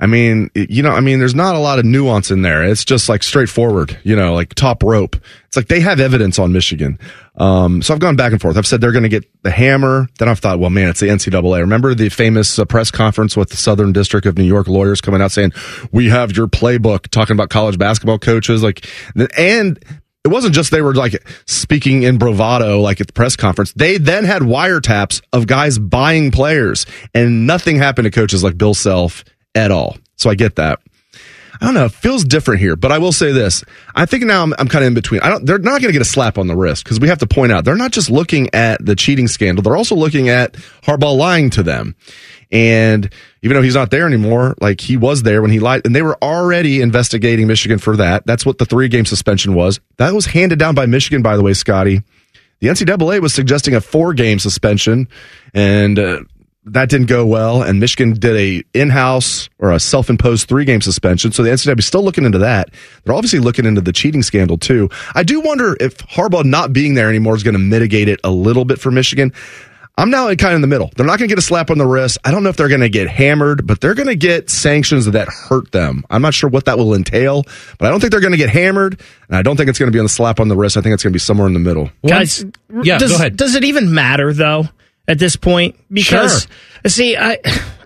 I 0.00 0.06
mean, 0.06 0.50
you 0.54 0.82
know, 0.82 0.90
I 0.90 1.00
mean, 1.00 1.18
there's 1.18 1.34
not 1.34 1.54
a 1.54 1.58
lot 1.58 1.78
of 1.78 1.84
nuance 1.84 2.30
in 2.30 2.40
there. 2.40 2.64
It's 2.64 2.86
just 2.86 3.10
like 3.10 3.22
straightforward, 3.22 3.98
you 4.02 4.16
know, 4.16 4.32
like 4.32 4.54
top 4.54 4.82
rope. 4.82 5.14
It's 5.46 5.56
like 5.56 5.68
they 5.68 5.80
have 5.80 6.00
evidence 6.00 6.38
on 6.38 6.52
Michigan. 6.52 6.98
Um, 7.36 7.82
so 7.82 7.92
I've 7.92 8.00
gone 8.00 8.16
back 8.16 8.32
and 8.32 8.40
forth. 8.40 8.56
I've 8.56 8.66
said 8.66 8.80
they're 8.80 8.92
going 8.92 9.02
to 9.02 9.10
get 9.10 9.24
the 9.42 9.50
hammer. 9.50 10.08
Then 10.18 10.28
I've 10.28 10.38
thought, 10.38 10.58
well, 10.58 10.70
man, 10.70 10.88
it's 10.88 11.00
the 11.00 11.08
NCAA. 11.08 11.60
Remember 11.60 11.94
the 11.94 12.08
famous 12.08 12.58
uh, 12.58 12.64
press 12.64 12.90
conference 12.90 13.36
with 13.36 13.50
the 13.50 13.58
Southern 13.58 13.92
District 13.92 14.26
of 14.26 14.38
New 14.38 14.44
York 14.44 14.68
lawyers 14.68 15.02
coming 15.02 15.20
out 15.20 15.32
saying, 15.32 15.52
we 15.92 16.08
have 16.08 16.34
your 16.34 16.46
playbook 16.46 17.08
talking 17.08 17.36
about 17.36 17.50
college 17.50 17.76
basketball 17.76 18.18
coaches. 18.18 18.62
Like, 18.62 18.86
and 19.36 19.78
it 20.24 20.28
wasn't 20.28 20.54
just 20.54 20.70
they 20.70 20.82
were 20.82 20.94
like 20.94 21.22
speaking 21.46 22.04
in 22.04 22.16
bravado, 22.16 22.80
like 22.80 23.02
at 23.02 23.06
the 23.06 23.12
press 23.12 23.36
conference. 23.36 23.72
They 23.74 23.98
then 23.98 24.24
had 24.24 24.42
wiretaps 24.42 25.20
of 25.32 25.46
guys 25.46 25.78
buying 25.78 26.30
players, 26.30 26.86
and 27.14 27.46
nothing 27.46 27.76
happened 27.76 28.04
to 28.06 28.10
coaches 28.10 28.42
like 28.42 28.56
Bill 28.56 28.74
Self 28.74 29.24
at 29.54 29.70
all. 29.70 29.96
So 30.16 30.30
I 30.30 30.34
get 30.34 30.56
that. 30.56 30.80
I 31.60 31.66
don't 31.66 31.74
know. 31.74 31.84
It 31.86 31.92
feels 31.92 32.24
different 32.24 32.60
here, 32.60 32.74
but 32.74 32.90
I 32.90 32.98
will 32.98 33.12
say 33.12 33.32
this. 33.32 33.62
I 33.94 34.06
think 34.06 34.24
now 34.24 34.42
I'm, 34.42 34.54
I'm 34.58 34.68
kind 34.68 34.82
of 34.82 34.88
in 34.88 34.94
between. 34.94 35.20
I 35.20 35.28
don't, 35.28 35.44
they're 35.44 35.58
not 35.58 35.82
going 35.82 35.88
to 35.88 35.92
get 35.92 36.00
a 36.00 36.06
slap 36.06 36.38
on 36.38 36.46
the 36.46 36.56
wrist 36.56 36.84
because 36.84 36.98
we 36.98 37.08
have 37.08 37.18
to 37.18 37.26
point 37.26 37.52
out 37.52 37.66
they're 37.66 37.76
not 37.76 37.90
just 37.90 38.10
looking 38.10 38.48
at 38.54 38.84
the 38.84 38.96
cheating 38.96 39.28
scandal. 39.28 39.62
They're 39.62 39.76
also 39.76 39.94
looking 39.94 40.30
at 40.30 40.54
Harbaugh 40.82 41.16
lying 41.16 41.50
to 41.50 41.62
them. 41.62 41.96
And 42.50 43.10
even 43.42 43.56
though 43.56 43.62
he's 43.62 43.74
not 43.74 43.90
there 43.90 44.06
anymore, 44.06 44.56
like 44.60 44.80
he 44.80 44.96
was 44.96 45.22
there 45.22 45.42
when 45.42 45.50
he 45.50 45.60
lied 45.60 45.82
and 45.84 45.94
they 45.94 46.02
were 46.02 46.16
already 46.22 46.80
investigating 46.80 47.46
Michigan 47.46 47.78
for 47.78 47.96
that. 47.96 48.26
That's 48.26 48.46
what 48.46 48.58
the 48.58 48.64
three 48.64 48.88
game 48.88 49.04
suspension 49.04 49.54
was. 49.54 49.80
That 49.98 50.14
was 50.14 50.26
handed 50.26 50.58
down 50.58 50.74
by 50.74 50.86
Michigan, 50.86 51.22
by 51.22 51.36
the 51.36 51.42
way, 51.42 51.52
Scotty. 51.52 52.02
The 52.60 52.68
NCAA 52.68 53.20
was 53.20 53.34
suggesting 53.34 53.74
a 53.74 53.80
four 53.80 54.14
game 54.14 54.38
suspension 54.38 55.08
and, 55.52 55.98
uh, 55.98 56.20
that 56.72 56.88
didn't 56.88 57.08
go 57.08 57.26
well, 57.26 57.62
and 57.62 57.80
Michigan 57.80 58.12
did 58.14 58.36
a 58.36 58.64
in-house 58.78 59.48
or 59.58 59.72
a 59.72 59.80
self-imposed 59.80 60.48
three-game 60.48 60.80
suspension. 60.80 61.32
So 61.32 61.42
the 61.42 61.50
NCAA 61.50 61.78
is 61.78 61.86
still 61.86 62.02
looking 62.02 62.24
into 62.24 62.38
that. 62.38 62.70
They're 63.04 63.14
obviously 63.14 63.38
looking 63.38 63.66
into 63.66 63.80
the 63.80 63.92
cheating 63.92 64.22
scandal 64.22 64.58
too. 64.58 64.88
I 65.14 65.22
do 65.22 65.40
wonder 65.40 65.76
if 65.80 65.98
Harbaugh 65.98 66.44
not 66.44 66.72
being 66.72 66.94
there 66.94 67.08
anymore 67.08 67.36
is 67.36 67.42
going 67.42 67.54
to 67.54 67.60
mitigate 67.60 68.08
it 68.08 68.20
a 68.24 68.30
little 68.30 68.64
bit 68.64 68.80
for 68.80 68.90
Michigan. 68.90 69.32
I'm 69.98 70.08
now 70.08 70.28
kind 70.28 70.52
of 70.52 70.54
in 70.54 70.60
the 70.62 70.66
middle. 70.66 70.90
They're 70.96 71.04
not 71.04 71.18
going 71.18 71.28
to 71.28 71.32
get 71.32 71.38
a 71.38 71.42
slap 71.42 71.70
on 71.70 71.76
the 71.76 71.86
wrist. 71.86 72.16
I 72.24 72.30
don't 72.30 72.42
know 72.42 72.48
if 72.48 72.56
they're 72.56 72.68
going 72.68 72.80
to 72.80 72.88
get 72.88 73.08
hammered, 73.08 73.66
but 73.66 73.82
they're 73.82 73.94
going 73.94 74.08
to 74.08 74.16
get 74.16 74.48
sanctions 74.48 75.04
that 75.04 75.28
hurt 75.28 75.72
them. 75.72 76.04
I'm 76.08 76.22
not 76.22 76.32
sure 76.32 76.48
what 76.48 76.64
that 76.64 76.78
will 76.78 76.94
entail, 76.94 77.44
but 77.78 77.86
I 77.86 77.90
don't 77.90 78.00
think 78.00 78.10
they're 78.10 78.20
going 78.20 78.32
to 78.32 78.38
get 78.38 78.48
hammered, 78.48 78.98
and 79.28 79.36
I 79.36 79.42
don't 79.42 79.58
think 79.58 79.68
it's 79.68 79.78
going 79.78 79.90
to 79.90 79.92
be 79.92 79.98
on 79.98 80.06
the 80.06 80.10
slap 80.10 80.40
on 80.40 80.48
the 80.48 80.56
wrist. 80.56 80.78
I 80.78 80.80
think 80.80 80.94
it's 80.94 81.02
going 81.02 81.12
to 81.12 81.16
be 81.16 81.20
somewhere 81.20 81.46
in 81.46 81.52
the 81.52 81.60
middle. 81.60 81.90
Guys, 82.06 82.42
Yeah, 82.82 82.96
does, 82.96 83.10
go 83.10 83.16
ahead. 83.16 83.36
Does 83.36 83.54
it 83.54 83.64
even 83.64 83.92
matter 83.92 84.32
though 84.32 84.68
at 85.10 85.18
this 85.18 85.34
point? 85.36 85.76
Because 85.92 86.46
see, 86.86 87.16
I, 87.16 87.38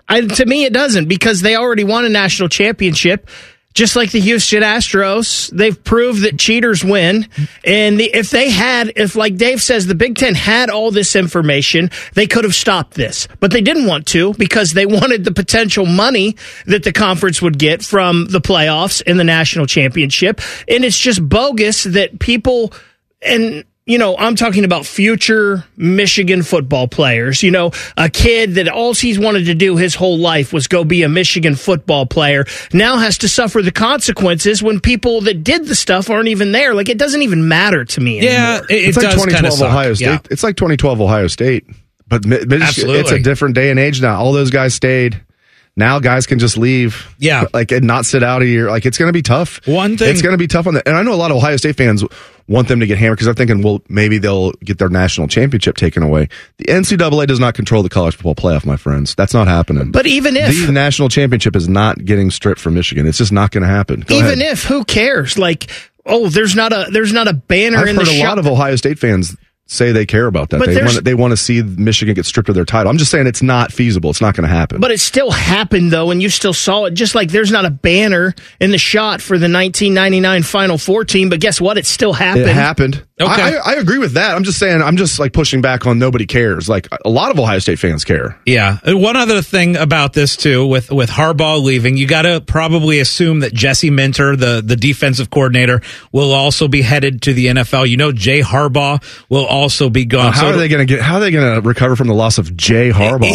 I 0.07 0.21
to 0.21 0.45
me 0.45 0.63
it 0.63 0.73
doesn't 0.73 1.07
because 1.07 1.41
they 1.41 1.55
already 1.55 1.83
won 1.83 2.05
a 2.05 2.09
national 2.09 2.49
championship. 2.49 3.27
Just 3.73 3.97
like 3.97 4.11
the 4.11 4.21
Houston 4.21 4.63
Astros, 4.63 5.49
they've 5.49 5.83
proved 5.83 6.21
that 6.21 6.39
cheaters 6.39 6.81
win. 6.81 7.27
And 7.65 7.99
the, 7.99 8.05
if 8.05 8.29
they 8.29 8.49
had, 8.49 8.93
if 8.95 9.17
like 9.17 9.35
Dave 9.35 9.61
says, 9.61 9.85
the 9.85 9.95
Big 9.95 10.15
Ten 10.15 10.33
had 10.33 10.69
all 10.69 10.91
this 10.91 11.13
information, 11.13 11.91
they 12.13 12.25
could 12.25 12.45
have 12.45 12.55
stopped 12.55 12.93
this. 12.93 13.27
But 13.41 13.51
they 13.51 13.59
didn't 13.59 13.85
want 13.85 14.07
to 14.07 14.33
because 14.35 14.71
they 14.71 14.85
wanted 14.85 15.25
the 15.25 15.33
potential 15.33 15.85
money 15.85 16.37
that 16.67 16.83
the 16.83 16.93
conference 16.93 17.41
would 17.41 17.59
get 17.59 17.83
from 17.83 18.27
the 18.27 18.39
playoffs 18.39 19.03
and 19.05 19.19
the 19.19 19.25
national 19.25 19.65
championship. 19.65 20.39
And 20.69 20.85
it's 20.85 20.97
just 20.97 21.27
bogus 21.27 21.83
that 21.83 22.17
people, 22.17 22.71
and 23.21 23.65
you 23.87 23.99
know, 23.99 24.17
I'm 24.17 24.35
talking 24.35 24.63
about 24.63 24.85
future 24.87 25.63
Michigan 25.77 26.41
football 26.41 26.87
players. 26.87 27.43
You 27.43 27.51
know, 27.51 27.71
a 27.95 28.09
kid 28.09 28.55
that 28.55 28.67
all 28.67 28.95
he's 28.95 29.19
wanted 29.19 29.45
to 29.45 29.53
do 29.53 29.75
his 29.77 29.93
whole 29.93 30.17
life 30.17 30.51
was 30.51 30.67
go 30.67 30.83
be 30.83 31.03
a 31.03 31.09
Michigan 31.09 31.53
football 31.55 32.07
player 32.07 32.45
now 32.73 32.97
has 32.97 33.19
to 33.19 33.29
suffer 33.29 33.61
the 33.61 33.71
consequences 33.71 34.63
when 34.63 34.79
people 34.79 35.21
that 35.21 35.43
did 35.43 35.67
the 35.67 35.75
stuff 35.75 36.09
aren't 36.09 36.29
even 36.29 36.51
there. 36.51 36.73
Like, 36.73 36.89
it 36.89 36.97
doesn't 36.97 37.21
even 37.21 37.47
matter 37.47 37.85
to 37.85 38.01
me 38.01 38.19
anymore. 38.27 38.65
it's 38.69 38.97
like 38.97 39.11
2012 39.13 39.61
Ohio 39.61 39.93
State. 39.93 40.21
It's 40.31 40.41
like 40.41 40.55
2012 40.55 41.01
Ohio 41.01 41.27
State, 41.27 41.67
but 42.07 42.25
Michigan, 42.25 42.61
Absolutely. 42.63 42.99
it's 43.01 43.11
a 43.11 43.19
different 43.19 43.53
day 43.53 43.69
and 43.69 43.79
age 43.79 44.01
now. 44.01 44.15
All 44.19 44.33
those 44.33 44.49
guys 44.49 44.73
stayed. 44.73 45.21
Now 45.77 45.99
guys 45.99 46.25
can 46.25 46.39
just 46.39 46.57
leave. 46.57 47.13
Yeah. 47.19 47.45
like 47.53 47.71
and 47.73 47.85
not 47.85 48.05
sit 48.05 48.23
out 48.23 48.41
a 48.41 48.45
year. 48.45 48.69
Like 48.69 48.85
it's 48.85 48.97
going 48.97 49.09
to 49.09 49.13
be 49.13 49.21
tough. 49.21 49.59
One 49.67 49.97
thing- 49.97 50.09
it's 50.09 50.21
going 50.21 50.31
to 50.33 50.37
be 50.37 50.47
tough 50.47 50.67
on 50.67 50.75
that. 50.75 50.87
And 50.87 50.95
I 50.97 51.03
know 51.03 51.13
a 51.13 51.15
lot 51.15 51.31
of 51.31 51.37
Ohio 51.37 51.57
State 51.57 51.75
fans 51.75 52.01
want 52.47 52.67
them 52.67 52.79
to 52.79 52.85
get 52.87 52.97
hammered 52.97 53.17
because 53.17 53.25
they're 53.25 53.33
thinking, 53.33 53.61
well, 53.63 53.81
maybe 53.89 54.17
they'll 54.19 54.51
get 54.63 54.77
their 54.77 54.89
national 54.89 55.27
championship 55.27 55.75
taken 55.77 56.03
away. 56.03 56.29
The 56.57 56.65
NCAA 56.65 57.25
does 57.27 57.39
not 57.39 57.55
control 57.55 57.81
the 57.83 57.89
college 57.89 58.15
football 58.15 58.35
playoff, 58.35 58.65
my 58.65 58.77
friends. 58.77 59.15
That's 59.15 59.33
not 59.33 59.47
happening. 59.47 59.91
But 59.91 60.05
even 60.05 60.35
if- 60.37 60.65
the 60.65 60.71
national 60.71 61.09
championship 61.09 61.55
is 61.55 61.67
not 61.67 62.03
getting 62.05 62.29
stripped 62.31 62.59
from 62.61 62.75
Michigan, 62.75 63.07
it's 63.07 63.17
just 63.17 63.31
not 63.31 63.51
going 63.51 63.63
to 63.63 63.67
happen. 63.69 64.01
Go 64.01 64.15
even 64.15 64.41
ahead. 64.41 64.53
if, 64.53 64.63
who 64.65 64.83
cares? 64.85 65.37
Like, 65.39 65.69
oh, 66.05 66.29
there's 66.29 66.55
not 66.55 66.71
a 66.71 66.87
there's 66.91 67.11
not 67.13 67.27
a 67.27 67.33
banner 67.33 67.77
I've 67.77 67.87
in 67.87 67.95
heard 67.95 68.05
the 68.05 68.11
a 68.11 68.13
shop. 68.15 68.27
lot 68.29 68.39
of 68.39 68.45
Ohio 68.47 68.75
State 68.75 68.99
fans 68.99 69.35
say 69.67 69.91
they 69.91 70.05
care 70.05 70.27
about 70.27 70.49
that. 70.49 70.59
But 70.59 70.69
they 70.69 70.83
want 70.83 71.03
they 71.03 71.13
want 71.13 71.31
to 71.31 71.37
see 71.37 71.61
Michigan 71.61 72.13
get 72.13 72.25
stripped 72.25 72.49
of 72.49 72.55
their 72.55 72.65
title. 72.65 72.89
I'm 72.89 72.97
just 72.97 73.11
saying 73.11 73.27
it's 73.27 73.41
not 73.41 73.71
feasible. 73.71 74.09
It's 74.09 74.21
not 74.21 74.35
going 74.35 74.47
to 74.47 74.53
happen. 74.53 74.79
But 74.79 74.91
it 74.91 74.99
still 74.99 75.31
happened 75.31 75.91
though, 75.91 76.11
and 76.11 76.21
you 76.21 76.29
still 76.29 76.53
saw 76.53 76.85
it. 76.85 76.91
Just 76.91 77.15
like 77.15 77.29
there's 77.29 77.51
not 77.51 77.65
a 77.65 77.69
banner 77.69 78.35
in 78.59 78.71
the 78.71 78.77
shot 78.77 79.21
for 79.21 79.37
the 79.37 79.51
1999 79.51 80.43
Final 80.43 80.77
Four 80.77 81.05
team, 81.05 81.29
but 81.29 81.39
guess 81.39 81.59
what? 81.59 81.77
It 81.77 81.85
still 81.85 82.13
happened. 82.13 82.45
It 82.47 82.53
happened. 82.53 83.05
Okay. 83.21 83.31
I, 83.31 83.71
I, 83.71 83.73
agree 83.75 83.97
with 83.97 84.15
that. 84.15 84.35
I'm 84.35 84.43
just 84.43 84.59
saying. 84.59 84.81
I'm 84.81 84.97
just 84.97 85.19
like 85.19 85.31
pushing 85.31 85.61
back 85.61 85.85
on 85.85 85.97
nobody 85.97 86.25
cares. 86.25 86.67
Like 86.67 86.89
a 87.05 87.09
lot 87.09 87.31
of 87.31 87.39
Ohio 87.39 87.59
State 87.59 87.79
fans 87.79 88.03
care. 88.03 88.37
Yeah. 88.45 88.79
Uh, 88.85 88.97
one 88.97 89.15
other 89.15 89.41
thing 89.41 89.77
about 89.77 90.11
this 90.11 90.35
too, 90.35 90.67
with 90.67 90.91
with 90.91 91.09
Harbaugh 91.09 91.63
leaving, 91.63 91.95
you 91.95 92.07
got 92.07 92.23
to 92.23 92.41
probably 92.41 92.99
assume 92.99 93.39
that 93.39 93.53
Jesse 93.53 93.89
Minter, 93.89 94.35
the 94.35 94.61
the 94.61 94.75
defensive 94.75 95.29
coordinator, 95.29 95.81
will 96.11 96.33
also 96.33 96.67
be 96.67 96.81
headed 96.81 97.21
to 97.21 97.33
the 97.33 97.45
NFL. 97.45 97.87
You 97.87 97.95
know, 97.95 98.11
Jay 98.11 98.41
Harbaugh 98.41 99.01
will 99.29 99.45
also 99.45 99.89
be 99.89 100.03
gone. 100.03 100.33
how 100.33 100.41
So 100.41 100.47
are 100.49 100.57
they 100.57 100.67
going 100.67 100.85
to 100.85 100.93
get? 100.93 101.01
How 101.01 101.15
are 101.15 101.21
they 101.21 101.31
going 101.31 101.55
to 101.55 101.65
recover 101.65 101.95
from 101.95 102.09
the 102.09 102.13
loss 102.13 102.37
of 102.37 102.57
Jay 102.57 102.91
Harbaugh? 102.91 103.31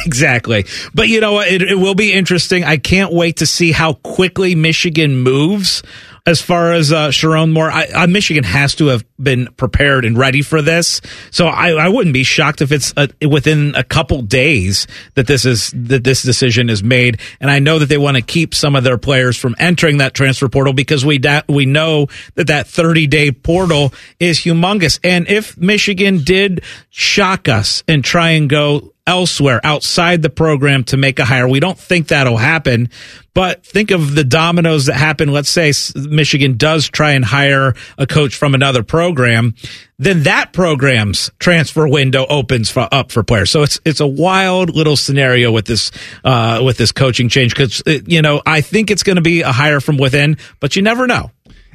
Exactly. 0.06 0.66
But 0.94 1.08
you 1.08 1.20
know 1.20 1.32
what? 1.32 1.48
It, 1.48 1.62
it 1.62 1.74
will 1.74 1.94
be 1.94 2.12
interesting. 2.12 2.64
I 2.64 2.76
can't 2.76 3.12
wait 3.12 3.38
to 3.38 3.46
see 3.46 3.72
how 3.72 3.94
quickly 3.94 4.54
Michigan 4.54 5.18
moves 5.18 5.82
as 6.26 6.40
far 6.40 6.72
as 6.72 6.92
uh, 6.92 7.08
Sherrone 7.08 7.52
Moore. 7.52 7.70
I, 7.70 7.86
uh, 7.86 8.06
Michigan 8.06 8.44
has 8.44 8.74
to 8.76 8.86
have 8.88 9.04
been 9.22 9.48
prepared 9.56 10.04
and 10.04 10.16
ready 10.16 10.42
for 10.42 10.62
this. 10.62 11.00
So 11.30 11.46
I, 11.46 11.70
I 11.70 11.88
wouldn't 11.88 12.14
be 12.14 12.24
shocked 12.24 12.62
if 12.62 12.72
it's 12.72 12.92
uh 12.96 13.08
within 13.28 13.74
a 13.74 13.84
couple 13.84 14.22
days 14.22 14.86
that 15.14 15.26
this 15.26 15.44
is 15.44 15.72
that 15.74 16.04
this 16.04 16.22
decision 16.22 16.70
is 16.70 16.82
made. 16.82 17.20
And 17.40 17.50
I 17.50 17.58
know 17.58 17.78
that 17.78 17.86
they 17.86 17.98
want 17.98 18.16
to 18.16 18.22
keep 18.22 18.54
some 18.54 18.76
of 18.76 18.84
their 18.84 18.98
players 18.98 19.36
from 19.36 19.54
entering 19.58 19.98
that 19.98 20.14
transfer 20.14 20.48
portal 20.48 20.72
because 20.72 21.04
we 21.04 21.18
da- 21.18 21.42
we 21.48 21.66
know 21.66 22.08
that 22.34 22.48
that 22.48 22.66
30 22.66 23.06
day 23.06 23.30
portal 23.32 23.92
is 24.18 24.38
humongous. 24.38 24.98
And 25.04 25.28
if 25.28 25.56
Michigan 25.56 26.22
did 26.24 26.62
shock 26.90 27.48
us 27.48 27.82
and 27.86 28.04
try 28.04 28.30
and 28.30 28.48
go 28.48 28.92
elsewhere 29.06 29.60
outside 29.64 30.22
the 30.22 30.30
program 30.30 30.84
to 30.84 30.96
make 30.96 31.18
a 31.18 31.24
hire. 31.24 31.48
We 31.48 31.60
don't 31.60 31.78
think 31.78 32.08
that'll 32.08 32.36
happen, 32.36 32.90
but 33.34 33.64
think 33.64 33.90
of 33.90 34.14
the 34.14 34.24
dominoes 34.24 34.86
that 34.86 34.94
happen. 34.94 35.32
Let's 35.32 35.48
say 35.48 35.72
Michigan 35.94 36.56
does 36.56 36.88
try 36.88 37.12
and 37.12 37.24
hire 37.24 37.74
a 37.98 38.06
coach 38.06 38.36
from 38.36 38.54
another 38.54 38.82
program, 38.82 39.54
then 39.98 40.24
that 40.24 40.52
program's 40.52 41.30
transfer 41.38 41.86
window 41.88 42.26
opens 42.28 42.70
for, 42.70 42.88
up 42.90 43.12
for 43.12 43.22
players. 43.22 43.50
So 43.50 43.62
it's 43.62 43.80
it's 43.84 44.00
a 44.00 44.06
wild 44.06 44.74
little 44.74 44.96
scenario 44.96 45.52
with 45.52 45.66
this 45.66 45.90
uh, 46.24 46.62
with 46.64 46.76
this 46.76 46.92
coaching 46.92 47.28
change 47.28 47.54
because 47.54 47.82
you 47.86 48.22
know 48.22 48.42
I 48.46 48.60
think 48.60 48.90
it's 48.90 49.02
going 49.02 49.16
to 49.16 49.22
be 49.22 49.42
a 49.42 49.52
hire 49.52 49.80
from 49.80 49.96
within, 49.96 50.36
but 50.60 50.76
you 50.76 50.82
never 50.82 51.06
know. 51.06 51.30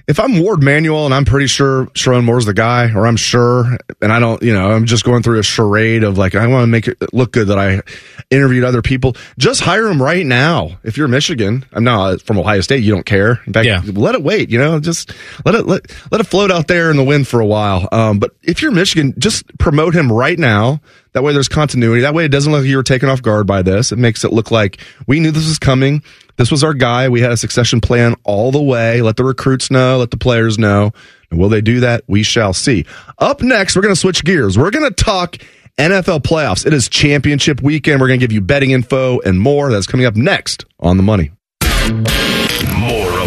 If 0.08 0.20
I'm 0.20 0.40
Warde 0.40 0.62
Manuel 0.62 1.06
and 1.06 1.14
I'm 1.16 1.26
pretty 1.26 1.48
sure 1.48 1.88
Sherrone 1.88 2.26
Moore's 2.26 2.46
the 2.46 2.54
guy, 2.54 2.92
or 2.94 3.08
I'm 3.08 3.16
sure, 3.18 3.76
and 4.02 4.14
I 4.14 4.20
don't, 4.20 4.42
you 4.44 4.54
know, 4.54 4.72
I'm 4.72 4.86
just 4.86 5.04
going 5.04 5.24
through 5.24 5.40
a 5.40 5.44
charade 5.44 6.04
of 6.04 6.18
like, 6.18 6.36
I 6.36 6.46
want 6.46 6.62
to 6.64 6.68
make 6.68 6.88
it 6.88 6.98
look 7.12 7.32
good 7.32 7.48
that 7.48 7.58
I 7.58 7.82
interviewed 8.30 8.64
other 8.64 8.84
people. 8.84 9.16
Just 9.40 9.62
hire 9.62 9.88
him 9.88 10.00
right 10.02 10.24
now. 10.26 10.78
If 10.84 10.96
you're 10.96 11.08
Michigan, 11.08 11.66
I'm 11.74 11.84
not 11.84 12.22
from 12.22 12.38
Ohio 12.38 12.62
State. 12.62 12.84
You 12.84 12.92
don't 12.94 13.06
care. 13.06 13.42
In 13.48 13.54
fact, 13.54 13.66
Yeah. 13.66 13.82
let 13.94 14.14
it 14.14 14.22
wait. 14.22 14.52
You 14.52 14.60
know, 14.60 14.80
just 14.80 15.12
let 15.44 15.56
it 15.56 15.66
let 15.66 15.82
let 16.12 16.22
it 16.22 16.26
float 16.28 16.52
out 16.52 16.68
there 16.68 16.92
in 16.92 16.98
the 16.98 17.04
wind 17.04 17.28
for 17.28 17.40
a 17.40 17.46
while. 17.46 17.90
Um, 17.92 18.20
but 18.20 18.32
if 18.44 18.62
you're 18.62 18.72
Michigan, 18.72 19.16
just 19.18 19.58
promote 19.58 19.96
him 19.96 20.12
right 20.12 20.38
now. 20.38 20.82
That 21.16 21.24
way, 21.24 21.32
there's 21.32 21.48
continuity. 21.48 22.02
That 22.02 22.14
way, 22.14 22.26
it 22.26 22.30
doesn't 22.30 22.52
look 22.52 22.64
like 22.64 22.70
you 22.70 22.76
were 22.76 22.84
taken 22.84 23.08
off 23.08 23.22
guard 23.22 23.48
by 23.48 23.62
this. 23.62 23.94
It 23.94 23.98
makes 23.98 24.26
it 24.26 24.34
look 24.34 24.52
like 24.52 24.82
we 25.08 25.22
knew 25.22 25.32
this 25.32 25.48
was 25.48 25.58
coming. 25.58 26.04
This 26.36 26.52
was 26.52 26.62
our 26.62 26.74
guy. 26.74 27.08
We 27.08 27.22
had 27.22 27.32
a 27.32 27.38
succession 27.38 27.80
plan 27.80 28.16
all 28.26 28.52
the 28.52 28.62
way. 28.62 29.02
Let 29.02 29.16
the 29.16 29.24
recruits 29.24 29.72
know. 29.72 29.98
Let 29.98 30.12
the 30.12 30.18
players 30.18 30.60
know. 30.60 30.92
And 31.32 31.40
will 31.40 31.48
they 31.48 31.62
do 31.62 31.80
that? 31.80 32.04
We 32.08 32.24
shall 32.24 32.52
see. 32.52 32.86
Up 33.18 33.42
next, 33.42 33.78
we're 33.78 33.82
going 33.82 33.96
to 33.96 34.00
switch 34.00 34.26
gears. 34.26 34.58
We're 34.58 34.72
going 34.72 34.94
to 34.94 35.04
talk 35.04 35.38
NFL 35.78 36.24
playoffs. 36.24 36.66
It 36.66 36.74
is 36.74 36.90
championship 36.90 37.62
weekend. 37.62 38.02
We're 38.02 38.10
going 38.10 38.20
to 38.20 38.24
give 38.26 38.34
you 38.34 38.42
betting 38.42 38.72
info 38.72 39.22
and 39.22 39.40
more. 39.40 39.72
That's 39.72 39.88
coming 39.88 40.06
up 40.06 40.18
next 40.18 40.66
on 40.82 40.98
the 40.98 41.04
money. 41.04 41.32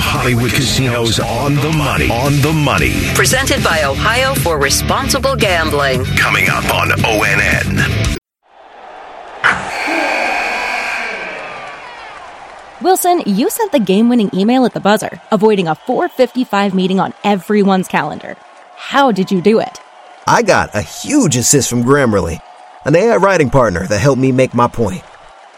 More 0.09 0.15
of 0.15 0.21
Hollywood 0.21 0.53
Casinos 0.53 1.21
on 1.21 1.55
the 1.57 1.73
money. 1.73 2.11
On 2.11 2.33
the 2.41 2.53
money. 2.53 2.93
Presented 3.15 3.63
by 3.63 3.85
Ohio 3.85 4.35
for 4.35 4.59
Responsible 4.59 5.37
Gambling. 5.37 6.05
Coming 6.17 6.49
up 6.49 6.65
on 6.75 6.89
ONN. 6.91 8.17
Wilson, 12.81 13.23
you 13.27 13.51
sent 13.51 13.73
the 13.73 13.81
game 13.81 14.09
winning 14.09 14.31
email 14.33 14.65
at 14.65 14.73
the 14.73 14.81
buzzer, 14.81 15.21
avoiding 15.31 15.69
a 15.69 15.75
455 15.75 16.75
meeting 16.75 17.01
on 17.01 17.13
everyone's 17.25 17.89
calendar. 17.89 18.37
How 18.77 19.13
did 19.13 19.31
you 19.31 19.43
do 19.43 19.59
it? 19.61 19.81
I 20.27 20.43
got 20.43 20.75
a 20.75 20.81
huge 20.81 21.37
assist 21.37 21.69
from 21.69 21.83
Grammarly, 21.83 22.41
an 22.85 22.97
AI 22.97 23.17
writing 23.17 23.51
partner 23.51 23.87
that 23.87 23.99
helped 23.99 24.21
me 24.21 24.33
make 24.33 24.55
my 24.55 24.69
point. 24.69 25.03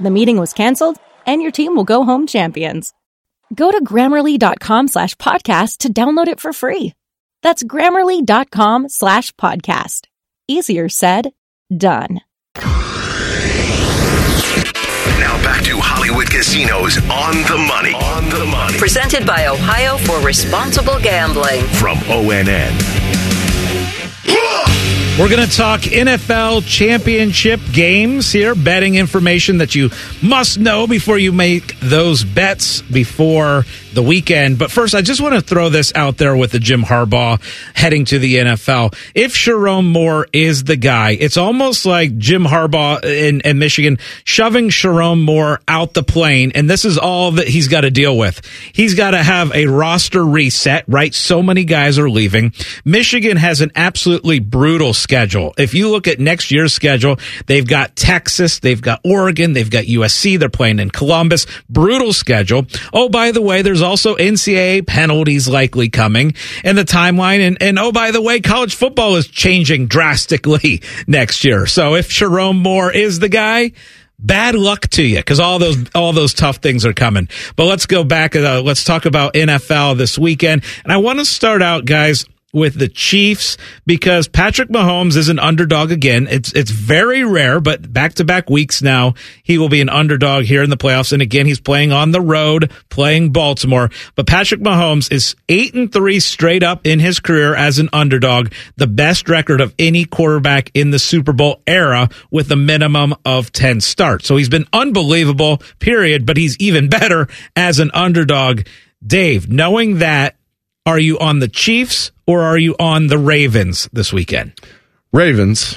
The 0.00 0.10
meeting 0.10 0.38
was 0.38 0.52
canceled, 0.52 0.96
and 1.26 1.42
your 1.42 1.50
team 1.50 1.74
will 1.74 1.84
go 1.84 2.04
home 2.04 2.26
champions. 2.26 2.92
Go 3.54 3.70
to 3.72 3.82
grammarly.com 3.82 4.88
slash 4.88 5.14
podcast 5.16 5.78
to 5.78 5.92
download 5.92 6.28
it 6.28 6.38
for 6.40 6.52
free. 6.52 6.94
That's 7.42 7.64
grammarly.com 7.64 8.88
slash 8.88 9.32
podcast. 9.34 10.06
Easier 10.46 10.88
said, 10.88 11.32
done. 11.74 12.20
Now 15.18 15.36
back 15.42 15.64
to 15.64 15.78
Hollywood 15.78 16.30
Casinos 16.30 16.98
on 17.10 17.34
the 17.48 17.58
money. 17.66 17.94
On 17.94 18.28
the 18.30 18.46
money. 18.46 18.78
Presented 18.78 19.26
by 19.26 19.46
Ohio 19.46 19.96
for 19.98 20.20
Responsible 20.24 20.98
Gambling. 21.00 21.64
From 21.66 21.96
ONN. 21.98 22.72
We're 25.18 25.28
going 25.28 25.48
to 25.48 25.56
talk 25.56 25.80
NFL 25.80 26.64
championship 26.64 27.58
games 27.72 28.30
here, 28.30 28.54
betting 28.54 28.94
information 28.94 29.58
that 29.58 29.74
you 29.74 29.90
must 30.22 30.60
know 30.60 30.86
before 30.86 31.18
you 31.18 31.32
make 31.32 31.76
those 31.80 32.22
bets 32.22 32.82
before 32.82 33.64
the 33.98 34.02
weekend. 34.04 34.60
But 34.60 34.70
first, 34.70 34.94
I 34.94 35.02
just 35.02 35.20
want 35.20 35.34
to 35.34 35.40
throw 35.40 35.70
this 35.70 35.92
out 35.96 36.18
there 36.18 36.36
with 36.36 36.52
the 36.52 36.60
Jim 36.60 36.84
Harbaugh 36.84 37.42
heading 37.74 38.04
to 38.04 38.20
the 38.20 38.36
NFL. 38.36 38.94
If 39.12 39.34
Sherrone 39.34 39.90
Moore 39.90 40.28
is 40.32 40.62
the 40.62 40.76
guy, 40.76 41.16
it's 41.18 41.36
almost 41.36 41.84
like 41.84 42.16
Jim 42.16 42.44
Harbaugh 42.44 43.02
in, 43.02 43.40
in 43.40 43.58
Michigan 43.58 43.98
shoving 44.22 44.68
Sherrone 44.68 45.20
Moore 45.20 45.60
out 45.66 45.94
the 45.94 46.04
plane. 46.04 46.52
And 46.54 46.70
this 46.70 46.84
is 46.84 46.96
all 46.96 47.32
that 47.32 47.48
he's 47.48 47.66
got 47.66 47.80
to 47.80 47.90
deal 47.90 48.16
with. 48.16 48.40
He's 48.72 48.94
got 48.94 49.10
to 49.10 49.22
have 49.22 49.52
a 49.52 49.66
roster 49.66 50.24
reset, 50.24 50.84
right? 50.86 51.12
So 51.12 51.42
many 51.42 51.64
guys 51.64 51.98
are 51.98 52.08
leaving. 52.08 52.52
Michigan 52.84 53.36
has 53.36 53.62
an 53.62 53.72
absolutely 53.74 54.38
brutal 54.38 54.94
schedule. 54.94 55.54
If 55.58 55.74
you 55.74 55.90
look 55.90 56.06
at 56.06 56.20
next 56.20 56.52
year's 56.52 56.72
schedule, 56.72 57.18
they've 57.46 57.66
got 57.66 57.96
Texas, 57.96 58.60
they've 58.60 58.80
got 58.80 59.00
Oregon, 59.04 59.54
they've 59.54 59.68
got 59.68 59.86
USC, 59.86 60.38
they're 60.38 60.48
playing 60.48 60.78
in 60.78 60.90
Columbus. 60.90 61.48
Brutal 61.68 62.12
schedule. 62.12 62.64
Oh, 62.92 63.08
by 63.08 63.32
the 63.32 63.42
way, 63.42 63.62
there's 63.62 63.82
also 63.88 64.14
NCAA 64.16 64.86
penalties 64.86 65.48
likely 65.48 65.88
coming 65.88 66.34
and 66.62 66.78
the 66.78 66.84
timeline. 66.84 67.40
And, 67.40 67.60
and 67.60 67.78
oh, 67.78 67.90
by 67.90 68.10
the 68.10 68.22
way, 68.22 68.40
college 68.40 68.74
football 68.74 69.16
is 69.16 69.26
changing 69.26 69.86
drastically 69.86 70.82
next 71.06 71.44
year. 71.44 71.66
So 71.66 71.94
if 71.96 72.08
Sherrone 72.08 72.60
Moore 72.60 72.92
is 72.92 73.18
the 73.18 73.28
guy, 73.28 73.72
bad 74.18 74.54
luck 74.54 74.88
to 74.88 75.02
you 75.02 75.16
because 75.16 75.40
all 75.40 75.58
those 75.58 75.76
all 75.94 76.12
those 76.12 76.34
tough 76.34 76.56
things 76.56 76.84
are 76.84 76.92
coming. 76.92 77.28
But 77.56 77.64
let's 77.64 77.86
go 77.86 78.04
back. 78.04 78.36
Uh, 78.36 78.62
let's 78.62 78.84
talk 78.84 79.06
about 79.06 79.34
NFL 79.34 79.96
this 79.96 80.18
weekend, 80.18 80.64
and 80.84 80.92
I 80.92 80.98
want 80.98 81.18
to 81.18 81.24
start 81.24 81.62
out, 81.62 81.84
guys. 81.84 82.24
With 82.54 82.78
the 82.78 82.88
Chiefs, 82.88 83.58
because 83.84 84.26
Patrick 84.26 84.70
Mahomes 84.70 85.16
is 85.16 85.28
an 85.28 85.38
underdog 85.38 85.92
again. 85.92 86.26
It's 86.30 86.50
it's 86.54 86.70
very 86.70 87.22
rare, 87.22 87.60
but 87.60 87.92
back 87.92 88.14
to 88.14 88.24
back 88.24 88.48
weeks 88.48 88.80
now, 88.80 89.12
he 89.42 89.58
will 89.58 89.68
be 89.68 89.82
an 89.82 89.90
underdog 89.90 90.44
here 90.44 90.62
in 90.62 90.70
the 90.70 90.78
playoffs. 90.78 91.12
And 91.12 91.20
again, 91.20 91.44
he's 91.44 91.60
playing 91.60 91.92
on 91.92 92.10
the 92.10 92.22
road, 92.22 92.72
playing 92.88 93.32
Baltimore. 93.32 93.90
But 94.14 94.26
Patrick 94.26 94.62
Mahomes 94.62 95.12
is 95.12 95.36
eight 95.50 95.74
and 95.74 95.92
three 95.92 96.20
straight 96.20 96.62
up 96.62 96.86
in 96.86 97.00
his 97.00 97.20
career 97.20 97.54
as 97.54 97.78
an 97.78 97.90
underdog, 97.92 98.50
the 98.76 98.86
best 98.86 99.28
record 99.28 99.60
of 99.60 99.74
any 99.78 100.06
quarterback 100.06 100.70
in 100.72 100.90
the 100.90 100.98
Super 100.98 101.34
Bowl 101.34 101.60
era 101.66 102.08
with 102.30 102.50
a 102.50 102.56
minimum 102.56 103.14
of 103.26 103.52
10 103.52 103.82
starts. 103.82 104.26
So 104.26 104.36
he's 104.38 104.48
been 104.48 104.66
unbelievable, 104.72 105.60
period, 105.80 106.24
but 106.24 106.38
he's 106.38 106.56
even 106.56 106.88
better 106.88 107.28
as 107.54 107.78
an 107.78 107.90
underdog. 107.92 108.62
Dave, 109.06 109.48
knowing 109.48 109.98
that, 109.98 110.37
are 110.88 110.98
you 110.98 111.18
on 111.18 111.38
the 111.38 111.48
Chiefs 111.48 112.12
or 112.26 112.40
are 112.40 112.56
you 112.56 112.74
on 112.80 113.08
the 113.08 113.18
Ravens 113.18 113.90
this 113.92 114.10
weekend? 114.10 114.58
Ravens. 115.12 115.76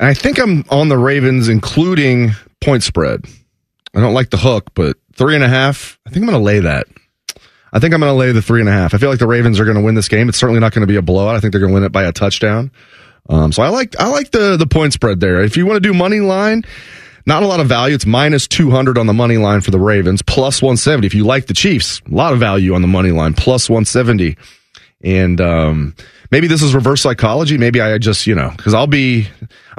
I 0.00 0.14
think 0.14 0.40
I'm 0.40 0.64
on 0.68 0.88
the 0.88 0.98
Ravens, 0.98 1.48
including 1.48 2.32
point 2.60 2.82
spread. 2.82 3.24
I 3.94 4.00
don't 4.00 4.14
like 4.14 4.30
the 4.30 4.36
hook, 4.36 4.74
but 4.74 4.96
three 5.14 5.36
and 5.36 5.44
a 5.44 5.48
half. 5.48 6.00
I 6.04 6.10
think 6.10 6.24
I'm 6.24 6.30
going 6.30 6.40
to 6.40 6.44
lay 6.44 6.58
that. 6.58 6.88
I 7.72 7.78
think 7.78 7.94
I'm 7.94 8.00
going 8.00 8.12
to 8.12 8.18
lay 8.18 8.32
the 8.32 8.42
three 8.42 8.58
and 8.58 8.68
a 8.68 8.72
half. 8.72 8.94
I 8.94 8.98
feel 8.98 9.10
like 9.10 9.20
the 9.20 9.28
Ravens 9.28 9.60
are 9.60 9.64
going 9.64 9.76
to 9.76 9.82
win 9.82 9.94
this 9.94 10.08
game. 10.08 10.28
It's 10.28 10.38
certainly 10.38 10.58
not 10.58 10.72
going 10.72 10.80
to 10.82 10.88
be 10.88 10.96
a 10.96 11.02
blowout. 11.02 11.36
I 11.36 11.40
think 11.40 11.52
they're 11.52 11.60
going 11.60 11.70
to 11.70 11.74
win 11.74 11.84
it 11.84 11.92
by 11.92 12.02
a 12.02 12.12
touchdown. 12.12 12.72
Um, 13.28 13.52
so 13.52 13.62
I 13.62 13.68
like 13.68 13.94
I 14.00 14.08
like 14.08 14.32
the 14.32 14.56
the 14.56 14.66
point 14.66 14.92
spread 14.92 15.20
there. 15.20 15.40
If 15.40 15.56
you 15.56 15.66
want 15.66 15.76
to 15.76 15.88
do 15.88 15.94
money 15.94 16.18
line, 16.18 16.64
not 17.28 17.42
a 17.42 17.46
lot 17.46 17.60
of 17.60 17.68
value. 17.68 17.94
It's 17.94 18.06
minus 18.06 18.48
200 18.48 18.96
on 18.96 19.06
the 19.06 19.12
money 19.12 19.36
line 19.36 19.60
for 19.60 19.70
the 19.70 19.78
Ravens, 19.78 20.22
plus 20.22 20.62
170. 20.62 21.06
If 21.06 21.14
you 21.14 21.24
like 21.24 21.46
the 21.46 21.54
Chiefs, 21.54 22.00
a 22.10 22.14
lot 22.14 22.32
of 22.32 22.40
value 22.40 22.74
on 22.74 22.80
the 22.80 22.88
money 22.88 23.10
line, 23.10 23.34
plus 23.34 23.68
170. 23.68 24.36
And 25.04 25.38
um, 25.40 25.94
maybe 26.30 26.48
this 26.48 26.62
is 26.62 26.74
reverse 26.74 27.02
psychology. 27.02 27.58
Maybe 27.58 27.82
I 27.82 27.98
just, 27.98 28.26
you 28.26 28.34
know, 28.34 28.50
because 28.56 28.72
I'll 28.72 28.86
be, 28.86 29.28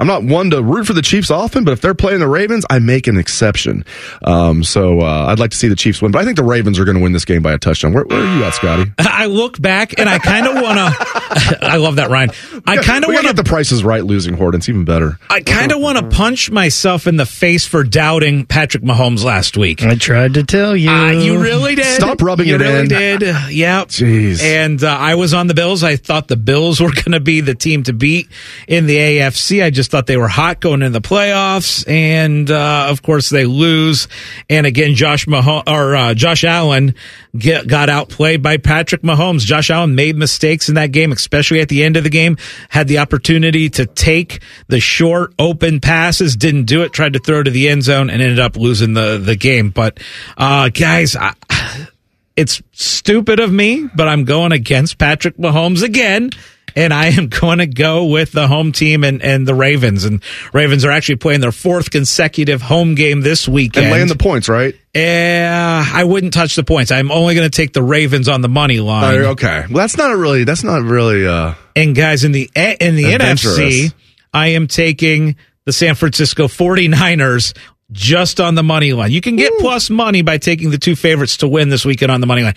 I'm 0.00 0.06
not 0.06 0.24
one 0.24 0.48
to 0.50 0.62
root 0.62 0.86
for 0.86 0.94
the 0.94 1.02
Chiefs 1.02 1.30
often, 1.30 1.62
but 1.62 1.72
if 1.72 1.82
they're 1.82 1.94
playing 1.94 2.20
the 2.20 2.26
Ravens, 2.26 2.64
I 2.70 2.78
make 2.78 3.06
an 3.06 3.18
exception. 3.18 3.84
Um, 4.24 4.64
so 4.64 5.00
uh, 5.00 5.26
I'd 5.28 5.38
like 5.38 5.50
to 5.50 5.56
see 5.58 5.68
the 5.68 5.76
Chiefs 5.76 6.00
win, 6.00 6.10
but 6.10 6.22
I 6.22 6.24
think 6.24 6.38
the 6.38 6.42
Ravens 6.42 6.78
are 6.78 6.86
going 6.86 6.96
to 6.96 7.02
win 7.02 7.12
this 7.12 7.26
game 7.26 7.42
by 7.42 7.52
a 7.52 7.58
touchdown. 7.58 7.92
Where, 7.92 8.04
where 8.04 8.18
are 8.18 8.36
you 8.36 8.42
at, 8.44 8.54
Scotty? 8.54 8.90
I 8.98 9.26
look 9.26 9.60
back 9.60 9.98
and 9.98 10.08
I 10.08 10.18
kind 10.18 10.46
of 10.46 10.54
want 10.54 10.78
to. 10.78 11.58
I 11.62 11.76
love 11.76 11.96
that, 11.96 12.08
Ryan. 12.08 12.30
I 12.66 12.78
kind 12.78 13.04
of 13.04 13.08
We 13.08 13.14
gotta 13.14 13.26
want 13.26 13.36
get 13.36 13.36
the 13.36 13.44
prices 13.44 13.84
right 13.84 14.02
losing 14.02 14.34
Horde. 14.34 14.54
It's 14.54 14.70
even 14.70 14.86
better. 14.86 15.18
I 15.28 15.40
kind 15.42 15.70
of 15.70 15.80
want 15.80 15.98
to 15.98 16.16
punch 16.16 16.50
myself 16.50 17.06
in 17.06 17.16
the 17.16 17.26
face 17.26 17.66
for 17.66 17.84
doubting 17.84 18.46
Patrick 18.46 18.82
Mahomes 18.82 19.22
last 19.22 19.58
week. 19.58 19.82
I 19.82 19.96
tried 19.96 20.34
to 20.34 20.44
tell 20.44 20.74
you. 20.74 20.88
Uh, 20.88 21.10
you 21.10 21.42
really 21.42 21.74
did. 21.74 21.84
Stop 21.84 22.22
rubbing 22.22 22.48
you 22.48 22.54
it 22.54 22.62
really 22.62 22.80
in. 22.80 22.88
did. 22.88 23.22
Yeah. 23.50 23.84
Jeez. 23.84 24.42
And 24.42 24.82
uh, 24.82 24.88
I 24.88 25.16
was 25.16 25.34
on 25.34 25.46
the 25.46 25.54
Bills. 25.54 25.84
I 25.84 25.96
thought 25.96 26.28
the 26.28 26.36
Bills 26.36 26.80
were 26.80 26.90
going 26.92 27.12
to 27.12 27.20
be 27.20 27.42
the 27.42 27.54
team 27.54 27.82
to 27.82 27.92
beat 27.92 28.28
in 28.66 28.86
the 28.86 28.96
AFC. 28.96 29.62
I 29.62 29.68
just 29.68 29.89
thought 29.90 30.06
they 30.06 30.16
were 30.16 30.28
hot 30.28 30.60
going 30.60 30.82
into 30.82 30.98
the 30.98 31.06
playoffs, 31.06 31.86
and 31.88 32.50
uh, 32.50 32.86
of 32.88 33.02
course 33.02 33.28
they 33.28 33.44
lose. 33.44 34.08
And 34.48 34.66
again, 34.66 34.94
Josh 34.94 35.26
Mahomes 35.26 35.64
or 35.66 35.96
uh, 35.96 36.14
Josh 36.14 36.44
Allen 36.44 36.94
get, 37.36 37.66
got 37.66 37.90
outplayed 37.90 38.42
by 38.42 38.56
Patrick 38.56 39.02
Mahomes. 39.02 39.40
Josh 39.40 39.70
Allen 39.70 39.94
made 39.94 40.16
mistakes 40.16 40.68
in 40.68 40.76
that 40.76 40.92
game, 40.92 41.12
especially 41.12 41.60
at 41.60 41.68
the 41.68 41.82
end 41.82 41.96
of 41.96 42.04
the 42.04 42.10
game. 42.10 42.36
Had 42.68 42.88
the 42.88 42.98
opportunity 42.98 43.68
to 43.70 43.86
take 43.86 44.40
the 44.68 44.80
short 44.80 45.34
open 45.38 45.80
passes, 45.80 46.36
didn't 46.36 46.64
do 46.64 46.82
it. 46.82 46.92
Tried 46.92 47.12
to 47.14 47.18
throw 47.18 47.42
to 47.42 47.50
the 47.50 47.68
end 47.68 47.82
zone 47.82 48.10
and 48.10 48.22
ended 48.22 48.40
up 48.40 48.56
losing 48.56 48.94
the 48.94 49.18
the 49.18 49.36
game. 49.36 49.70
But 49.70 49.98
uh, 50.38 50.68
guys, 50.70 51.16
I, 51.16 51.34
It's 52.36 52.62
stupid 52.72 53.38
of 53.38 53.52
me, 53.52 53.86
but 53.94 54.08
I'm 54.08 54.24
going 54.24 54.52
against 54.52 54.96
Patrick 54.96 55.36
Mahomes 55.36 55.82
again. 55.82 56.30
And 56.76 56.92
I 56.92 57.06
am 57.08 57.28
going 57.40 57.58
to 57.58 57.66
go 57.66 58.06
with 58.06 58.32
the 58.32 58.48
home 58.48 58.72
team 58.72 59.04
and, 59.04 59.22
and 59.22 59.46
the 59.46 59.54
Ravens. 59.54 60.04
And 60.04 60.22
Ravens 60.52 60.84
are 60.84 60.90
actually 60.90 61.16
playing 61.16 61.40
their 61.40 61.52
fourth 61.52 61.90
consecutive 61.90 62.62
home 62.62 62.94
game 62.94 63.20
this 63.20 63.48
weekend. 63.48 63.86
And 63.86 63.92
laying 63.92 64.08
the 64.08 64.16
points, 64.16 64.48
right? 64.48 64.74
Yeah, 64.94 65.84
I 65.86 66.04
wouldn't 66.04 66.32
touch 66.32 66.56
the 66.56 66.64
points. 66.64 66.90
I'm 66.90 67.12
only 67.12 67.34
going 67.34 67.48
to 67.48 67.56
take 67.56 67.72
the 67.72 67.82
Ravens 67.82 68.28
on 68.28 68.40
the 68.40 68.48
money 68.48 68.80
line. 68.80 69.24
Uh, 69.24 69.28
okay. 69.30 69.64
Well, 69.68 69.82
that's 69.82 69.96
not 69.96 70.16
really, 70.16 70.44
that's 70.44 70.64
not 70.64 70.82
really, 70.82 71.26
uh, 71.26 71.54
And 71.76 71.94
guys, 71.94 72.24
in 72.24 72.32
the 72.32 72.50
in 72.54 72.96
the 72.96 73.04
NFC, 73.04 73.92
I 74.34 74.48
am 74.48 74.66
taking 74.66 75.36
the 75.64 75.72
San 75.72 75.94
Francisco 75.94 76.48
49ers 76.48 77.56
just 77.92 78.40
on 78.40 78.54
the 78.54 78.62
money 78.62 78.92
line. 78.92 79.10
You 79.10 79.20
can 79.20 79.36
get 79.36 79.52
plus 79.58 79.90
money 79.90 80.22
by 80.22 80.38
taking 80.38 80.70
the 80.70 80.78
two 80.78 80.96
favorites 80.96 81.38
to 81.38 81.48
win 81.48 81.68
this 81.68 81.84
weekend 81.84 82.10
on 82.10 82.20
the 82.20 82.26
money 82.26 82.42
line. 82.42 82.54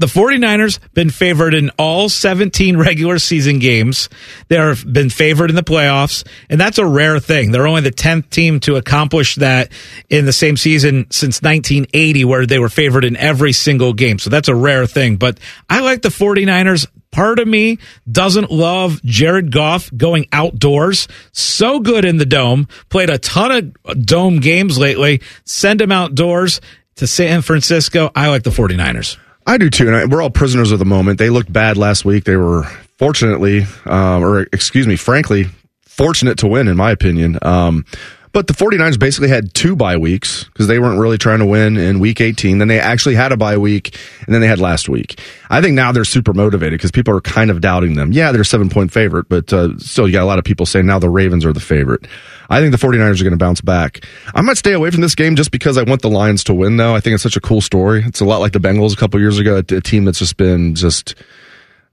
The 0.00 0.06
49ers 0.06 0.78
been 0.94 1.10
favored 1.10 1.52
in 1.52 1.68
all 1.78 2.08
17 2.08 2.78
regular 2.78 3.18
season 3.18 3.58
games. 3.58 4.08
They've 4.48 4.90
been 4.90 5.10
favored 5.10 5.50
in 5.50 5.56
the 5.56 5.62
playoffs, 5.62 6.26
and 6.48 6.58
that's 6.58 6.78
a 6.78 6.86
rare 6.86 7.20
thing. 7.20 7.52
They're 7.52 7.66
only 7.66 7.82
the 7.82 7.92
10th 7.92 8.30
team 8.30 8.60
to 8.60 8.76
accomplish 8.76 9.34
that 9.34 9.70
in 10.08 10.24
the 10.24 10.32
same 10.32 10.56
season 10.56 11.06
since 11.10 11.42
1980 11.42 12.24
where 12.24 12.46
they 12.46 12.58
were 12.58 12.70
favored 12.70 13.04
in 13.04 13.14
every 13.18 13.52
single 13.52 13.92
game. 13.92 14.18
So 14.18 14.30
that's 14.30 14.48
a 14.48 14.54
rare 14.54 14.86
thing, 14.86 15.16
but 15.16 15.38
I 15.68 15.80
like 15.80 16.00
the 16.00 16.08
49ers 16.08 16.86
part 17.10 17.38
of 17.38 17.46
me 17.46 17.78
doesn't 18.10 18.50
love 18.50 19.02
Jared 19.04 19.52
Goff 19.52 19.90
going 19.94 20.28
outdoors. 20.32 21.08
So 21.32 21.78
good 21.78 22.06
in 22.06 22.16
the 22.16 22.24
dome. 22.24 22.68
Played 22.88 23.10
a 23.10 23.18
ton 23.18 23.74
of 23.84 24.06
dome 24.06 24.40
games 24.40 24.78
lately. 24.78 25.20
Send 25.44 25.82
him 25.82 25.92
outdoors 25.92 26.62
to 26.96 27.06
San 27.06 27.42
Francisco. 27.42 28.10
I 28.14 28.28
like 28.28 28.44
the 28.44 28.50
49ers. 28.50 29.18
I 29.46 29.58
do 29.58 29.70
too, 29.70 29.92
and 29.92 30.12
we're 30.12 30.22
all 30.22 30.30
prisoners 30.30 30.72
of 30.72 30.78
the 30.78 30.84
moment. 30.84 31.18
They 31.18 31.30
looked 31.30 31.52
bad 31.52 31.76
last 31.76 32.04
week. 32.04 32.24
They 32.24 32.36
were 32.36 32.64
fortunately, 32.98 33.66
um, 33.86 34.22
or 34.22 34.42
excuse 34.52 34.86
me, 34.86 34.96
frankly, 34.96 35.46
fortunate 35.82 36.38
to 36.38 36.46
win, 36.46 36.68
in 36.68 36.76
my 36.76 36.90
opinion. 36.90 37.38
Um, 37.42 37.84
but 38.32 38.46
the 38.46 38.52
49ers 38.52 38.98
basically 38.98 39.28
had 39.28 39.54
two 39.54 39.74
bye 39.74 39.96
weeks 39.96 40.44
because 40.44 40.68
they 40.68 40.78
weren't 40.78 41.00
really 41.00 41.18
trying 41.18 41.40
to 41.40 41.46
win 41.46 41.76
in 41.76 41.98
week 41.98 42.20
18. 42.20 42.58
Then 42.58 42.68
they 42.68 42.78
actually 42.78 43.16
had 43.16 43.32
a 43.32 43.36
bye 43.36 43.56
week, 43.56 43.96
and 44.24 44.32
then 44.32 44.40
they 44.40 44.46
had 44.46 44.60
last 44.60 44.88
week. 44.88 45.18
I 45.48 45.60
think 45.60 45.74
now 45.74 45.90
they're 45.90 46.04
super 46.04 46.32
motivated 46.32 46.78
because 46.78 46.92
people 46.92 47.14
are 47.16 47.20
kind 47.20 47.50
of 47.50 47.60
doubting 47.60 47.94
them. 47.94 48.12
Yeah, 48.12 48.30
they're 48.30 48.42
a 48.42 48.46
seven 48.46 48.68
point 48.68 48.92
favorite, 48.92 49.28
but 49.28 49.52
uh, 49.52 49.76
still, 49.78 50.06
you 50.06 50.12
got 50.12 50.22
a 50.22 50.26
lot 50.26 50.38
of 50.38 50.44
people 50.44 50.64
saying 50.64 50.86
now 50.86 51.00
the 51.00 51.08
Ravens 51.08 51.44
are 51.44 51.52
the 51.52 51.60
favorite. 51.60 52.06
I 52.50 52.60
think 52.60 52.72
the 52.72 52.84
49ers 52.84 53.20
are 53.20 53.24
going 53.24 53.30
to 53.30 53.36
bounce 53.36 53.60
back. 53.60 54.04
I 54.34 54.40
might 54.42 54.56
stay 54.56 54.72
away 54.72 54.90
from 54.90 55.00
this 55.00 55.14
game 55.14 55.36
just 55.36 55.52
because 55.52 55.78
I 55.78 55.84
want 55.84 56.02
the 56.02 56.10
Lions 56.10 56.44
to 56.44 56.54
win, 56.54 56.76
though. 56.76 56.94
I 56.94 57.00
think 57.00 57.14
it's 57.14 57.22
such 57.22 57.36
a 57.36 57.40
cool 57.40 57.60
story. 57.60 58.02
It's 58.04 58.20
a 58.20 58.24
lot 58.24 58.40
like 58.40 58.52
the 58.52 58.58
Bengals 58.58 58.92
a 58.92 58.96
couple 58.96 59.20
years 59.20 59.38
ago, 59.38 59.56
a, 59.56 59.62
team 59.62 60.04
that's 60.04 60.18
just 60.18 60.36
been 60.36 60.74
just 60.74 61.14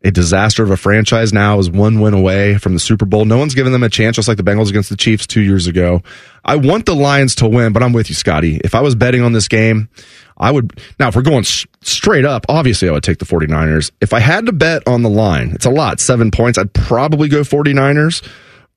a 0.04 0.12
disaster 0.12 0.64
of 0.64 0.72
a 0.72 0.78
franchise 0.78 1.34
now 1.34 1.58
is 1.60 1.70
one 1.70 2.00
win 2.00 2.14
away 2.14 2.58
from 2.58 2.74
the 2.74 2.80
Super 2.80 3.06
Bowl. 3.06 3.26
No 3.26 3.38
one's 3.38 3.56
given 3.56 3.72
them 3.72 3.84
a 3.84 3.90
chance, 3.90 4.16
just 4.16 4.28
like 4.28 4.38
the 4.38 4.44
Bengals 4.44 4.70
against 4.70 4.90
the 4.90 4.98
Chiefs 4.98 5.26
two 5.26 5.42
years 5.42 5.68
ago. 5.68 6.02
I 6.46 6.56
want 6.56 6.86
the 6.86 6.96
Lions 6.96 7.36
to 7.36 7.48
win, 7.48 7.74
but 7.74 7.84
I'm 7.84 7.94
with 7.94 8.10
you, 8.10 8.16
Scotty. 8.16 8.62
If 8.64 8.76
I 8.76 8.82
was 8.82 8.96
betting 8.96 9.22
on 9.22 9.34
this 9.34 9.48
game, 9.48 9.90
I 10.38 10.52
would. 10.52 10.80
Now, 11.00 11.08
if 11.10 11.16
we're 11.16 11.24
going 11.24 11.40
s- 11.40 11.66
straight 11.82 12.26
up, 12.26 12.46
obviously 12.48 12.88
I 12.88 12.92
would 12.92 13.04
take 13.04 13.18
the 13.18 13.26
49ers. 13.26 13.92
If 14.02 14.14
I 14.14 14.20
had 14.20 14.46
to 14.46 14.52
bet 14.52 14.88
on 14.88 15.02
the 15.02 15.10
line, 15.10 15.52
it's 15.52 15.66
a 15.66 15.72
lot, 15.72 16.00
seven 16.00 16.30
points, 16.32 16.58
I'd 16.58 16.74
probably 16.74 17.28
go 17.28 17.42
49ers, 17.42 18.24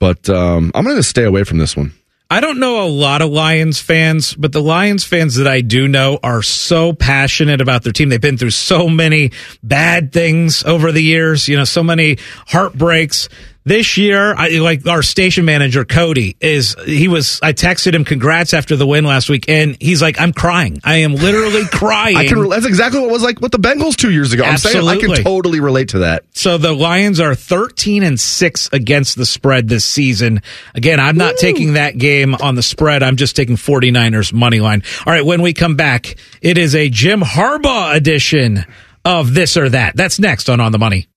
but 0.01 0.29
um, 0.29 0.73
I'm 0.75 0.85
going 0.85 0.97
to 0.97 1.03
stay 1.05 1.23
away 1.23 1.45
from 1.45 1.59
this 1.59 1.77
one. 1.77 1.93
I 2.33 2.39
don't 2.39 2.61
know 2.61 2.85
a 2.85 2.87
lot 2.87 3.23
of 3.23 3.31
Lions 3.31 3.81
fans, 3.81 4.35
but 4.35 4.53
the 4.53 4.63
Lions 4.63 5.05
fans 5.05 5.35
that 5.35 5.49
I 5.49 5.63
do 5.63 5.89
know 5.89 6.21
are 6.23 6.43
so 6.43 6.93
passionate 6.93 7.61
about 7.61 7.83
their 7.83 7.93
team. 7.93 8.09
They've 8.09 8.21
been 8.21 8.39
through 8.39 8.51
so 8.51 8.89
many 8.89 9.33
bad 9.65 10.13
things 10.13 10.63
over 10.63 10.93
the 10.93 11.03
years, 11.03 11.49
you 11.49 11.57
know, 11.57 11.65
so 11.65 11.83
many 11.83 12.19
heartbreaks. 12.47 13.29
This 13.65 13.99
year, 13.99 14.35
I, 14.35 14.49
like 14.59 14.87
our 14.87 15.03
station 15.03 15.45
manager 15.45 15.85
Cody 15.85 16.35
is, 16.41 16.75
he 16.87 17.09
was. 17.09 17.39
I 17.43 17.53
texted 17.53 17.95
him 17.95 18.07
congrats 18.07 18.55
after 18.55 18.75
the 18.75 18.87
win 18.87 19.05
last 19.05 19.29
week, 19.29 19.51
and 19.51 19.77
he's 19.79 20.01
like, 20.01 20.19
"I'm 20.19 20.33
crying. 20.33 20.81
I 20.83 20.97
am 20.97 21.15
literally 21.15 21.65
crying." 21.71 22.17
I 22.17 22.27
can. 22.27 22.49
That's 22.49 22.65
exactly 22.65 23.01
what 23.01 23.11
it 23.11 23.13
was 23.13 23.23
like 23.23 23.41
with 23.43 23.53
the 23.53 23.59
Bengals 23.59 23.97
two 23.97 24.11
years 24.11 24.33
ago. 24.33 24.45
I'm 24.45 24.57
saying 24.57 24.89
I 24.89 24.97
can 24.97 25.15
totally 25.23 25.61
relate 25.61 25.91
to 25.91 25.99
that. 25.99 26.25
So 26.33 26.57
the 26.57 26.73
Lions 26.73 27.21
are 27.21 27.35
13 27.35 28.03
and 28.03 28.19
6 28.19 28.71
against 28.73 29.17
the 29.17 29.27
spread 29.27 29.69
this 29.69 29.85
season. 29.85 30.41
Again, 30.75 30.99
I'm 30.99 31.19
not 31.19 31.37
taking 31.37 31.75
that 31.75 31.99
game 31.99 32.35
on 32.37 32.55
the 32.55 32.63
spread. 32.63 33.03
I'm 33.03 33.17
just 33.17 33.37
taking 33.37 33.57
49ers 33.57 34.33
money 34.33 34.61
line. 34.61 34.83
All 35.05 35.13
right, 35.13 35.25
when 35.25 35.43
we 35.43 35.53
come 35.53 35.77
back, 35.77 36.17
it 36.41 36.57
is 36.57 36.75
a 36.75 36.89
Jim 36.89 37.21
Harbaugh 37.21 37.95
edition 37.95 38.65
of 39.05 39.35
this 39.35 39.59
or 39.59 39.69
that. 39.69 39.97
That's 39.97 40.19
next 40.19 40.49
on 40.49 40.61
On 40.61 40.73
the 40.73 40.79
Money. 40.79 41.10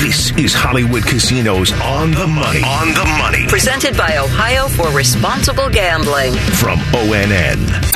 This 0.00 0.30
is 0.36 0.52
Hollywood 0.52 1.04
Casinos 1.06 1.72
on 1.80 2.10
the 2.10 2.26
money. 2.26 2.60
On 2.62 2.88
the 2.88 3.04
money 3.18 3.46
Presented 3.48 3.96
by 3.96 4.18
Ohio 4.18 4.68
for 4.68 4.90
Responsible 4.90 5.70
Gambling. 5.70 6.34
from 6.34 6.78
ONN. 6.92 7.94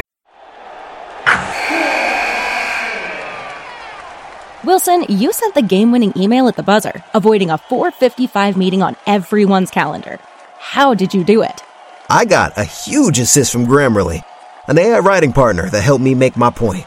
Wilson, 4.64 5.04
you 5.10 5.30
sent 5.32 5.54
the 5.54 5.60
game-winning 5.62 6.14
email 6.16 6.48
at 6.48 6.56
the 6.56 6.62
buzzer, 6.62 7.04
avoiding 7.12 7.50
a 7.50 7.58
4:55 7.58 8.56
meeting 8.56 8.82
on 8.82 8.96
everyone's 9.06 9.70
calendar. 9.70 10.18
How 10.58 10.94
did 10.94 11.12
you 11.12 11.22
do 11.22 11.42
it? 11.42 11.62
I 12.08 12.24
got 12.24 12.56
a 12.56 12.64
huge 12.64 13.18
assist 13.18 13.52
from 13.52 13.66
Grammarly, 13.66 14.22
an 14.68 14.78
AI 14.78 15.00
writing 15.00 15.34
partner 15.34 15.68
that 15.68 15.82
helped 15.82 16.02
me 16.02 16.14
make 16.14 16.36
my 16.36 16.48
point. 16.48 16.86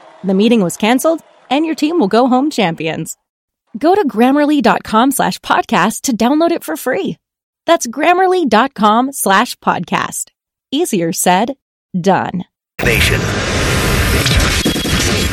The 0.23 0.33
meeting 0.33 0.61
was 0.61 0.77
canceled, 0.77 1.21
and 1.49 1.65
your 1.65 1.75
team 1.75 1.99
will 1.99 2.07
go 2.07 2.27
home 2.27 2.49
champions. 2.49 3.17
Go 3.77 3.95
to 3.95 4.07
grammarly.com 4.07 5.11
slash 5.11 5.39
podcast 5.39 6.01
to 6.01 6.15
download 6.15 6.51
it 6.51 6.63
for 6.63 6.75
free. 6.77 7.17
That's 7.65 7.87
grammarly.com 7.87 9.11
slash 9.13 9.55
podcast. 9.57 10.29
Easier 10.71 11.11
said, 11.13 11.55
done. 11.99 12.45
Nation. 12.83 13.19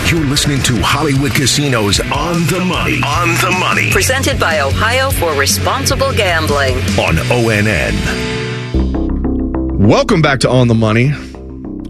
You're 0.09 0.25
listening 0.25 0.63
to 0.63 0.81
Hollywood 0.81 1.33
Casinos 1.35 2.01
on 2.01 2.47
the 2.47 2.65
money. 2.67 3.01
On 3.05 3.29
the 3.45 3.51
money 3.61 3.91
Presented 3.93 4.41
by 4.41 4.61
Ohio 4.61 5.11
for 5.11 5.33
Responsible 5.39 6.13
Gambling. 6.13 6.77
on 6.99 7.17
ONN. 7.29 7.95
Welcome 9.87 10.23
back 10.23 10.41
to 10.41 10.49
On 10.49 10.67
the 10.69 10.75
Money. 10.75 11.13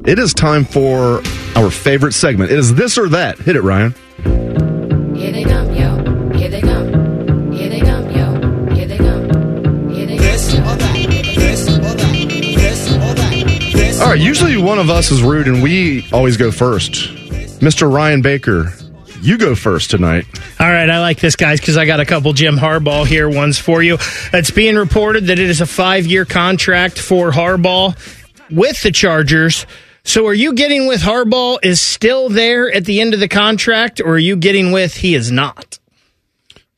It 0.06 0.18
is 0.18 0.32
time 0.32 0.64
for 0.64 1.22
our 1.56 1.70
favorite 1.70 2.12
segment. 2.12 2.50
It 2.50 2.58
is 2.58 2.74
this 2.74 2.96
or 2.96 3.08
that. 3.10 3.38
Hit 3.38 3.56
it, 3.56 3.62
Ryan. 3.62 3.94
Here 5.14 5.32
they 5.32 5.44
come, 5.44 5.74
yo. 5.74 6.32
Here 6.38 6.48
they 6.48 6.60
come. 6.60 7.52
Here 7.52 7.68
they 7.68 7.80
come, 7.80 8.10
yo. 8.10 8.74
Here 8.74 8.86
they 8.86 8.96
come. 8.96 9.90
Here 9.90 10.06
they 10.06 10.16
come. 10.16 10.24
This 10.24 10.54
or 10.54 10.60
that. 10.62 11.08
This 11.10 11.68
or 11.68 11.80
that. 11.80 12.28
This 12.30 12.92
or 12.92 12.98
that. 12.98 13.70
This 13.72 14.00
All 14.00 14.08
right, 14.08 14.20
usually 14.20 14.56
one 14.56 14.78
of 14.78 14.88
us 14.88 15.10
is 15.10 15.22
rude 15.22 15.48
and 15.48 15.62
we 15.62 16.08
always 16.12 16.36
go 16.36 16.50
first. 16.50 16.92
Mr. 17.60 17.92
Ryan 17.92 18.22
Baker, 18.22 18.72
you 19.20 19.36
go 19.36 19.54
first 19.54 19.90
tonight. 19.90 20.26
All 20.60 20.70
right, 20.70 20.88
I 20.88 21.00
like 21.00 21.18
this, 21.18 21.36
guys, 21.36 21.60
because 21.60 21.76
I 21.76 21.84
got 21.86 22.00
a 22.00 22.06
couple 22.06 22.32
Jim 22.32 22.56
Harbaugh 22.56 23.04
here 23.06 23.28
ones 23.28 23.58
for 23.58 23.82
you. 23.82 23.98
It's 24.32 24.52
being 24.52 24.76
reported 24.76 25.26
that 25.26 25.38
it 25.38 25.50
is 25.50 25.60
a 25.60 25.66
five 25.66 26.06
year 26.06 26.24
contract 26.24 26.98
for 26.98 27.30
Harbaugh 27.32 27.96
with 28.50 28.82
the 28.82 28.92
Chargers. 28.92 29.66
So 30.08 30.26
are 30.26 30.32
you 30.32 30.54
getting 30.54 30.86
with 30.86 31.02
Harbaugh 31.02 31.58
is 31.62 31.82
still 31.82 32.30
there 32.30 32.72
at 32.72 32.86
the 32.86 33.02
end 33.02 33.12
of 33.12 33.20
the 33.20 33.28
contract, 33.28 34.00
or 34.00 34.12
are 34.12 34.18
you 34.18 34.36
getting 34.36 34.72
with 34.72 34.94
he 34.94 35.14
is 35.14 35.30
not? 35.30 35.78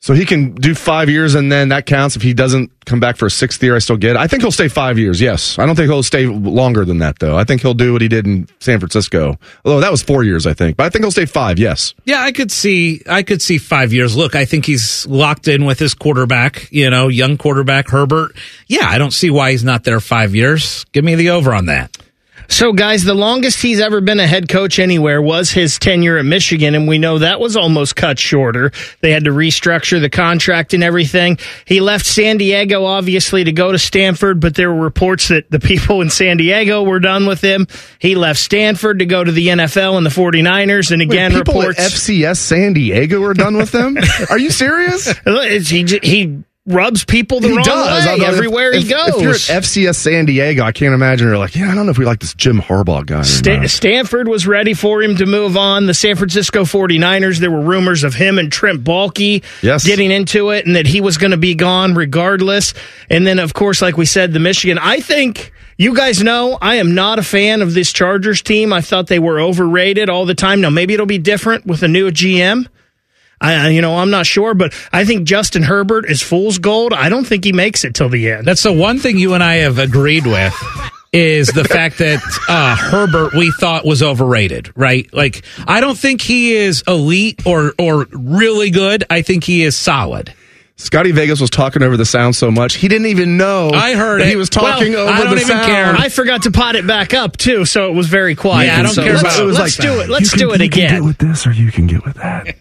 So 0.01 0.13
he 0.13 0.25
can 0.25 0.53
do 0.53 0.75
five 0.75 1.09
years 1.09 1.33
and 1.33 1.49
then 1.49 1.69
that 1.69 1.85
counts. 1.85 2.17
If 2.17 2.23
he 2.23 2.33
doesn't 2.33 2.71
come 2.85 2.99
back 2.99 3.15
for 3.15 3.27
a 3.27 3.31
sixth 3.31 3.63
year, 3.63 3.73
I 3.73 3.79
still 3.79 3.95
get 3.95 4.17
it. 4.17 4.17
I 4.17 4.27
think 4.27 4.41
he'll 4.41 4.51
stay 4.51 4.67
five 4.67 4.99
years, 4.99 5.21
yes. 5.21 5.57
I 5.57 5.65
don't 5.65 5.77
think 5.77 5.89
he'll 5.89 6.03
stay 6.03 6.25
longer 6.25 6.83
than 6.83 6.97
that, 6.97 7.19
though. 7.19 7.37
I 7.37 7.45
think 7.45 7.61
he'll 7.61 7.73
do 7.73 7.93
what 7.93 8.01
he 8.01 8.09
did 8.09 8.27
in 8.27 8.49
San 8.59 8.79
Francisco. 8.79 9.39
Although 9.63 9.79
that 9.79 9.91
was 9.91 10.03
four 10.03 10.25
years, 10.25 10.45
I 10.45 10.53
think. 10.53 10.75
But 10.75 10.87
I 10.87 10.89
think 10.89 11.05
he'll 11.05 11.11
stay 11.11 11.25
five, 11.25 11.57
yes. 11.57 11.93
Yeah, 12.03 12.19
I 12.19 12.33
could 12.33 12.51
see 12.51 13.01
I 13.07 13.23
could 13.23 13.41
see 13.41 13.59
5 13.59 13.93
years. 13.93 14.13
Look, 14.13 14.35
I 14.35 14.43
think 14.43 14.65
he's 14.65 15.07
locked 15.07 15.47
in 15.47 15.63
with 15.63 15.79
his 15.79 15.93
quarterback, 15.93 16.69
you 16.69 16.89
know, 16.89 17.07
young 17.07 17.37
quarterback 17.37 17.87
Herbert. 17.87 18.35
Yeah, 18.67 18.89
I 18.89 18.97
don't 18.97 19.13
see 19.13 19.29
why 19.29 19.51
he's 19.51 19.63
not 19.63 19.85
there 19.85 20.01
5 20.01 20.35
years. 20.35 20.83
Give 20.91 21.05
me 21.05 21.15
the 21.15 21.29
over 21.29 21.53
on 21.53 21.67
that. 21.67 21.95
So, 22.47 22.73
guys, 22.73 23.03
the 23.03 23.13
longest 23.13 23.61
he's 23.61 23.79
ever 23.79 24.01
been 24.01 24.19
a 24.19 24.27
head 24.27 24.49
coach 24.49 24.79
anywhere 24.79 25.21
was 25.21 25.51
his 25.51 25.79
tenure 25.79 26.17
at 26.17 26.25
Michigan, 26.25 26.75
and 26.75 26.87
we 26.87 26.97
know 26.97 27.19
that 27.19 27.39
was 27.39 27.55
almost 27.55 27.95
cut 27.95 28.19
shorter. 28.19 28.71
They 28.99 29.11
had 29.11 29.23
to 29.23 29.31
restructure 29.31 29.99
the 30.01 30.09
contract 30.09 30.73
and 30.73 30.83
everything. 30.83 31.37
He 31.65 31.81
left 31.81 32.05
San 32.05 32.37
Diego, 32.37 32.85
obviously, 32.85 33.43
to 33.45 33.51
go 33.51 33.71
to 33.71 33.79
Stanford, 33.79 34.39
but 34.39 34.55
there 34.55 34.71
were 34.71 34.81
reports 34.83 35.29
that 35.29 35.49
the 35.49 35.59
people 35.59 36.01
in 36.01 36.09
San 36.09 36.37
Diego 36.37 36.83
were 36.83 36.99
done 36.99 37.25
with 37.25 37.41
him. 37.41 37.67
He 37.99 38.15
left 38.15 38.39
Stanford 38.39 38.99
to 38.99 39.05
go 39.05 39.23
to 39.23 39.31
the 39.31 39.47
NFL 39.47 39.97
and 39.97 40.05
the 40.05 40.09
49ers, 40.09 40.91
and 40.91 41.01
again, 41.01 41.33
Wait, 41.33 41.45
people 41.45 41.61
reports. 41.61 41.79
at 41.79 41.91
FCS 41.91 42.37
San 42.37 42.73
Diego 42.73 43.23
are 43.23 43.33
done 43.33 43.57
with 43.57 43.71
them. 43.71 43.97
are 44.29 44.39
you 44.39 44.51
serious? 44.51 45.11
He, 45.25 45.83
he 46.03 46.43
rubs 46.67 47.03
people 47.03 47.39
the 47.39 47.47
he 47.49 47.55
wrong 47.55 47.63
does. 47.63 48.05
way 48.05 48.23
everywhere 48.25 48.71
if, 48.71 48.83
he 48.83 48.89
goes. 48.89 49.15
If 49.15 49.21
you're 49.21 49.31
at 49.31 49.63
FCS 49.63 49.95
San 49.95 50.25
Diego, 50.25 50.63
I 50.63 50.71
can't 50.71 50.93
imagine 50.93 51.27
you're 51.27 51.37
like, 51.37 51.55
yeah, 51.55 51.71
I 51.71 51.75
don't 51.75 51.85
know 51.87 51.91
if 51.91 51.97
we 51.97 52.05
like 52.05 52.19
this 52.19 52.33
Jim 52.35 52.59
Harbaugh 52.61 53.05
guy. 53.05 53.21
or 53.21 53.23
Sta- 53.23 53.67
Stanford 53.67 54.27
was 54.27 54.45
ready 54.45 54.73
for 54.75 55.01
him 55.01 55.15
to 55.17 55.25
move 55.25 55.57
on. 55.57 55.87
The 55.87 55.93
San 55.95 56.15
Francisco 56.15 56.63
49ers, 56.63 57.39
there 57.39 57.49
were 57.51 57.61
rumors 57.61 58.03
of 58.03 58.13
him 58.13 58.37
and 58.37 58.51
Trent 58.51 58.83
Baalke 58.83 59.43
Yes. 59.63 59.83
getting 59.85 60.11
into 60.11 60.51
it 60.51 60.67
and 60.67 60.75
that 60.75 60.85
he 60.87 61.01
was 61.01 61.17
going 61.17 61.31
to 61.31 61.37
be 61.37 61.55
gone 61.55 61.95
regardless. 61.95 62.73
And 63.09 63.25
then, 63.25 63.39
of 63.39 63.53
course, 63.53 63.81
like 63.81 63.97
we 63.97 64.05
said, 64.05 64.31
the 64.33 64.39
Michigan. 64.39 64.77
I 64.79 64.99
think 64.99 65.51
you 65.79 65.95
guys 65.95 66.21
know 66.21 66.59
I 66.61 66.75
am 66.75 66.93
not 66.93 67.17
a 67.17 67.23
fan 67.23 67.63
of 67.63 67.73
this 67.73 67.91
Chargers 67.91 68.43
team. 68.43 68.71
I 68.71 68.81
thought 68.81 69.07
they 69.07 69.17
were 69.19 69.41
overrated 69.41 70.09
all 70.09 70.25
the 70.27 70.35
time. 70.35 70.61
Now, 70.61 70.69
maybe 70.69 70.93
it'll 70.93 71.07
be 71.07 71.17
different 71.17 71.65
with 71.65 71.81
a 71.81 71.87
new 71.87 72.11
GM. 72.11 72.67
I, 73.41 73.69
you 73.69 73.81
know, 73.81 73.97
I'm 73.97 74.09
not 74.11 74.25
sure, 74.25 74.53
but 74.53 74.73
I 74.93 75.03
think 75.03 75.23
Justin 75.27 75.63
Herbert 75.63 76.09
is 76.09 76.21
fool's 76.21 76.59
gold. 76.59 76.93
I 76.93 77.09
don't 77.09 77.25
think 77.25 77.43
he 77.43 77.51
makes 77.51 77.83
it 77.83 77.95
till 77.95 78.07
the 78.09 78.29
end. 78.31 78.45
That's 78.47 78.63
the 78.63 78.71
one 78.71 78.99
thing 78.99 79.17
you 79.17 79.33
and 79.33 79.43
I 79.43 79.55
have 79.55 79.79
agreed 79.79 80.25
with 80.27 80.53
is 81.11 81.47
the 81.47 81.63
fact 81.65 81.97
that 81.97 82.21
uh, 82.47 82.75
Herbert 82.75 83.33
we 83.33 83.51
thought 83.59 83.83
was 83.85 84.01
overrated, 84.01 84.71
right? 84.77 85.11
Like 85.13 85.43
I 85.67 85.81
don't 85.81 85.97
think 85.97 86.21
he 86.21 86.53
is 86.53 86.83
elite 86.87 87.45
or 87.45 87.73
or 87.79 88.05
really 88.11 88.69
good. 88.69 89.03
I 89.09 89.21
think 89.21 89.43
he 89.43 89.63
is 89.63 89.75
solid. 89.75 90.33
Scotty 90.77 91.11
Vegas 91.11 91.39
was 91.39 91.51
talking 91.51 91.83
over 91.83 91.95
the 91.95 92.05
sound 92.05 92.35
so 92.35 92.49
much 92.49 92.73
he 92.75 92.87
didn't 92.87 93.05
even 93.07 93.37
know. 93.37 93.69
I 93.71 93.93
heard 93.93 94.19
that 94.21 94.27
it. 94.27 94.31
he 94.31 94.35
was 94.35 94.49
talking 94.49 94.93
Well, 94.93 95.03
over 95.09 95.11
I 95.13 95.17
don't 95.25 95.35
the 95.35 95.41
even 95.41 95.47
sound. 95.47 95.65
care. 95.67 95.93
I 95.95 96.09
forgot 96.09 96.43
to 96.43 96.51
pot 96.51 96.75
it 96.75 96.87
back 96.87 97.13
up 97.13 97.37
too, 97.37 97.65
so 97.65 97.87
it 97.89 97.93
was 97.93 98.07
very 98.07 98.33
quiet. 98.35 98.65
Yeah, 98.67 98.79
I 98.79 98.83
don't 98.83 98.93
So 98.93 99.03
care 99.03 99.13
let's, 99.13 99.21
about- 99.35 99.39
it 99.41 99.45
was 99.45 99.59
let's 99.59 99.77
like 99.79 99.87
do 99.89 99.95
that. 99.97 100.03
it. 100.05 100.09
Let's 100.09 100.31
You 100.33 100.39
do 100.39 100.51
can- 100.51 100.61
it 100.61 100.63
you 100.63 100.69
can 100.69 100.79
again. 100.85 101.01
get 101.01 101.03
with 101.05 101.17
this 101.19 101.45
or 101.45 101.51
you 101.51 101.71
can 101.71 101.85
get 101.87 102.03
with 102.05 102.15
that. 102.15 102.55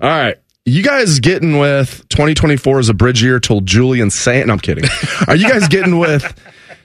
All 0.00 0.08
right. 0.08 0.36
You 0.64 0.82
guys 0.82 1.20
getting 1.20 1.58
with 1.58 2.04
2024 2.08 2.80
as 2.80 2.88
a 2.88 2.94
bridge 2.94 3.22
year 3.22 3.38
till 3.38 3.60
Julian 3.60 4.10
Sayin? 4.10 4.48
No, 4.48 4.54
I'm 4.54 4.58
kidding. 4.58 4.84
Are 5.28 5.36
you 5.36 5.48
guys 5.48 5.68
getting 5.68 5.98
with 5.98 6.24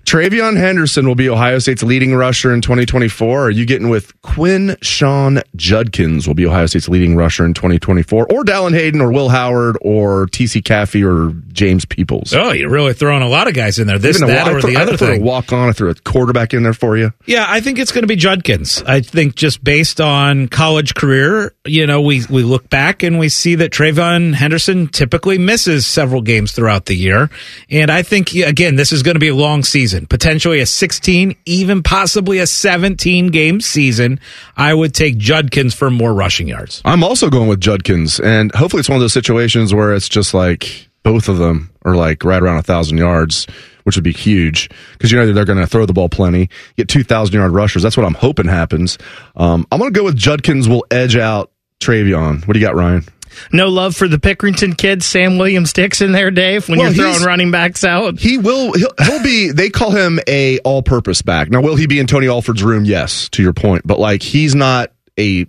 TreVeyon 0.06 0.58
Henderson 0.58 1.08
will 1.08 1.16
be 1.16 1.30
Ohio 1.30 1.60
State's 1.60 1.84
leading 1.84 2.14
rusher 2.16 2.54
in 2.54 2.62
2024? 2.62 3.46
Are 3.46 3.50
you 3.50 3.66
getting 3.66 3.90
with 3.90 4.20
Quinshon 4.24 5.42
Judkins 5.56 6.28
will 6.28 6.34
be 6.34 6.46
Ohio 6.46 6.66
State's 6.66 6.90
leading 6.90 7.16
rusher 7.16 7.46
in 7.46 7.54
2024? 7.54 8.28
Or 8.32 8.44
Dallin 8.44 8.74
Hayden 8.74 9.00
or 9.00 9.12
Will 9.12 9.30
Howard 9.30 9.78
or 9.82 10.28
TC 10.28 10.62
Caffey 10.64 11.04
or 11.06 11.34
James 11.54 11.86
Peoples? 11.86 12.34
Oh, 12.34 12.52
you're 12.52 12.70
really 12.70 12.94
throwing 12.94 13.22
a 13.22 13.28
lot 13.30 13.48
of 13.48 13.54
guys 13.54 13.80
in 13.80 13.88
there. 13.88 14.00
This, 14.00 14.20
that, 14.20 14.48
or 14.52 14.60
threw- 14.60 14.72
the 14.74 14.82
other 14.82 14.98
thing. 14.98 15.24
walk 15.24 15.54
on. 15.54 15.70
I 15.70 15.72
threw 15.72 15.90
a 15.90 15.96
quarterback 15.96 16.54
in 16.54 16.64
there 16.64 16.74
for 16.74 16.98
you. 16.98 17.14
Yeah, 17.26 17.46
I 17.48 17.62
think 17.62 17.80
it's 17.80 17.92
going 17.92 18.04
to 18.04 18.08
be 18.08 18.16
Judkins. 18.16 18.84
I 18.84 19.02
think 19.02 19.36
just 19.36 19.64
based 19.64 20.02
on 20.02 20.48
college 20.48 20.94
career, 20.96 21.54
you 21.66 21.88
know, 21.88 22.02
we, 22.02 22.24
we 22.30 22.44
look 22.44 22.70
back 22.70 23.04
and 23.04 23.18
we 23.20 23.30
see 23.30 23.56
that 23.56 23.72
TreVeyon 23.72 24.34
Henderson 24.34 24.88
typically 24.88 25.38
misses 25.38 25.86
several 25.86 26.22
games 26.22 26.52
throughout 26.52 26.88
the 26.88 26.96
year. 26.96 27.30
And 27.70 27.90
I 27.90 28.02
think, 28.02 28.34
again, 28.34 28.76
this 28.76 28.92
is 28.92 29.04
going 29.04 29.16
to 29.16 29.20
be 29.20 29.30
a 29.30 29.36
long 29.36 29.64
season, 29.64 29.91
potentially 30.08 30.60
a 30.60 30.66
16, 30.66 31.36
even 31.46 31.84
possibly 31.84 32.40
a 32.40 32.48
17 32.48 33.28
game 33.28 33.62
season. 33.62 34.20
I 34.58 34.74
would 34.74 34.94
take 34.94 35.18
Judkins 35.18 35.74
for 35.74 35.90
more 35.90 36.14
rushing 36.14 36.48
yards. 36.48 36.82
I'm 36.86 37.04
also 37.04 37.30
going 37.30 37.48
with 37.48 37.62
Judkins, 37.62 38.20
and 38.20 38.54
hopefully 38.54 38.80
it's 38.80 38.90
one 38.90 38.96
of 38.96 39.02
those 39.02 39.14
situations 39.14 39.74
where 39.74 39.94
it's 39.94 40.10
just 40.10 40.34
like 40.34 40.90
both 41.04 41.30
of 41.30 41.38
them 41.38 41.72
are 41.84 41.96
like 41.96 42.24
right 42.24 42.42
around 42.42 42.58
a 42.58 42.64
thousand 42.64 42.98
yards, 42.98 43.48
which 43.84 43.96
would 43.96 44.04
be 44.04 44.12
huge 44.12 44.70
because 44.94 45.12
you 45.12 45.18
know 45.18 45.32
they're 45.32 45.46
going 45.46 45.58
to 45.58 45.68
throw 45.68 45.86
the 45.86 45.94
ball 45.94 46.10
plenty, 46.10 46.50
get 46.78 46.88
two 46.88 47.04
thousand 47.04 47.34
yard 47.36 47.52
rushers. 47.52 47.84
That's 47.84 47.98
what 47.98 48.06
I'm 48.06 48.14
hoping 48.14 48.48
happens. 48.48 48.98
Um, 49.36 49.66
I'm 49.72 49.80
going 49.80 49.94
to 49.94 49.98
go 49.98 50.04
with 50.04 50.16
Judkins. 50.16 50.70
Will 50.70 50.86
edge 50.92 51.16
out 51.16 51.52
TreVeyon. 51.80 52.48
What 52.48 52.54
do 52.54 52.60
you 52.60 52.66
got, 52.66 52.76
Ryan? 52.76 53.04
No 53.52 53.70
love 53.70 53.96
for 53.96 54.08
the 54.08 54.18
Pickerington 54.18 54.78
kids, 54.78 55.06
Sam 55.06 55.38
Williams 55.38 55.74
Dixon 55.74 56.12
there, 56.12 56.32
Dave, 56.32 56.68
when 56.70 56.80
Well, 56.80 56.94
you're 56.94 57.04
throwing 57.14 57.24
running 57.24 57.52
backs 57.52 57.84
out. 57.84 58.20
He 58.20 58.38
will. 58.38 58.74
He'll, 58.74 58.92
he'll 59.04 59.24
be. 59.24 59.52
They 59.52 59.70
call 59.70 59.92
him 59.92 60.20
a 60.28 60.60
all 60.60 60.84
purpose 60.84 61.22
back. 61.22 61.50
Now, 61.50 61.62
will 61.62 61.76
he 61.76 61.88
be 61.88 62.00
in 62.00 62.08
Tony 62.08 62.28
Alford's 62.28 62.64
room? 62.64 62.86
Yes, 62.86 63.30
to 63.30 63.42
your 63.44 63.54
point. 63.54 63.86
But 63.86 64.00
like, 64.00 64.22
he's 64.24 64.56
not 64.56 64.92
a. 65.18 65.46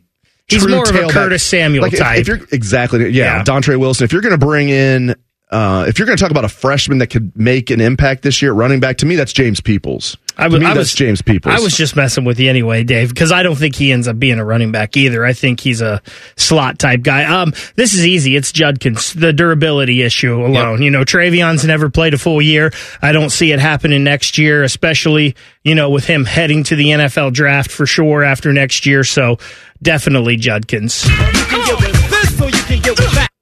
He's 0.48 0.66
more 0.68 0.82
of 0.88 0.94
a. 0.94 1.08
Curtis 1.08 1.42
Samuel 1.42 1.82
Like, 1.82 1.92
if- 1.94 1.98
type. 2.00 2.18
If, 2.20 2.28
you're 2.28 2.40
exactly, 2.52 3.00
yeah, 3.10 3.38
Yeah. 3.38 3.44
Dontre 3.44 3.78
Wilson. 3.78 4.04
If 4.04 4.12
you're 4.12 4.22
going 4.22 4.38
to 4.38 4.44
bring 4.44 4.68
in, 4.68 5.14
uh, 5.52 5.84
if 5.86 5.98
you're 5.98 6.06
going 6.06 6.16
to 6.16 6.22
talk 6.22 6.30
about 6.30 6.46
a 6.46 6.48
freshman 6.48 6.98
that 6.98 7.08
could 7.08 7.36
make 7.36 7.68
an 7.68 7.80
impact 7.80 8.22
this 8.22 8.40
year 8.40 8.52
at 8.52 8.56
running 8.56 8.80
back, 8.80 8.96
to 8.98 9.06
me 9.06 9.16
that's 9.16 9.34
James 9.34 9.60
Peoples. 9.60 10.16
I 10.38 10.48
to 10.48 10.54
was, 10.54 10.60
me, 10.60 10.66
I 10.66 10.68
that's 10.70 10.78
was 10.78 10.94
James 10.94 11.20
Peoples. 11.20 11.54
I 11.54 11.60
was 11.60 11.76
just 11.76 11.94
messing 11.94 12.24
with 12.24 12.40
you 12.40 12.48
anyway, 12.48 12.84
Dave, 12.84 13.10
because 13.10 13.30
I 13.30 13.42
don't 13.42 13.56
think 13.56 13.74
he 13.76 13.92
ends 13.92 14.08
up 14.08 14.18
being 14.18 14.38
a 14.38 14.44
running 14.44 14.72
back 14.72 14.96
either. 14.96 15.26
I 15.26 15.34
think 15.34 15.60
he's 15.60 15.82
a 15.82 16.00
slot 16.36 16.78
type 16.78 17.02
guy. 17.02 17.24
Um, 17.24 17.52
this 17.76 17.92
is 17.92 18.06
easy. 18.06 18.34
It's 18.34 18.50
Judkins, 18.50 19.12
the 19.12 19.34
durability 19.34 20.00
issue 20.00 20.42
alone. 20.42 20.80
You 20.80 20.90
know, 20.90 21.04
TreVeyon's 21.04 21.66
never 21.66 21.90
played 21.90 22.14
a 22.14 22.18
full 22.18 22.40
year. 22.40 22.72
I 23.02 23.12
don't 23.12 23.30
see 23.30 23.52
it 23.52 23.60
happening 23.60 24.04
next 24.04 24.38
year, 24.38 24.62
especially 24.62 25.36
you 25.64 25.74
know 25.74 25.90
with 25.90 26.06
him 26.06 26.24
heading 26.24 26.64
to 26.64 26.76
the 26.76 26.86
NFL 26.86 27.34
draft 27.34 27.70
for 27.70 27.84
sure 27.84 28.24
after 28.24 28.54
next 28.54 28.86
year. 28.86 29.04
So 29.04 29.36
definitely 29.82 30.36
Judkins. 30.36 31.04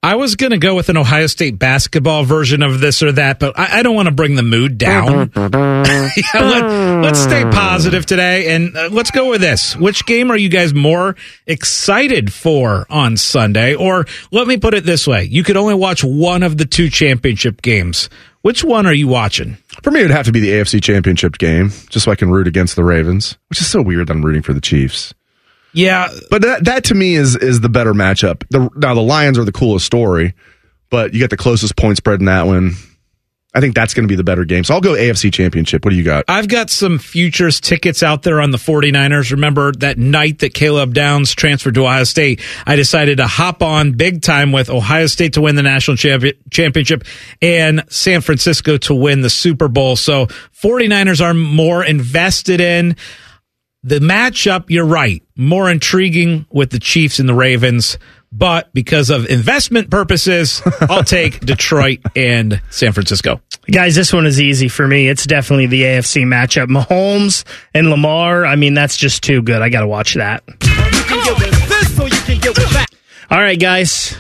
I 0.03 0.15
was 0.15 0.37
going 0.37 0.53
to 0.53 0.59
go 0.59 0.75
with 0.75 0.89
an 0.89 0.97
Ohio 0.97 1.27
State 1.27 1.59
basketball 1.59 2.25
version 2.25 2.63
of 2.63 2.81
this 2.81 3.03
or 3.03 3.13
that, 3.13 3.39
but 3.39 3.59
I, 3.59 3.81
I 3.81 3.83
don't 3.83 3.95
want 3.95 4.09
to 4.09 4.15
bring 4.15 4.35
the 4.35 4.43
mood 4.43 4.79
down. 4.79 5.31
yeah, 5.37 6.23
let, 6.35 7.13
us 7.13 7.23
stay 7.23 7.45
positive 7.45 8.07
today 8.07 8.55
and 8.55 8.75
uh, 8.75 8.89
let's 8.91 9.11
go 9.11 9.29
with 9.29 9.43
this. 9.43 9.77
Which 9.77 10.07
game 10.07 10.31
are 10.31 10.39
you 10.39 10.49
guys 10.49 10.73
more 10.73 11.17
excited 11.47 12.33
for 12.33 12.87
on 12.89 13.19
Sunday? 13.19 13.75
Or 13.75 14.07
let 14.31 14.47
me 14.47 14.57
put 14.57 14.73
it 14.73 14.85
this 14.85 15.07
way 15.07 15.25
you 15.25 15.45
could 15.45 15.59
only 15.59 15.75
watch 15.75 16.03
one 16.03 16.43
of 16.43 16.57
the 16.57 16.65
two 16.65 16.89
championship 16.89 17.61
games. 17.61 18.09
Which 18.41 18.65
one 18.65 18.87
are 18.87 18.95
you 18.95 19.07
watching? 19.07 19.59
For 19.83 19.91
me, 19.91 20.01
it 20.01 20.05
would 20.05 20.13
have 20.13 20.25
to 20.25 20.33
be 20.33 20.41
the 20.41 20.53
AFC 20.53 20.83
Championship 20.83 21.37
game, 21.37 21.69
just 21.91 22.07
so 22.07 22.13
I 22.13 22.15
can 22.15 22.31
root 22.31 22.49
against 22.49 22.75
the 22.75 22.83
Ravens, 22.83 23.37
which 23.51 23.61
is 23.61 23.67
so 23.67 23.83
weird 23.83 24.09
that 24.09 24.15
I'm 24.15 24.25
rooting 24.25 24.41
for 24.41 24.55
the 24.55 24.63
Chiefs. 24.63 25.13
Yeah, 25.73 26.09
but 26.31 26.43
that 26.43 26.65
that 26.65 26.85
to 26.85 26.95
me 26.95 27.15
is 27.15 27.37
is 27.37 27.61
the 27.61 27.69
better 27.69 27.93
matchup. 27.93 28.45
The, 28.51 28.69
now 28.77 28.95
the 28.95 29.03
Lions 29.03 29.39
are 29.39 29.45
the 29.45 29.53
coolest 29.53 29.87
story, 29.87 30.35
but 30.91 31.13
you 31.13 31.21
get 31.21 31.31
the 31.31 31.37
closest 31.37 31.77
point 31.77 31.97
spread 31.97 32.21
in 32.21 32.27
that 32.27 32.47
one. 32.47 32.75
I 33.53 33.61
think 33.61 33.75
that's 33.75 33.95
going 33.95 34.05
to 34.07 34.09
be 34.09 34.15
the 34.15 34.23
better 34.23 34.45
game. 34.45 34.63
So 34.63 34.75
I'll 34.75 34.81
go 34.81 34.93
AFC 34.93 35.33
Championship. 35.33 35.85
What 35.85 35.91
do 35.91 35.97
you 35.97 36.05
got? 36.05 36.25
I've 36.29 36.47
got 36.47 36.71
some 36.71 36.99
futures 36.99 37.61
tickets 37.61 38.01
out 38.01 38.23
there 38.23 38.41
on 38.41 38.53
the 38.53 38.59
49ers. 38.59 39.33
Remember 39.33 39.73
that 39.73 39.99
night 39.99 40.39
that 40.39 40.55
Caleb 40.55 40.95
Downs 40.95 41.35
transferred 41.35 41.75
to 41.75 41.83
Ohio 41.83 42.05
State? 42.05 42.41
I 42.65 42.77
decided 42.77 43.17
to 43.17 43.27
hop 43.27 43.61
on 43.61 43.93
big 43.93 44.23
time 44.23 44.53
with 44.53 44.71
Ohio 44.71 45.07
State 45.07 45.33
to 45.33 45.41
win 45.41 45.57
the 45.57 45.65
national 45.65 45.97
championship 45.97 47.03
and 47.43 47.83
San 47.89 48.21
Francisco 48.21 48.77
to 48.79 48.95
win 48.95 49.21
the 49.21 49.31
Super 49.31 49.67
Bowl. 49.67 49.97
So 49.97 50.27
49ers 50.63 51.21
are 51.21 51.35
more 51.35 51.85
invested 51.85 52.61
in 52.61 52.95
the 53.83 53.99
matchup. 53.99 54.65
You're 54.69 54.87
right. 54.87 55.23
More 55.37 55.71
intriguing 55.71 56.47
with 56.51 56.71
the 56.71 56.79
Chiefs 56.79 57.19
and 57.19 57.29
the 57.29 57.35
Ravens. 57.35 57.99
But 58.33 58.73
because 58.73 59.11
of 59.11 59.27
investment 59.27 59.91
purposes, 59.91 60.63
I'll 60.83 61.03
take 61.03 61.41
Detroit 61.41 61.99
and 62.15 62.63
San 62.71 62.93
Francisco. 62.93 63.41
Guys, 63.71 63.97
this 63.97 64.13
one 64.13 64.25
is 64.25 64.41
easy 64.41 64.69
for 64.69 64.87
me. 64.87 65.09
It's 65.09 65.27
definitely 65.27 65.67
the 65.67 65.83
AFC 65.83 66.23
matchup. 66.25 66.69
Mahomes 66.69 67.45
and 67.75 67.91
Lamar. 67.91 68.47
I 68.47 68.55
mean, 68.57 68.75
that's 68.75 68.97
just 68.97 69.23
too 69.25 69.43
good. 69.43 69.63
I 69.63 69.69
got 69.69 69.81
to 69.81 69.89
watch 69.89 70.15
that. 70.15 70.45
All 73.31 73.39
right, 73.41 73.59
guys. 73.59 74.17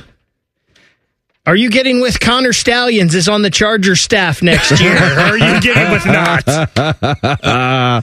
Are 1.46 1.56
you 1.56 1.70
getting 1.70 2.02
with 2.02 2.20
Connor 2.20 2.52
Stalions 2.52 3.14
is 3.14 3.26
on 3.26 3.40
the 3.40 3.48
Charger 3.48 3.96
staff 3.96 4.42
next 4.42 4.78
year? 4.78 4.94
or 4.94 4.98
are 5.20 5.38
you 5.38 5.60
getting 5.62 5.90
with 5.90 6.04
not? 6.04 6.46
uh, 6.46 8.02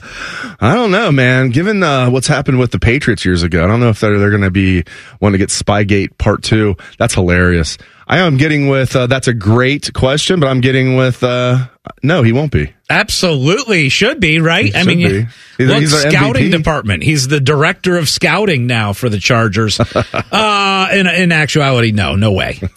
I 0.60 0.74
don't 0.74 0.90
know, 0.90 1.12
man. 1.12 1.50
Given 1.50 1.80
uh, 1.84 2.10
what's 2.10 2.26
happened 2.26 2.58
with 2.58 2.72
the 2.72 2.80
Patriots 2.80 3.24
years 3.24 3.44
ago, 3.44 3.62
I 3.62 3.68
don't 3.68 3.78
know 3.78 3.90
if 3.90 4.00
they're, 4.00 4.18
they're 4.18 4.30
going 4.30 4.42
to 4.42 4.50
be 4.50 4.82
wanting 5.20 5.38
to 5.38 5.38
get 5.38 5.50
Spygate 5.50 6.18
Part 6.18 6.42
Two. 6.42 6.74
That's 6.98 7.14
hilarious. 7.14 7.78
I 8.10 8.18
am 8.20 8.38
getting 8.38 8.68
with. 8.68 8.96
Uh, 8.96 9.06
that's 9.06 9.28
a 9.28 9.34
great 9.34 9.92
question, 9.92 10.40
but 10.40 10.46
I'm 10.48 10.60
getting 10.62 10.96
with. 10.96 11.22
Uh, 11.22 11.66
no, 12.02 12.22
he 12.22 12.32
won't 12.32 12.50
be. 12.52 12.72
Absolutely 12.90 13.90
should 13.90 14.18
be 14.18 14.40
right. 14.40 14.64
He 14.66 14.74
I 14.74 14.84
mean, 14.84 15.00
should 15.00 15.10
you- 15.12 15.20
be. 15.22 15.28
He's- 15.58 15.68
look, 15.70 15.80
he's 15.80 15.92
our 15.94 16.10
scouting 16.10 16.46
MVP. 16.46 16.52
department. 16.56 17.02
He's 17.02 17.28
the 17.28 17.40
director 17.40 17.98
of 17.98 18.08
scouting 18.08 18.66
now 18.66 18.92
for 18.94 19.08
the 19.10 19.18
Chargers. 19.18 19.78
uh, 20.32 20.88
in 20.92 21.06
in 21.06 21.32
actuality, 21.32 21.92
no, 21.92 22.14
no 22.16 22.32
way. 22.32 22.60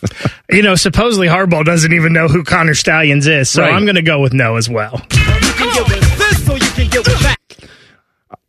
You 0.51 0.63
know, 0.63 0.75
supposedly 0.75 1.27
Harbaugh 1.29 1.63
doesn't 1.63 1.93
even 1.93 2.11
know 2.11 2.27
who 2.27 2.43
Connor 2.43 2.73
Stalions 2.73 3.25
is, 3.25 3.49
so 3.49 3.61
Right. 3.61 3.71
I'm 3.73 3.85
going 3.85 3.95
to 3.95 4.01
go 4.01 4.19
with 4.19 4.33
no 4.33 4.57
as 4.57 4.67
well. 4.69 5.01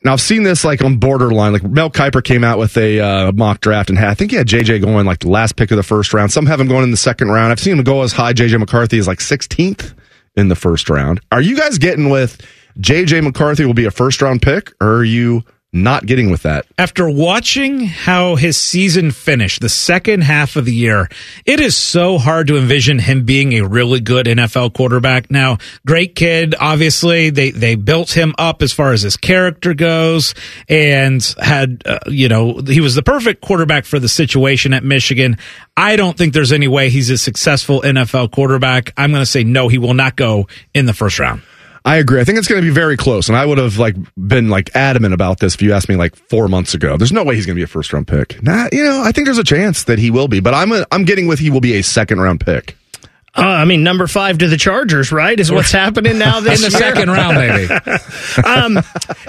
Now 0.04 0.12
I've 0.14 0.20
seen 0.20 0.42
this 0.42 0.64
like 0.64 0.82
on 0.82 0.96
borderline. 0.96 1.52
Like 1.52 1.62
Mel 1.62 1.90
Kiper 1.90 2.22
came 2.22 2.42
out 2.42 2.58
with 2.58 2.76
a 2.76 3.00
uh, 3.00 3.32
mock 3.32 3.60
draft 3.60 3.88
and 3.88 3.98
had, 3.98 4.08
I 4.08 4.14
think 4.14 4.32
he 4.32 4.36
had 4.36 4.48
JJ 4.48 4.80
going 4.82 5.06
like 5.06 5.20
the 5.20 5.28
last 5.28 5.56
pick 5.56 5.70
of 5.70 5.76
the 5.76 5.82
first 5.82 6.12
round. 6.12 6.32
Some 6.32 6.46
have 6.46 6.60
him 6.60 6.68
going 6.68 6.82
in 6.82 6.90
the 6.90 6.96
second 6.96 7.28
round. 7.28 7.52
I've 7.52 7.60
seen 7.60 7.78
him 7.78 7.84
go 7.84 8.02
as 8.02 8.12
high. 8.12 8.32
JJ 8.32 8.58
McCarthy 8.58 8.98
is 8.98 9.06
like 9.06 9.20
16th 9.20 9.94
in 10.36 10.48
the 10.48 10.56
first 10.56 10.90
round. 10.90 11.20
Are 11.30 11.40
you 11.40 11.56
guys 11.56 11.78
getting 11.78 12.10
with 12.10 12.40
JJ 12.78 13.22
McCarthy 13.22 13.64
will 13.64 13.74
be 13.74 13.84
a 13.84 13.90
first 13.90 14.22
round 14.22 14.42
pick, 14.42 14.72
or 14.80 14.96
are 14.96 15.04
you 15.04 15.44
not 15.72 16.04
getting 16.04 16.30
with 16.30 16.42
that? 16.42 16.66
After 16.76 17.08
watching 17.08 17.86
how 17.86 18.36
his 18.36 18.56
season 18.58 19.10
finished, 19.10 19.60
the 19.60 19.68
second 19.68 20.22
half 20.22 20.56
of 20.56 20.66
the 20.66 20.74
year, 20.74 21.08
it 21.46 21.60
is 21.60 21.76
so 21.76 22.18
hard 22.18 22.48
to 22.48 22.58
envision 22.58 22.98
him 22.98 23.24
being 23.24 23.54
a 23.54 23.62
really 23.62 24.00
good 24.00 24.26
NFL 24.26 24.74
quarterback. 24.74 25.30
Now, 25.30 25.58
great 25.86 26.14
kid, 26.14 26.54
obviously. 26.58 27.30
They 27.30 27.50
they 27.50 27.74
built 27.74 28.10
him 28.10 28.34
up 28.38 28.62
as 28.62 28.72
far 28.72 28.92
as 28.92 29.02
his 29.02 29.16
character 29.16 29.72
goes 29.72 30.34
and 30.68 31.22
had 31.40 31.82
uh, 31.86 32.00
you 32.06 32.28
know, 32.28 32.58
he 32.58 32.80
was 32.80 32.94
the 32.94 33.02
perfect 33.02 33.40
quarterback 33.40 33.84
for 33.84 33.98
the 33.98 34.08
situation 34.08 34.74
at 34.74 34.84
Michigan. 34.84 35.38
I 35.76 35.96
don't 35.96 36.18
think 36.18 36.34
there's 36.34 36.52
any 36.52 36.68
way 36.68 36.90
he's 36.90 37.08
a 37.08 37.16
successful 37.16 37.80
NFL 37.80 38.32
quarterback. 38.32 38.92
I'm 38.96 39.10
going 39.10 39.22
to 39.22 39.26
say 39.26 39.42
no, 39.42 39.68
he 39.68 39.78
will 39.78 39.94
not 39.94 40.16
go 40.16 40.48
in 40.74 40.86
the 40.86 40.92
first 40.94 41.18
round. 41.18 41.42
I 41.84 41.96
agree. 41.96 42.20
I 42.20 42.24
think 42.24 42.38
it's 42.38 42.46
going 42.48 42.60
to 42.60 42.66
be 42.66 42.72
very 42.72 42.96
close, 42.96 43.28
and 43.28 43.36
I 43.36 43.44
would 43.44 43.58
have 43.58 43.78
like 43.78 43.96
been 44.16 44.48
like 44.48 44.74
adamant 44.76 45.14
about 45.14 45.40
this 45.40 45.54
if 45.54 45.62
you 45.62 45.72
asked 45.72 45.88
me 45.88 45.96
like 45.96 46.14
four 46.14 46.46
months 46.48 46.74
ago. 46.74 46.96
There's 46.96 47.12
no 47.12 47.24
way 47.24 47.34
he's 47.34 47.44
going 47.46 47.56
to 47.56 47.60
be 47.60 47.64
a 47.64 47.68
first 47.68 47.92
round 47.92 48.06
pick. 48.06 48.40
Nah, 48.42 48.68
you 48.72 48.84
know, 48.84 49.02
I 49.02 49.10
think 49.12 49.26
there's 49.26 49.38
a 49.38 49.44
chance 49.44 49.84
that 49.84 49.98
he 49.98 50.10
will 50.10 50.28
be, 50.28 50.40
but 50.40 50.54
I'm 50.54 50.70
a, 50.72 50.86
I'm 50.92 51.04
getting 51.04 51.26
with 51.26 51.40
he 51.40 51.50
will 51.50 51.60
be 51.60 51.74
a 51.74 51.82
second 51.82 52.20
round 52.20 52.40
pick. 52.40 52.76
Uh, 53.34 53.40
I 53.40 53.64
mean, 53.64 53.82
number 53.82 54.06
five 54.06 54.38
to 54.38 54.48
the 54.48 54.58
Chargers, 54.58 55.10
right? 55.10 55.38
Is 55.40 55.50
what's 55.50 55.72
happening 55.72 56.18
now 56.18 56.40
this 56.40 56.62
In 56.62 56.70
the 56.70 56.78
year. 56.78 56.94
second 56.94 57.10
round, 57.10 57.36
maybe. 57.36 58.44
um, 58.46 58.78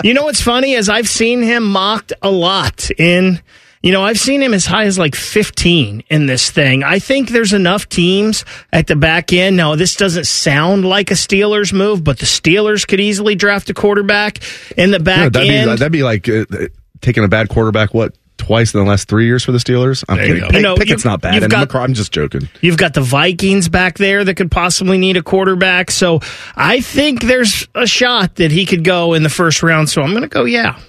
you 0.04 0.14
know 0.14 0.24
what's 0.26 0.41
funny 0.41 0.74
is 0.74 0.89
I've 0.89 1.08
seen 1.08 1.41
him 1.41 1.64
mocked 1.64 2.14
a 2.22 2.30
lot 2.30 2.91
in. 2.99 3.41
You 3.84 3.91
know, 3.91 4.01
I've 4.01 4.17
seen 4.19 4.41
him 4.41 4.53
as 4.53 4.65
high 4.65 4.86
as 4.86 4.97
like 4.97 5.13
15 5.13 6.03
in 6.09 6.25
this 6.25 6.49
thing. 6.49 6.84
I 6.84 6.99
think 6.99 7.29
there's 7.29 7.51
enough 7.51 7.89
teams 7.89 8.45
at 8.71 8.88
the 8.88 8.95
back 8.95 9.34
end. 9.34 9.57
Now, 9.57 9.75
this 9.75 9.97
doesn't 9.97 10.25
sound 10.25 10.86
like 10.86 11.11
a 11.11 11.15
Steelers 11.15 11.73
move, 11.73 12.01
but 12.01 12.17
the 12.17 12.25
Steelers 12.25 12.88
could 12.88 13.01
easily 13.01 13.36
draft 13.36 13.69
a 13.69 13.73
quarterback 13.73 14.39
in 14.77 14.91
the 14.91 14.99
Yeah, 14.99 15.03
back 15.03 15.34
that'd, 15.34 15.49
end. 15.49 15.69
be, 15.69 15.75
that'd 15.75 15.91
be 15.91 16.03
like 16.03 16.29
uh, 16.29 16.45
uh, 16.49 16.67
taking 17.01 17.25
a 17.25 17.27
bad 17.27 17.49
quarterback. 17.49 17.93
What 17.93 18.15
twice 18.38 18.73
in 18.73 18.79
the 18.79 18.86
last 18.89 19.09
three 19.09 19.25
years 19.25 19.43
for 19.43 19.51
the 19.51 19.57
Steelers? 19.57 20.05
I'm 20.07 20.15
There 20.15 20.27
kidding. 20.27 20.41
go. 20.43 20.47
Pick- 20.47 20.55
You 20.55 20.61
know, 20.61 20.75
Pickett's 20.77 21.03
not 21.05 21.19
bad. 21.19 21.49
got- 21.51 21.67
McCar- 21.67 21.81
I'm 21.84 21.93
just 21.93 22.13
joking. 22.13 22.47
You've 22.61 22.77
got 22.77 22.93
the 22.93 23.01
Vikings 23.01 23.67
back 23.67 23.97
there 23.97 24.23
that 24.23 24.36
could 24.36 24.49
possibly 24.49 24.97
need 24.97 25.17
a 25.17 25.23
quarterback. 25.23 25.91
So 25.91 26.21
I 26.55 26.79
think 26.79 27.21
there's 27.23 27.67
a 27.75 27.86
shot 27.86 28.36
that 28.36 28.51
he 28.51 28.65
could 28.65 28.86
go 28.86 29.13
in 29.13 29.23
the 29.23 29.29
first 29.29 29.61
round. 29.61 29.89
So 29.89 30.01
I'm 30.01 30.11
going 30.11 30.21
to 30.23 30.29
go, 30.29 30.45
yeah. 30.45 30.79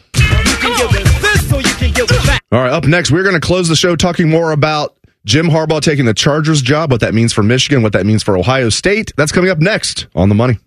All 2.53 2.63
right, 2.63 2.73
up 2.73 2.85
next, 2.87 3.11
we're 3.11 3.23
going 3.23 3.35
to 3.35 3.41
close 3.41 3.69
the 3.69 3.77
show 3.77 3.97
talking 3.97 4.29
more 4.29 4.53
about 4.53 4.97
Jim 5.25 5.47
Harbaugh 5.47 5.81
taking 5.81 6.05
the 6.05 6.15
Chargers 6.15 6.61
job, 6.61 6.91
what 6.91 7.01
that 7.01 7.15
means 7.15 7.33
for 7.33 7.43
Michigan, 7.43 7.83
what 7.83 7.93
that 7.95 8.05
means 8.05 8.23
for 8.23 8.37
Ohio 8.37 8.69
State. 8.69 9.13
That's 9.17 9.33
coming 9.33 9.51
up 9.51 9.59
next 9.59 10.07
on 10.15 10.29
the 10.29 10.35
money. 10.35 10.59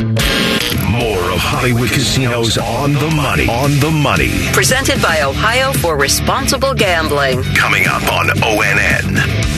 More 0.00 1.30
of 1.30 1.38
Hollywood 1.38 1.90
Casinos 1.90 2.56
on 2.58 2.94
the 2.94 3.10
money. 3.10 3.48
On 3.48 3.70
the 3.80 3.90
money. 3.90 4.30
Presented 4.52 5.02
by 5.02 5.22
Ohio 5.22 5.72
for 5.72 5.98
Responsible 5.98 6.74
Gambling. 6.74 7.42
Coming 7.54 7.86
up 7.86 8.10
on 8.12 8.28
ONN. 8.28 9.57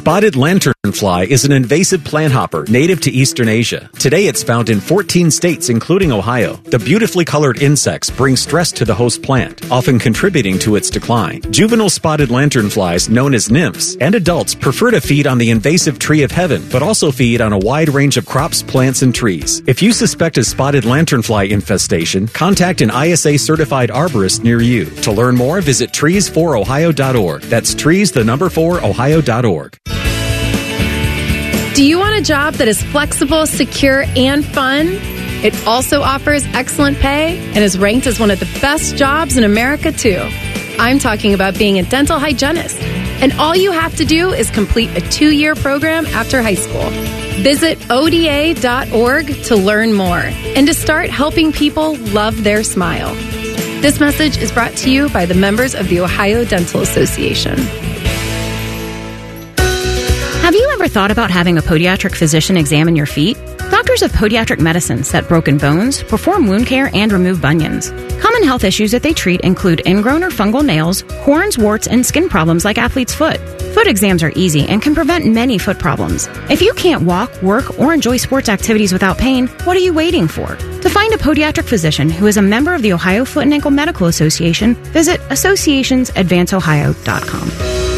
Spotted 0.01 0.33
lanternfly 0.33 1.27
is 1.27 1.45
an 1.45 1.51
invasive 1.51 2.03
plant 2.03 2.33
hopper 2.33 2.65
native 2.67 2.99
to 3.01 3.11
eastern 3.11 3.47
Asia. 3.47 3.87
Today 3.99 4.25
it's 4.25 4.41
found 4.41 4.71
in 4.71 4.79
14 4.79 5.29
states, 5.29 5.69
including 5.69 6.11
Ohio. 6.11 6.55
The 6.55 6.79
beautifully 6.79 7.23
colored 7.23 7.61
insects 7.61 8.09
bring 8.09 8.35
stress 8.35 8.71
to 8.71 8.83
the 8.83 8.95
host 8.95 9.21
plant, 9.21 9.71
often 9.71 9.99
contributing 9.99 10.57
to 10.57 10.75
its 10.75 10.89
decline. 10.89 11.43
Juvenile 11.51 11.91
spotted 11.91 12.29
lanternflies, 12.29 13.11
known 13.11 13.35
as 13.35 13.51
nymphs, 13.51 13.95
and 13.97 14.15
adults 14.15 14.55
prefer 14.55 14.89
to 14.89 15.01
feed 15.01 15.27
on 15.27 15.37
the 15.37 15.51
invasive 15.51 15.99
tree 15.99 16.23
of 16.23 16.31
heaven, 16.31 16.67
but 16.71 16.81
also 16.81 17.11
feed 17.11 17.39
on 17.39 17.53
a 17.53 17.59
wide 17.59 17.89
range 17.89 18.17
of 18.17 18.25
crops, 18.25 18.63
plants, 18.63 19.03
and 19.03 19.13
trees. 19.13 19.61
If 19.67 19.83
you 19.83 19.93
suspect 19.93 20.39
a 20.39 20.43
spotted 20.43 20.83
lanternfly 20.83 21.51
infestation, 21.51 22.27
contact 22.27 22.81
an 22.81 22.89
ISA 22.89 23.37
certified 23.37 23.91
arborist 23.91 24.43
near 24.43 24.61
you. 24.61 24.85
To 25.03 25.11
learn 25.11 25.35
more, 25.35 25.61
visit 25.61 25.91
trees4ohio.org. 25.91 27.41
That's 27.43 27.75
trees, 27.75 28.11
the 28.11 28.23
number 28.23 28.49
4, 28.49 28.83
ohio.org. 28.83 29.77
Do 31.73 31.85
you 31.85 31.99
want 31.99 32.17
a 32.17 32.21
job 32.21 32.55
that 32.55 32.67
is 32.67 32.83
flexible, 32.83 33.47
secure, 33.47 34.03
and 34.17 34.43
fun? 34.43 34.89
It 35.41 35.55
also 35.65 36.01
offers 36.01 36.45
excellent 36.47 36.97
pay 36.99 37.37
and 37.37 37.59
is 37.59 37.77
ranked 37.79 38.07
as 38.07 38.19
one 38.19 38.29
of 38.29 38.41
the 38.41 38.59
best 38.59 38.97
jobs 38.97 39.37
in 39.37 39.45
America, 39.45 39.93
too. 39.93 40.19
I'm 40.77 40.99
talking 40.99 41.33
about 41.33 41.57
being 41.57 41.79
a 41.79 41.83
dental 41.83 42.19
hygienist. 42.19 42.77
And 43.21 43.31
all 43.33 43.55
you 43.55 43.71
have 43.71 43.95
to 43.95 44.05
do 44.05 44.33
is 44.33 44.49
complete 44.49 44.89
a 44.97 45.01
two 45.09 45.33
year 45.33 45.55
program 45.55 46.05
after 46.07 46.41
high 46.41 46.55
school. 46.55 46.89
Visit 47.41 47.79
ODA.org 47.89 49.27
to 49.43 49.55
learn 49.55 49.93
more 49.93 50.19
and 50.19 50.67
to 50.67 50.73
start 50.73 51.09
helping 51.09 51.53
people 51.53 51.95
love 51.97 52.43
their 52.43 52.63
smile. 52.63 53.15
This 53.81 54.01
message 54.01 54.37
is 54.37 54.51
brought 54.51 54.75
to 54.77 54.91
you 54.91 55.07
by 55.09 55.25
the 55.25 55.35
members 55.35 55.73
of 55.73 55.87
the 55.87 56.01
Ohio 56.01 56.43
Dental 56.43 56.81
Association. 56.81 57.57
Ever 60.81 60.89
thought 60.89 61.11
about 61.11 61.29
having 61.29 61.59
a 61.59 61.61
podiatric 61.61 62.15
physician 62.15 62.57
examine 62.57 62.95
your 62.95 63.05
feet? 63.05 63.37
Doctors 63.69 64.01
of 64.01 64.11
Podiatric 64.13 64.59
Medicine 64.59 65.03
set 65.03 65.27
broken 65.27 65.59
bones, 65.59 66.01
perform 66.01 66.47
wound 66.47 66.65
care, 66.65 66.89
and 66.95 67.11
remove 67.11 67.39
bunions. 67.39 67.91
Common 68.19 68.41
health 68.41 68.63
issues 68.63 68.91
that 68.91 69.03
they 69.03 69.13
treat 69.13 69.41
include 69.41 69.85
ingrown 69.85 70.23
or 70.23 70.31
fungal 70.31 70.65
nails, 70.65 71.01
horns, 71.21 71.55
warts, 71.55 71.85
and 71.85 72.03
skin 72.03 72.27
problems 72.27 72.65
like 72.65 72.79
athlete's 72.79 73.13
foot. 73.13 73.39
Foot 73.75 73.85
exams 73.85 74.23
are 74.23 74.33
easy 74.35 74.65
and 74.65 74.81
can 74.81 74.95
prevent 74.95 75.31
many 75.31 75.59
foot 75.59 75.77
problems. 75.77 76.27
If 76.49 76.63
you 76.63 76.73
can't 76.73 77.03
walk, 77.03 77.29
work, 77.43 77.77
or 77.77 77.93
enjoy 77.93 78.17
sports 78.17 78.49
activities 78.49 78.91
without 78.91 79.19
pain, 79.19 79.45
what 79.65 79.77
are 79.77 79.81
you 79.81 79.93
waiting 79.93 80.27
for? 80.27 80.55
To 80.55 80.89
find 80.89 81.13
a 81.13 81.17
podiatric 81.17 81.65
physician 81.65 82.09
who 82.09 82.25
is 82.25 82.37
a 82.37 82.41
member 82.41 82.73
of 82.73 82.81
the 82.81 82.93
Ohio 82.93 83.23
Foot 83.23 83.43
and 83.43 83.53
Ankle 83.53 83.69
Medical 83.69 84.07
Association, 84.07 84.73
visit 84.93 85.19
associationsadvanceohio.com. 85.29 87.90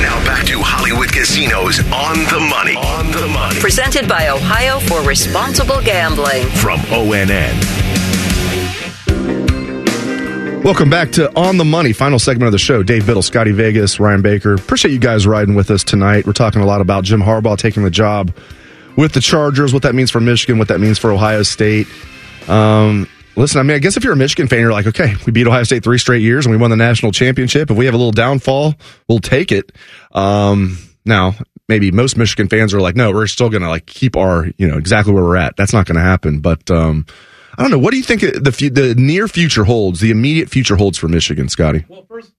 Now 0.00 0.16
back 0.24 0.46
to 0.46 0.58
Hollywood 0.62 1.12
Casinos 1.12 1.80
on 1.92 2.16
the 2.32 2.40
money. 2.48 2.74
On 2.74 3.12
the 3.12 3.28
money. 3.28 3.60
Presented 3.60 4.08
by 4.08 4.30
Ohio 4.30 4.80
for 4.80 5.06
Responsible 5.06 5.82
Gambling. 5.82 6.46
From 6.52 6.78
ONN. 6.88 7.52
Welcome 10.64 10.88
back 10.88 11.12
to 11.12 11.30
On 11.36 11.58
the 11.58 11.66
Money, 11.66 11.92
final 11.92 12.18
segment 12.18 12.46
of 12.46 12.52
the 12.52 12.58
show. 12.58 12.82
Dave 12.82 13.04
Biddle, 13.04 13.20
Scotty 13.20 13.52
Vegas, 13.52 14.00
Ryan 14.00 14.22
Baker. 14.22 14.54
Appreciate 14.54 14.92
you 14.92 14.98
guys 14.98 15.26
riding 15.26 15.54
with 15.54 15.70
us 15.70 15.84
tonight. 15.84 16.26
We're 16.26 16.32
talking 16.32 16.62
a 16.62 16.66
lot 16.66 16.80
about 16.80 17.04
Jim 17.04 17.20
Harbaugh 17.20 17.58
taking 17.58 17.82
the 17.82 17.90
job 17.90 18.32
with 18.96 19.12
the 19.12 19.20
Chargers, 19.20 19.72
what 19.72 19.82
that 19.82 19.94
means 19.94 20.10
for 20.10 20.20
Michigan, 20.20 20.58
what 20.58 20.68
that 20.68 20.80
means 20.80 20.98
for 20.98 21.10
Ohio 21.12 21.42
State. 21.42 21.86
Um, 22.48 23.08
listen, 23.36 23.60
I 23.60 23.62
mean, 23.62 23.76
I 23.76 23.78
guess 23.78 23.96
if 23.96 24.04
you're 24.04 24.12
a 24.12 24.16
Michigan 24.16 24.48
fan, 24.48 24.60
you're 24.60 24.72
like, 24.72 24.86
okay, 24.86 25.14
we 25.26 25.32
beat 25.32 25.46
Ohio 25.46 25.62
State 25.62 25.84
three 25.84 25.98
straight 25.98 26.22
years 26.22 26.46
and 26.46 26.52
we 26.52 26.58
won 26.58 26.70
the 26.70 26.76
national 26.76 27.12
championship. 27.12 27.70
If 27.70 27.76
we 27.76 27.86
have 27.86 27.94
a 27.94 27.98
little 27.98 28.12
downfall, 28.12 28.74
we'll 29.08 29.20
take 29.20 29.52
it. 29.52 29.72
Um, 30.12 30.78
now, 31.04 31.34
maybe 31.68 31.90
most 31.90 32.16
Michigan 32.16 32.48
fans 32.48 32.74
are 32.74 32.80
like, 32.80 32.96
no, 32.96 33.12
we're 33.12 33.26
still 33.26 33.48
going 33.48 33.62
to 33.62 33.68
like 33.68 33.86
keep 33.86 34.16
our, 34.16 34.48
you 34.58 34.68
know, 34.68 34.76
exactly 34.78 35.12
where 35.12 35.24
we're 35.24 35.36
at. 35.36 35.56
That's 35.56 35.72
not 35.72 35.86
going 35.86 35.96
to 35.96 36.02
happen. 36.02 36.40
But, 36.40 36.70
um, 36.70 37.06
I 37.58 37.62
don't 37.62 37.72
know. 37.72 37.78
What 37.78 37.90
do 37.90 37.98
you 37.98 38.02
think 38.04 38.22
the 38.22 38.70
the 38.72 38.94
near 38.96 39.28
future 39.28 39.64
holds? 39.64 40.00
The 40.00 40.10
immediate 40.10 40.48
future 40.48 40.76
holds 40.76 40.96
for 40.96 41.08
Michigan, 41.08 41.48
Scotty. 41.48 41.84
Well, 41.88 42.06
first 42.08 42.32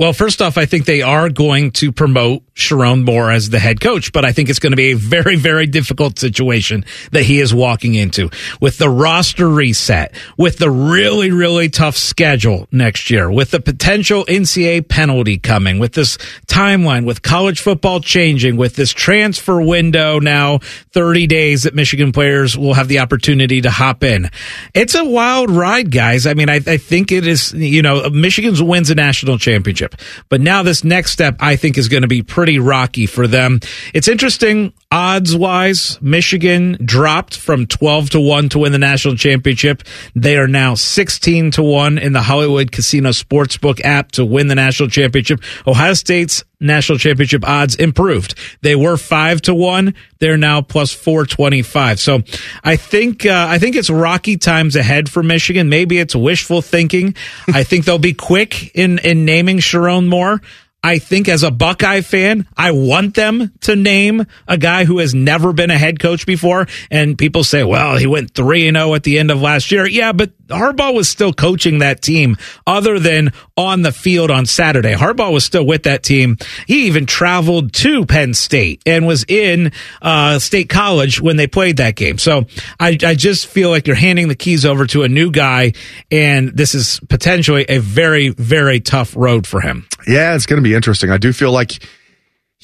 off, 0.00 0.58
I 0.58 0.66
think 0.66 0.86
they 0.86 1.02
are 1.02 1.28
going 1.28 1.70
to 1.72 1.92
promote 1.92 2.42
Sherrone 2.54 3.04
Moore 3.04 3.30
as 3.30 3.50
the 3.50 3.60
head 3.60 3.80
coach, 3.80 4.12
but 4.12 4.24
I 4.24 4.32
think 4.32 4.48
it's 4.48 4.58
going 4.58 4.72
to 4.72 4.76
be 4.76 4.90
a 4.90 4.96
very, 4.96 5.36
very 5.36 5.66
difficult 5.66 6.18
situation 6.18 6.84
that 7.12 7.22
he 7.22 7.40
is 7.40 7.54
walking 7.54 7.94
into 7.94 8.28
with 8.60 8.78
the 8.78 8.88
roster 8.88 9.48
reset, 9.48 10.14
with 10.36 10.58
the 10.58 10.70
really, 10.70 11.30
really 11.30 11.68
tough 11.68 11.96
schedule 11.96 12.66
next 12.72 13.08
year, 13.08 13.30
with 13.30 13.52
the 13.52 13.60
potential 13.60 14.24
NCAA 14.24 14.88
penalty 14.88 15.38
coming, 15.38 15.78
with 15.78 15.92
this 15.92 16.16
timeline, 16.46 17.06
with 17.06 17.22
college 17.22 17.60
football 17.60 18.00
changing, 18.00 18.56
with 18.56 18.74
this 18.74 18.92
transfer 18.92 19.62
window 19.62 20.18
now 20.18 20.58
30 20.92 21.28
days 21.28 21.62
that 21.64 21.74
Michigan 21.74 22.10
players 22.10 22.58
will 22.58 22.74
have 22.74 22.88
the 22.88 22.98
opportunity 22.98 23.60
to 23.60 23.70
hop 23.70 24.02
in. 24.02 24.28
It's 24.74 24.96
a 24.96 25.04
wild 25.04 25.50
ride, 25.50 25.92
guys. 25.92 26.26
I 26.26 26.34
mean, 26.34 26.50
I, 26.50 26.56
I 26.66 26.78
think 26.78 27.12
it 27.12 27.26
is, 27.26 27.52
you 27.52 27.82
know, 27.82 28.10
Michigan's 28.10 28.62
wins 28.62 28.90
a 28.90 28.96
national 28.96 29.38
championship. 29.38 29.83
But 30.28 30.40
now 30.40 30.62
this 30.62 30.84
next 30.84 31.12
step, 31.12 31.36
I 31.40 31.56
think, 31.56 31.78
is 31.78 31.88
going 31.88 32.02
to 32.02 32.08
be 32.08 32.22
pretty 32.22 32.58
rocky 32.58 33.06
for 33.06 33.26
them. 33.26 33.60
It's 33.92 34.08
interesting, 34.08 34.72
odds 34.90 35.36
wise, 35.36 36.00
Michigan 36.00 36.78
dropped 36.84 37.36
from 37.36 37.66
12 37.66 38.10
to 38.10 38.20
1 38.20 38.50
to 38.50 38.58
win 38.60 38.72
the 38.72 38.78
national 38.78 39.16
championship. 39.16 39.82
They 40.14 40.36
are 40.36 40.48
now 40.48 40.74
16 40.74 41.52
to 41.52 41.62
1 41.62 41.98
in 41.98 42.12
the 42.12 42.22
Hollywood 42.22 42.72
Casino 42.72 43.10
Sportsbook 43.10 43.80
app 43.84 44.12
to 44.12 44.24
win 44.24 44.48
the 44.48 44.54
national 44.54 44.88
championship. 44.88 45.40
Ohio 45.66 45.94
State's 45.94 46.44
national 46.64 46.98
championship 46.98 47.46
odds 47.46 47.76
improved. 47.76 48.34
They 48.62 48.74
were 48.74 48.96
five 48.96 49.42
to 49.42 49.54
one. 49.54 49.94
They're 50.18 50.36
now 50.36 50.62
plus 50.62 50.92
four 50.92 51.26
twenty 51.26 51.62
five. 51.62 52.00
So 52.00 52.22
I 52.62 52.76
think 52.76 53.26
uh, 53.26 53.46
I 53.48 53.58
think 53.58 53.76
it's 53.76 53.90
rocky 53.90 54.36
times 54.36 54.74
ahead 54.74 55.08
for 55.08 55.22
Michigan. 55.22 55.68
Maybe 55.68 55.98
it's 55.98 56.16
wishful 56.16 56.62
thinking. 56.62 57.14
I 57.46 57.62
think 57.62 57.84
they'll 57.84 57.98
be 57.98 58.14
quick 58.14 58.74
in 58.74 58.98
in 58.98 59.24
naming 59.24 59.58
Sherrone 59.58 60.08
Moore. 60.08 60.40
I 60.84 60.98
think 60.98 61.30
as 61.30 61.42
a 61.42 61.50
Buckeye 61.50 62.02
fan, 62.02 62.46
I 62.58 62.72
want 62.72 63.14
them 63.14 63.50
to 63.62 63.74
name 63.74 64.26
a 64.46 64.58
guy 64.58 64.84
who 64.84 64.98
has 64.98 65.14
never 65.14 65.54
been 65.54 65.70
a 65.70 65.78
head 65.78 65.98
coach 65.98 66.26
before. 66.26 66.66
And 66.90 67.16
people 67.16 67.42
say, 67.42 67.64
well, 67.64 67.96
he 67.96 68.06
went 68.06 68.34
3 68.34 68.68
and 68.68 68.76
0 68.76 68.94
at 68.94 69.02
the 69.02 69.18
end 69.18 69.30
of 69.30 69.40
last 69.40 69.72
year. 69.72 69.86
Yeah, 69.86 70.12
but 70.12 70.32
Harbaugh 70.48 70.94
was 70.94 71.08
still 71.08 71.32
coaching 71.32 71.78
that 71.78 72.02
team 72.02 72.36
other 72.66 72.98
than 72.98 73.32
on 73.56 73.80
the 73.80 73.92
field 73.92 74.30
on 74.30 74.44
Saturday. 74.44 74.92
Harbaugh 74.92 75.32
was 75.32 75.42
still 75.42 75.64
with 75.64 75.84
that 75.84 76.02
team. 76.02 76.36
He 76.66 76.86
even 76.86 77.06
traveled 77.06 77.72
to 77.74 78.04
Penn 78.04 78.34
State 78.34 78.82
and 78.84 79.06
was 79.06 79.24
in 79.26 79.72
uh, 80.02 80.38
State 80.38 80.68
College 80.68 81.18
when 81.18 81.36
they 81.36 81.46
played 81.46 81.78
that 81.78 81.96
game. 81.96 82.18
So 82.18 82.44
I, 82.78 82.98
I 83.02 83.14
just 83.14 83.46
feel 83.46 83.70
like 83.70 83.86
you're 83.86 83.96
handing 83.96 84.28
the 84.28 84.34
keys 84.34 84.66
over 84.66 84.86
to 84.88 85.02
a 85.02 85.08
new 85.08 85.30
guy, 85.30 85.72
and 86.10 86.54
this 86.54 86.74
is 86.74 87.00
potentially 87.08 87.64
a 87.70 87.78
very, 87.78 88.28
very 88.28 88.80
tough 88.80 89.16
road 89.16 89.46
for 89.46 89.62
him. 89.62 89.86
Yeah, 90.06 90.34
it's 90.34 90.44
going 90.44 90.62
to 90.62 90.68
be 90.68 90.73
interesting. 90.74 91.10
I 91.10 91.18
do 91.18 91.32
feel 91.32 91.52
like 91.52 91.82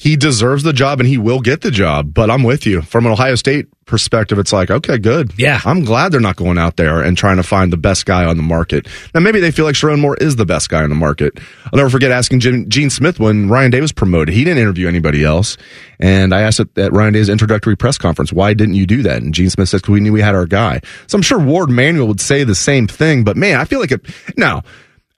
he 0.01 0.15
deserves 0.15 0.63
the 0.63 0.73
job 0.73 0.99
and 0.99 1.07
he 1.07 1.19
will 1.19 1.41
get 1.41 1.61
the 1.61 1.69
job, 1.69 2.11
but 2.11 2.31
I'm 2.31 2.41
with 2.41 2.65
you. 2.65 2.81
From 2.81 3.05
an 3.05 3.11
Ohio 3.11 3.35
State 3.35 3.67
perspective, 3.85 4.39
it's 4.39 4.51
like, 4.51 4.71
okay, 4.71 4.97
good. 4.97 5.31
Yeah. 5.37 5.61
I'm 5.63 5.83
glad 5.83 6.11
they're 6.11 6.19
not 6.19 6.37
going 6.37 6.57
out 6.57 6.77
there 6.77 7.01
and 7.01 7.15
trying 7.15 7.37
to 7.37 7.43
find 7.43 7.71
the 7.71 7.77
best 7.77 8.07
guy 8.07 8.25
on 8.25 8.35
the 8.35 8.41
market. 8.41 8.87
Now, 9.13 9.19
maybe 9.19 9.39
they 9.39 9.51
feel 9.51 9.63
like 9.63 9.75
Sherrone 9.75 9.99
Moore 9.99 10.17
is 10.17 10.37
the 10.37 10.45
best 10.45 10.69
guy 10.69 10.81
on 10.81 10.89
the 10.89 10.95
market. 10.95 11.39
I'll 11.65 11.77
never 11.77 11.91
forget 11.91 12.09
asking 12.09 12.39
Jim, 12.39 12.67
Gene 12.67 12.89
Smith 12.89 13.19
when 13.19 13.47
Ryan 13.47 13.69
Day 13.69 13.79
was 13.79 13.91
promoted. 13.91 14.33
He 14.33 14.43
didn't 14.43 14.57
interview 14.57 14.87
anybody 14.87 15.23
else. 15.23 15.55
And 15.99 16.33
I 16.33 16.41
asked 16.41 16.61
at, 16.61 16.75
at 16.79 16.93
Ryan 16.93 17.13
Day's 17.13 17.29
introductory 17.29 17.75
press 17.75 17.99
conference, 17.99 18.33
why 18.33 18.55
didn't 18.55 18.75
you 18.75 18.87
do 18.87 19.03
that? 19.03 19.21
And 19.21 19.35
Gene 19.35 19.51
Smith 19.51 19.69
says, 19.69 19.81
because 19.81 19.93
we 19.93 19.99
knew 19.99 20.13
we 20.13 20.21
had 20.21 20.33
our 20.33 20.47
guy. 20.47 20.81
So 21.05 21.15
I'm 21.15 21.21
sure 21.21 21.39
Warde 21.39 21.69
Manuel 21.69 22.07
would 22.07 22.21
say 22.21 22.43
the 22.43 22.55
same 22.55 22.87
thing, 22.87 23.23
but 23.23 23.37
man, 23.37 23.59
I 23.59 23.65
feel 23.65 23.79
like 23.79 23.91
it, 23.91 24.01
now, 24.35 24.63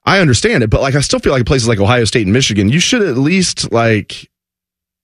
I 0.04 0.20
understand 0.20 0.62
it, 0.62 0.70
but 0.70 0.80
like 0.82 0.94
I 0.94 1.00
still 1.00 1.18
feel 1.18 1.32
like 1.32 1.46
places 1.46 1.68
like 1.68 1.80
Ohio 1.80 2.04
State 2.04 2.26
and 2.26 2.32
Michigan, 2.32 2.68
you 2.68 2.80
should 2.80 3.02
at 3.02 3.16
least 3.16 3.72
like 3.72 4.30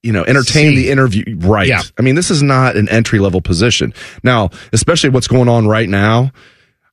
you 0.03 0.13
know 0.13 0.25
entertain 0.25 0.73
See. 0.73 0.77
the 0.77 0.91
interview 0.91 1.37
right. 1.39 1.69
Yeah. 1.69 1.83
I 1.99 2.03
mean, 2.03 2.15
this 2.15 2.31
is 2.31 2.43
not 2.43 2.77
an 2.77 2.89
entry 2.89 3.19
level 3.19 3.41
position 3.41 3.95
now, 4.23 4.51
especially 4.73 5.11
what's 5.11 5.29
going 5.29 5.49
on 5.49 5.67
right 5.67 5.89
now. 5.89 6.33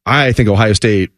I 0.06 0.32
think 0.32 0.48
Ohio 0.48 0.74
State 0.74 1.12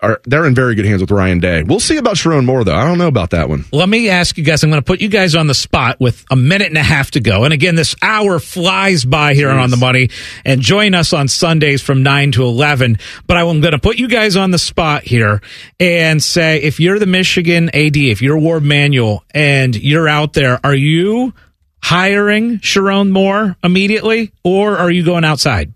are 0.00 0.20
they're 0.24 0.46
in 0.46 0.54
very 0.54 0.74
good 0.74 0.86
hands 0.86 1.00
with 1.00 1.10
Ryan 1.10 1.40
Day. 1.40 1.62
We'll 1.62 1.80
see 1.80 1.98
about 1.98 2.16
Sherrone 2.16 2.46
Moore 2.46 2.64
though. 2.64 2.74
I 2.74 2.84
don't 2.84 2.98
know 2.98 3.06
about 3.06 3.30
that 3.30 3.48
one. 3.48 3.64
Let 3.72 3.88
me 3.88 4.08
ask 4.08 4.38
you 4.38 4.44
guys. 4.44 4.62
I'm 4.62 4.70
going 4.70 4.80
to 4.80 4.86
put 4.86 5.00
you 5.00 5.08
guys 5.08 5.34
on 5.34 5.46
the 5.46 5.54
spot 5.54 6.00
with 6.00 6.24
a 6.30 6.36
minute 6.36 6.68
and 6.68 6.78
a 6.78 6.82
half 6.82 7.10
to 7.12 7.20
go. 7.20 7.44
And 7.44 7.52
again, 7.52 7.74
this 7.74 7.94
hour 8.00 8.38
flies 8.38 9.04
by 9.04 9.34
here 9.34 9.50
on 9.50 9.70
the 9.70 9.76
money. 9.76 10.10
And 10.44 10.60
join 10.60 10.94
us 10.94 11.12
on 11.12 11.28
Sundays 11.28 11.82
from 11.82 12.02
nine 12.02 12.32
to 12.32 12.44
eleven. 12.44 12.98
But 13.26 13.36
I'm 13.36 13.60
going 13.60 13.72
to 13.72 13.78
put 13.78 13.98
you 13.98 14.08
guys 14.08 14.36
on 14.36 14.50
the 14.50 14.58
spot 14.58 15.02
here 15.02 15.42
and 15.78 16.22
say, 16.22 16.62
if 16.62 16.80
you're 16.80 16.98
the 16.98 17.06
Michigan 17.06 17.68
AD, 17.74 17.96
if 17.96 18.22
you're 18.22 18.38
Warde 18.38 18.64
Manuel, 18.64 19.24
and 19.34 19.76
you're 19.76 20.08
out 20.08 20.32
there, 20.32 20.60
are 20.64 20.74
you 20.74 21.34
hiring 21.82 22.58
Sherrone 22.58 23.10
Moore 23.10 23.56
immediately, 23.62 24.32
or 24.44 24.78
are 24.78 24.90
you 24.90 25.04
going 25.04 25.24
outside? 25.24 25.72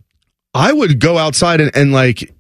I 0.55 0.73
would 0.73 1.01
go 1.01 1.17
outside 1.17 1.61
and, 1.61 1.75
and 1.77 1.93
like 1.93 2.35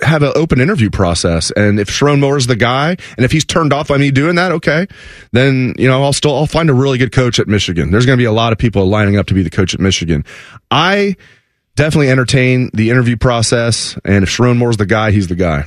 have 0.00 0.22
an 0.22 0.32
open 0.34 0.60
interview 0.60 0.90
process. 0.90 1.50
And 1.52 1.80
if 1.80 1.88
Sherrone 1.88 2.20
Moore's 2.20 2.46
the 2.46 2.56
guy, 2.56 2.96
and 3.16 3.24
if 3.24 3.32
he's 3.32 3.44
turned 3.44 3.72
off 3.72 3.88
by 3.88 3.96
me 3.96 4.10
doing 4.10 4.36
that, 4.36 4.52
okay, 4.52 4.86
then 5.32 5.74
you 5.78 5.88
know 5.88 6.02
I'll 6.02 6.12
still 6.12 6.34
I'll 6.34 6.46
find 6.46 6.70
a 6.70 6.74
really 6.74 6.98
good 6.98 7.12
coach 7.12 7.38
at 7.38 7.48
Michigan. 7.48 7.90
There's 7.90 8.06
going 8.06 8.16
to 8.16 8.20
be 8.20 8.26
a 8.26 8.32
lot 8.32 8.52
of 8.52 8.58
people 8.58 8.86
lining 8.86 9.16
up 9.16 9.26
to 9.26 9.34
be 9.34 9.42
the 9.42 9.50
coach 9.50 9.74
at 9.74 9.80
Michigan. 9.80 10.24
I 10.70 11.16
definitely 11.74 12.10
entertain 12.10 12.70
the 12.74 12.90
interview 12.90 13.16
process, 13.16 13.98
and 14.04 14.22
if 14.22 14.30
Sherrone 14.30 14.58
Moore's 14.58 14.76
the 14.76 14.86
guy, 14.86 15.10
he's 15.10 15.28
the 15.28 15.36
guy. 15.36 15.64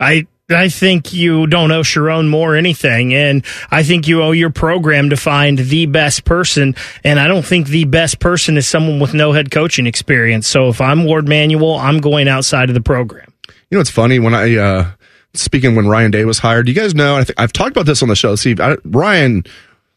I 0.00 0.26
I 0.50 0.68
think 0.68 1.12
you 1.12 1.46
don't 1.46 1.70
owe 1.70 1.82
Sherrone 1.82 2.28
Moore 2.28 2.56
anything, 2.56 3.14
and 3.14 3.44
I 3.70 3.84
think 3.84 4.08
you 4.08 4.22
owe 4.22 4.32
your 4.32 4.50
program 4.50 5.10
to 5.10 5.16
find 5.16 5.58
the 5.58 5.86
best 5.86 6.24
person. 6.24 6.74
And 7.04 7.20
I 7.20 7.28
don't 7.28 7.44
think 7.44 7.68
the 7.68 7.84
best 7.84 8.18
person 8.18 8.56
is 8.56 8.66
someone 8.66 8.98
with 8.98 9.14
no 9.14 9.32
head 9.32 9.52
coaching 9.52 9.86
experience. 9.86 10.48
So 10.48 10.68
if 10.68 10.80
I'm 10.80 11.04
Warde 11.04 11.28
Manuel, 11.28 11.76
I'm 11.76 12.00
going 12.00 12.26
outside 12.26 12.68
of 12.68 12.74
the 12.74 12.80
program. 12.80 13.29
You 13.70 13.76
know, 13.76 13.80
it's 13.80 13.90
funny 13.90 14.18
when 14.18 14.34
I 14.34 14.56
uh 14.56 14.90
speaking 15.34 15.76
when 15.76 15.86
Ryan 15.88 16.10
Day 16.10 16.24
was 16.24 16.38
hired. 16.38 16.68
You 16.68 16.74
guys 16.74 16.94
know 16.94 17.16
I 17.16 17.24
think 17.24 17.40
I've 17.40 17.52
talked 17.52 17.70
about 17.70 17.86
this 17.86 18.02
on 18.02 18.08
the 18.08 18.16
show. 18.16 18.34
See, 18.36 18.56
I, 18.58 18.76
Ryan 18.84 19.44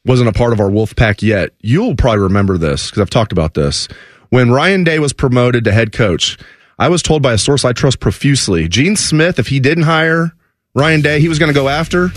wasn't 0.05 0.29
a 0.29 0.33
part 0.33 0.53
of 0.53 0.59
our 0.59 0.69
Wolf 0.69 0.95
Pack 0.95 1.21
yet. 1.21 1.51
You'll 1.59 1.95
probably 1.95 2.19
remember 2.21 2.57
this 2.57 2.89
because 2.89 3.01
I've 3.01 3.09
talked 3.09 3.31
about 3.31 3.53
this. 3.53 3.87
When 4.29 4.51
Ryan 4.51 4.83
Day 4.83 4.99
was 4.99 5.13
promoted 5.13 5.63
to 5.65 5.71
head 5.71 5.91
coach, 5.91 6.37
I 6.77 6.89
was 6.89 7.01
told 7.01 7.21
by 7.21 7.33
a 7.33 7.37
source 7.37 7.63
I 7.65 7.71
trust 7.71 7.99
profusely, 7.99 8.67
Gene 8.67 8.95
Smith, 8.95 9.39
if 9.39 9.47
he 9.47 9.59
didn't 9.59 9.83
hire 9.83 10.33
Ryan 10.75 11.01
Day, 11.01 11.19
he 11.19 11.29
was 11.29 11.39
going 11.39 11.51
to 11.51 11.53
go 11.53 11.69
after 11.69 12.09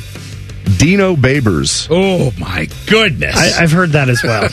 Dino 0.79 1.15
Babers. 1.15 1.89
Oh 1.91 2.33
my 2.39 2.67
goodness! 2.87 3.37
I, 3.37 3.63
I've 3.63 3.73
heard 3.73 3.91
that 3.91 4.09
as 4.09 4.23
well. 4.23 4.49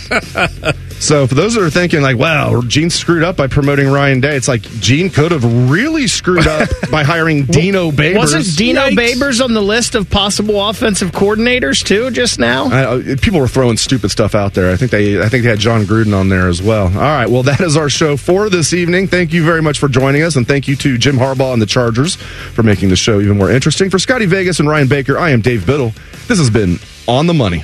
So 1.00 1.28
for 1.28 1.36
those 1.36 1.56
that 1.56 1.64
are 1.64 1.70
thinking 1.70 2.02
like, 2.02 2.18
wow, 2.18 2.62
Gene 2.62 2.90
screwed 2.90 3.24
up 3.24 3.36
by 3.36 3.48
promoting 3.48 3.90
Ryan 3.90 4.22
Day, 4.22 4.36
it's 4.36 4.48
like 4.48 4.62
Gene 4.62 5.10
could 5.10 5.32
have 5.32 5.70
really 5.70 6.08
screwed 6.08 6.48
up 6.48 6.70
by 6.92 7.04
hiring 7.04 7.46
Dino 7.46 7.92
Babers. 7.92 8.16
Wasn't 8.16 8.58
Dino 8.58 8.90
Babers 8.90 9.44
on 9.44 9.54
the 9.54 9.62
list 9.62 9.96
of 9.96 10.10
possible 10.10 10.70
offensive 10.70 11.12
coordinators 11.12 11.84
too? 11.84 12.12
Just 12.12 12.40
now, 12.40 12.66
I, 12.72 12.84
uh, 12.84 13.16
people 13.22 13.40
were 13.40 13.48
throwing 13.48 13.78
stupid 13.78 14.12
stuff 14.12 14.36
out 14.36 14.54
there. 14.54 14.72
I 14.72 14.78
think 14.78 14.92
they, 14.92 15.22
I 15.22 15.30
think 15.30 15.44
they 15.44 15.50
had 15.50 15.60
Jon 15.60 15.84
Gruden 15.84 16.18
on 16.18 16.30
there 16.30 16.48
as 16.48 16.62
well. 16.62 16.86
All 16.86 16.94
right, 16.94 17.30
well 17.30 17.44
that 17.44 17.60
is 17.62 17.76
our 17.76 17.90
show 17.90 18.18
for 18.18 18.50
this 18.50 18.74
evening. 18.74 19.08
Thank 19.08 19.34
you 19.34 19.44
very 19.44 19.62
much 19.62 19.80
for 19.80 19.88
joining 19.88 20.24
us, 20.24 20.36
and 20.36 20.48
thank 20.48 20.68
you 20.68 20.76
to 20.78 20.98
Jim 20.98 21.18
Harbaugh 21.18 21.54
and 21.54 21.62
the 21.62 21.66
Chargers 21.66 22.16
for 22.16 22.64
making 22.64 22.90
the 22.90 22.96
show 22.96 23.20
even 23.20 23.38
more 23.38 23.52
interesting. 23.52 23.90
For 23.90 24.00
Scotty 24.00 24.26
Vegas 24.26 24.60
and 24.60 24.70
Ryan 24.70 24.88
Baker, 24.88 25.18
I 25.18 25.32
am 25.32 25.42
Dave 25.42 25.66
Biddle. 25.66 25.92
This 26.28 26.40
has 26.40 26.50
been 26.50 26.80
on 27.08 27.28
the 27.28 27.34
money. 27.34 27.64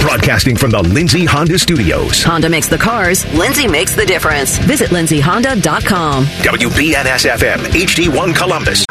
Broadcasting 0.00 0.56
from 0.56 0.70
the 0.70 0.82
Lindsay 0.82 1.24
Honda 1.24 1.58
Studios. 1.58 2.22
Honda 2.22 2.48
makes 2.48 2.68
the 2.68 2.78
cars, 2.78 3.24
Lindsay 3.34 3.68
makes 3.68 3.94
the 3.94 4.06
difference. 4.06 4.58
Visit 4.58 4.90
lindsayhonda.com. 4.90 6.24
WBNS 6.24 7.30
FM, 7.30 7.58
HD1 7.58 8.34
Columbus. 8.34 8.84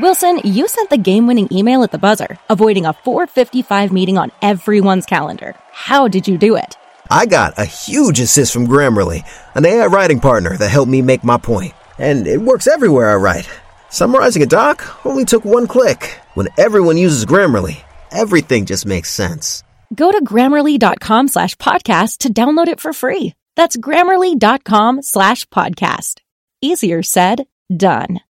Wilson, 0.00 0.40
you 0.44 0.68
sent 0.68 0.90
the 0.90 0.98
game-winning 0.98 1.48
email 1.52 1.82
at 1.82 1.92
the 1.92 1.98
buzzer, 1.98 2.38
avoiding 2.48 2.84
a 2.84 2.92
455 2.92 3.92
meeting 3.92 4.18
on 4.18 4.30
everyone's 4.42 5.06
calendar. 5.06 5.54
How 5.72 6.08
did 6.08 6.28
you 6.28 6.36
do 6.36 6.56
it? 6.56 6.76
I 7.10 7.26
got 7.26 7.58
a 7.58 7.64
huge 7.64 8.20
assist 8.20 8.52
from 8.52 8.66
Grammarly, 8.66 9.24
an 9.54 9.64
AI 9.64 9.86
writing 9.86 10.20
partner 10.20 10.56
that 10.56 10.68
helped 10.68 10.90
me 10.90 11.00
make 11.00 11.24
my 11.24 11.38
point. 11.38 11.74
And 11.98 12.26
it 12.26 12.40
works 12.40 12.66
everywhere 12.66 13.10
I 13.10 13.14
write. 13.14 13.48
Summarizing 13.88 14.42
a 14.42 14.46
doc 14.46 15.04
only 15.06 15.24
took 15.24 15.44
one 15.44 15.66
click. 15.66 16.20
When 16.34 16.48
everyone 16.58 16.96
uses 16.98 17.24
Grammarly, 17.24 17.82
everything 18.12 18.66
just 18.66 18.86
makes 18.86 19.10
sense. 19.10 19.64
Go 19.94 20.12
to 20.12 20.22
grammarly.com 20.24 21.28
slash 21.28 21.54
podcast 21.56 22.18
to 22.18 22.32
download 22.32 22.68
it 22.68 22.80
for 22.80 22.92
free. 22.92 23.34
That's 23.56 23.76
grammarly.com 23.76 25.02
slash 25.02 25.46
podcast. 25.46 26.20
Easier 26.60 27.02
said, 27.02 27.46
done. 27.74 28.20